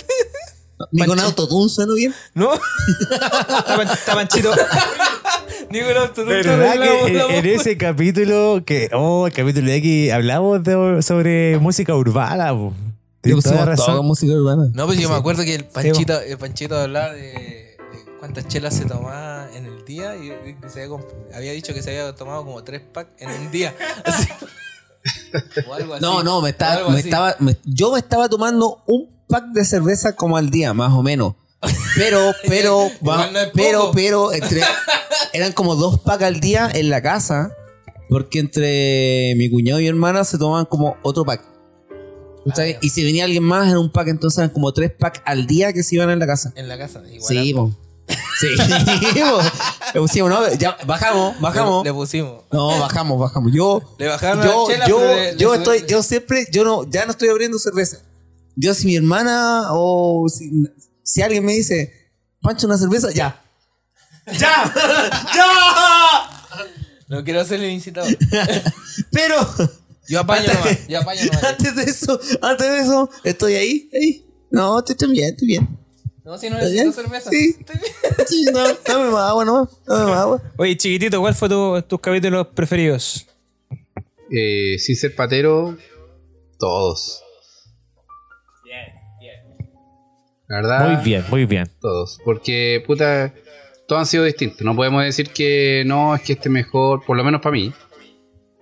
[0.91, 2.13] Ni con autotune suena bien.
[2.33, 2.53] ¿No?
[2.53, 4.51] Está, Pan- está Panchito.
[5.71, 10.11] Ni con autotune ¿Verdad hablamos que la en, ese capítulo que, oh, el capítulo X,
[10.11, 12.73] hablamos de- sobre música urbana, po.
[13.75, 14.69] Toda con música urbana.
[14.73, 17.77] No, pues yo me acuerdo que el Panchito, el Panchito hablaba de, de
[18.19, 20.87] cuántas chelas se tomaba en el día y y que se
[21.33, 23.73] había, dicho que se había tomado como tres packs en un día.
[24.05, 24.27] Así.
[25.67, 26.01] O algo así.
[26.01, 30.15] No, no, me estaba, me estaba, me- yo me estaba tomando un pack de cerveza
[30.15, 31.35] como al día, más o menos.
[31.95, 34.61] Pero, pero, va- no pero, pero, entre,
[35.33, 37.51] eran como dos packs al día en la casa,
[38.09, 41.43] porque entre mi cuñado y mi hermana se tomaban como otro pack.
[42.57, 45.47] Ah, y si venía alguien más era un pack, entonces eran como tres packs al
[45.47, 46.53] día que se iban en la casa.
[46.55, 47.01] En la casa.
[47.11, 47.71] Igual Sí, po.
[48.39, 49.41] Sí, po.
[49.93, 50.53] Le pusimos, ¿no?
[50.53, 51.83] Ya, bajamos, bajamos.
[51.83, 52.43] Le, le pusimos.
[52.51, 53.51] No, bajamos, bajamos.
[53.53, 57.05] Yo, Le bajaron yo, la chela, yo, le- yo estoy, yo siempre, yo no, ya
[57.05, 57.97] no estoy abriendo cerveza.
[58.55, 60.51] Yo si mi hermana o si,
[61.03, 62.11] si alguien me dice,
[62.41, 63.41] Pancho una cerveza, ya.
[64.37, 64.71] ¡Ya!
[65.33, 66.61] ¡Ya!
[67.07, 68.15] No quiero ser el incitador.
[69.11, 69.35] Pero
[70.07, 70.87] Yo apaño nomás.
[70.87, 71.43] Yo apaño nomás.
[71.43, 74.25] antes de eso, antes de eso, estoy ahí, ahí.
[74.51, 75.79] No, estoy, estoy bien, estoy bien.
[76.23, 76.93] No, si no ¿Está necesito bien?
[76.93, 77.29] cerveza.
[77.29, 77.55] Sí.
[77.59, 77.91] Estoy bien.
[78.27, 80.41] Sí, no, dame más agua, no, dame más agua.
[80.57, 83.27] Oye, chiquitito, ¿cuál fue tu- tus capítulos preferidos?
[84.31, 85.77] Eh, sin ser patero,
[86.57, 87.21] todos.
[90.47, 91.67] La verdad, Muy bien, muy bien.
[91.81, 92.19] todos.
[92.23, 93.33] Porque, puta,
[93.87, 94.61] todos han sido distintos.
[94.61, 97.73] No podemos decir que no, es que este es mejor, por lo menos para mí.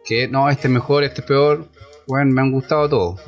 [0.05, 1.69] Que no, este es mejor, este es peor.
[2.07, 3.21] Bueno, me han gustado todos.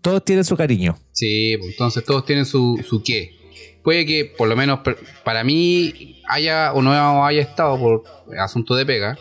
[0.00, 0.96] Todos tienen su cariño.
[1.12, 3.36] Sí, pues, entonces todos tienen su, su qué.
[3.82, 4.80] Puede que, por lo menos
[5.24, 8.04] para mí, haya o no haya estado por
[8.38, 9.18] asunto de pega.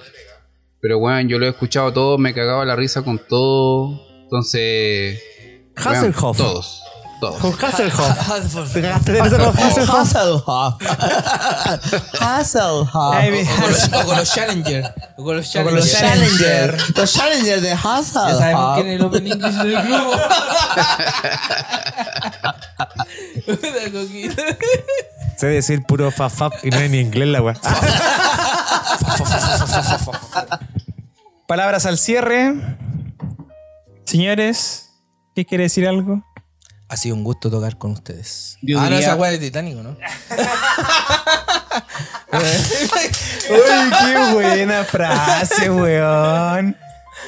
[0.80, 4.00] Pero bueno, yo lo he escuchado todo, me cagaba la risa con todo.
[4.24, 5.22] Entonces.
[5.76, 6.38] Hasselhoff.
[6.38, 6.84] Todos.
[7.20, 8.74] Con Hasselhoff.
[8.74, 10.48] ¿Te cagaste de risa con Hasselhoff?
[10.50, 10.76] Hasselhoff.
[12.22, 12.90] Hasselhoff.
[12.98, 14.94] O con los, o con los Challenger.
[15.18, 15.76] O con los Challenger.
[15.76, 16.78] los Challenger.
[16.96, 18.30] Los Challenger de Hasselhoff.
[18.30, 20.12] Ya sabemos quién es el Open English del grupo.
[23.48, 24.44] Una coquita.
[25.38, 27.56] Sé decir puro fafap y no es ni inglés la weá.
[31.48, 32.54] Palabras al cierre.
[34.06, 34.92] Señores,
[35.36, 36.24] ¿qué quiere decir algo?
[36.90, 38.58] Ha sido un gusto tocar con ustedes.
[38.62, 39.98] Yo ah, no, esa weá de Titánico, ¿no?
[43.50, 46.76] Uy, qué buena frase, weón.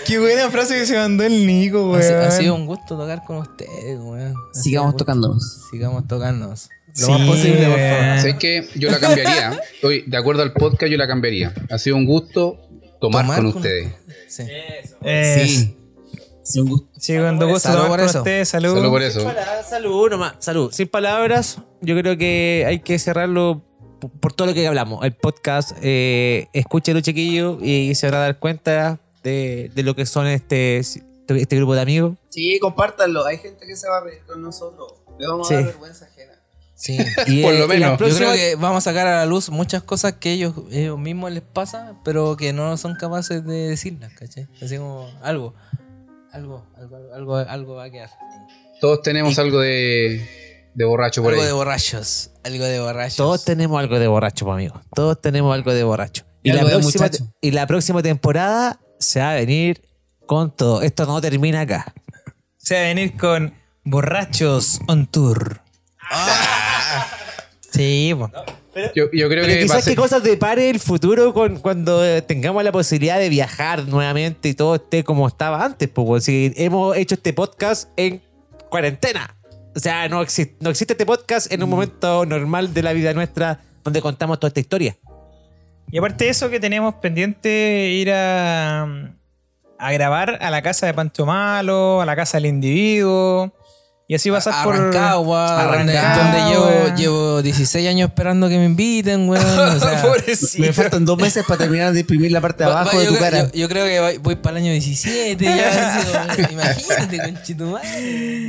[0.05, 2.21] Qué buena frase que se mandó el Nico, weón.
[2.23, 4.33] ha sido un gusto tocar con ustedes, weón.
[4.33, 5.61] Ha Sigamos tocándonos.
[5.69, 6.69] Sigamos tocándonos.
[6.87, 8.17] Lo Sí, más posible, por favor.
[8.19, 8.67] ¿Sabes qué?
[8.75, 9.61] Yo la cambiaría.
[9.83, 11.53] Hoy, de acuerdo al podcast, yo la cambiaría.
[11.69, 12.59] Ha sido un gusto
[12.99, 13.93] tomar, Tomar con con- ustedes.
[14.27, 14.43] Sí.
[15.45, 15.75] Sí.
[16.49, 16.87] Sí, un gusto.
[16.97, 18.17] Sí, cuando gusto Salud por eso.
[18.19, 18.73] ustedes, salud.
[18.75, 19.21] Solo por eso.
[19.69, 20.71] Salud nomás, salud.
[20.71, 23.61] Sin palabras, yo creo que hay que cerrarlo
[24.19, 25.05] por todo lo que hablamos.
[25.05, 30.05] El podcast, eh, escúchelo chiquillo y se van a dar cuenta de, de lo que
[30.07, 32.15] son este, este grupo de amigos.
[32.29, 33.25] Sí, compártanlo.
[33.25, 34.93] Hay gente que se va a reír con nosotros.
[35.19, 35.53] Le vamos Sí.
[35.53, 36.31] a dar vergüenza ajena.
[36.73, 36.97] Sí.
[37.27, 37.89] Y, Por eh, lo la menos.
[37.89, 40.53] Yo Yo próxima- creo que vamos a sacar a la luz muchas cosas que ellos,
[40.71, 44.47] ellos mismos les pasa, pero que no son capaces de decirlas, ¿cachai?
[44.63, 45.53] Así como algo,
[46.39, 48.09] algo, algo, algo, algo va a quedar.
[48.81, 51.47] Todos tenemos algo de, de borracho por Algo ahí.
[51.47, 53.17] de borrachos, algo de borrachos.
[53.17, 54.81] Todos tenemos algo de borracho, pues, amigos.
[54.95, 56.25] Todos tenemos algo de borracho.
[56.43, 57.09] Y, Y la algo de próxima,
[57.41, 59.81] y la próxima temporada se va a venir
[60.25, 60.81] con todo.
[60.81, 61.93] Esto no termina acá.
[62.57, 63.53] Se va a venir con
[63.83, 65.61] Borrachos on Tour.
[67.71, 68.15] Sí,
[68.73, 68.79] po.
[68.95, 72.71] Yo, yo creo Pero que quizás qué cosas depare el futuro con, cuando tengamos la
[72.71, 75.89] posibilidad de viajar nuevamente y todo esté como estaba antes.
[75.89, 78.21] Pues, si hemos hecho este podcast en
[78.69, 79.35] cuarentena.
[79.75, 83.13] O sea, no, exi- no existe este podcast en un momento normal de la vida
[83.13, 84.95] nuestra donde contamos toda esta historia.
[85.91, 88.83] Y aparte de eso que tenemos pendiente ir a,
[89.79, 93.53] a grabar a la casa de Pancho Malo, a la casa del individuo.
[94.11, 94.73] Y así pasar por.
[94.75, 99.45] Arrancagua, Arrancagua, donde llevo, llevo 16 años esperando que me inviten, weón.
[99.45, 100.03] O sea,
[100.57, 103.13] Me faltan dos meses para terminar de imprimir la parte de abajo va- de tu
[103.13, 103.43] creo- cara.
[103.43, 105.99] yo- yo creo que voy, voy para el año 17 ya.
[106.31, 108.01] así como, imagínate, conchetumadre.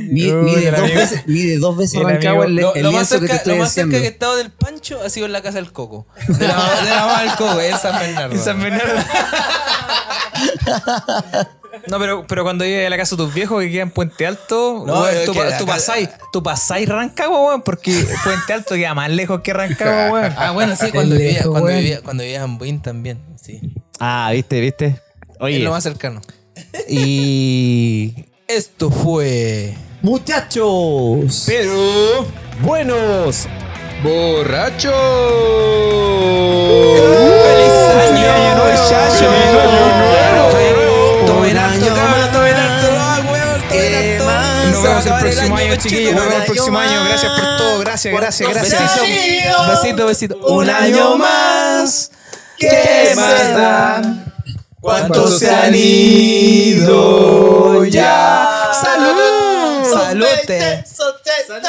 [0.09, 3.13] Mide, mide dos veces, mide dos veces el Rancagua el, Lo, el lo más que
[3.15, 5.43] te cerca, estoy lo más cerca que he estado del Pancho ha sido en la
[5.43, 6.07] casa del Coco.
[6.27, 8.33] De la, de la mamá del Coco, en San Bernardo.
[8.33, 8.95] En San Bernardo.
[11.87, 14.27] No, pero, pero cuando llegues a la casa de tus viejos que quedan en Puente
[14.27, 18.93] Alto, No, weón, es tú, tú pasáis, tú pasáis Rancagua, weón, porque Puente Alto queda
[18.93, 20.33] más lejos que Rancagua, weón.
[20.37, 23.19] Ah, bueno, sí, cuando vivía, lejos, cuando, vivía, cuando vivía en Buin también.
[23.41, 23.59] Sí.
[23.99, 24.85] Ah, viste, viste.
[24.87, 25.01] Es
[25.39, 26.21] Oye, lo más cercano.
[26.87, 28.13] y.
[28.47, 29.73] Esto fue.
[30.01, 31.43] Muchachos.
[31.47, 32.25] Pero.
[32.61, 33.47] Buenos.
[34.03, 34.91] ¡Borracho!
[37.43, 37.71] ¡Feliz
[38.17, 38.55] año!
[38.57, 40.20] muchacho!
[44.71, 46.13] Nos vemos el próximo año, chiquillos.
[46.13, 47.03] Nos vemos el próximo año.
[47.05, 47.79] Gracias por todo.
[47.79, 48.79] Gracias, gracias, gracias.
[49.69, 50.37] Besito, besito.
[50.37, 52.11] Un año más.
[52.57, 54.01] ¿Qué más da?
[54.79, 58.71] ¿Cuántos se han ido ya?
[58.81, 59.91] ¡Salud!
[59.91, 60.25] ¡Salud!
[61.47, 61.61] Salud.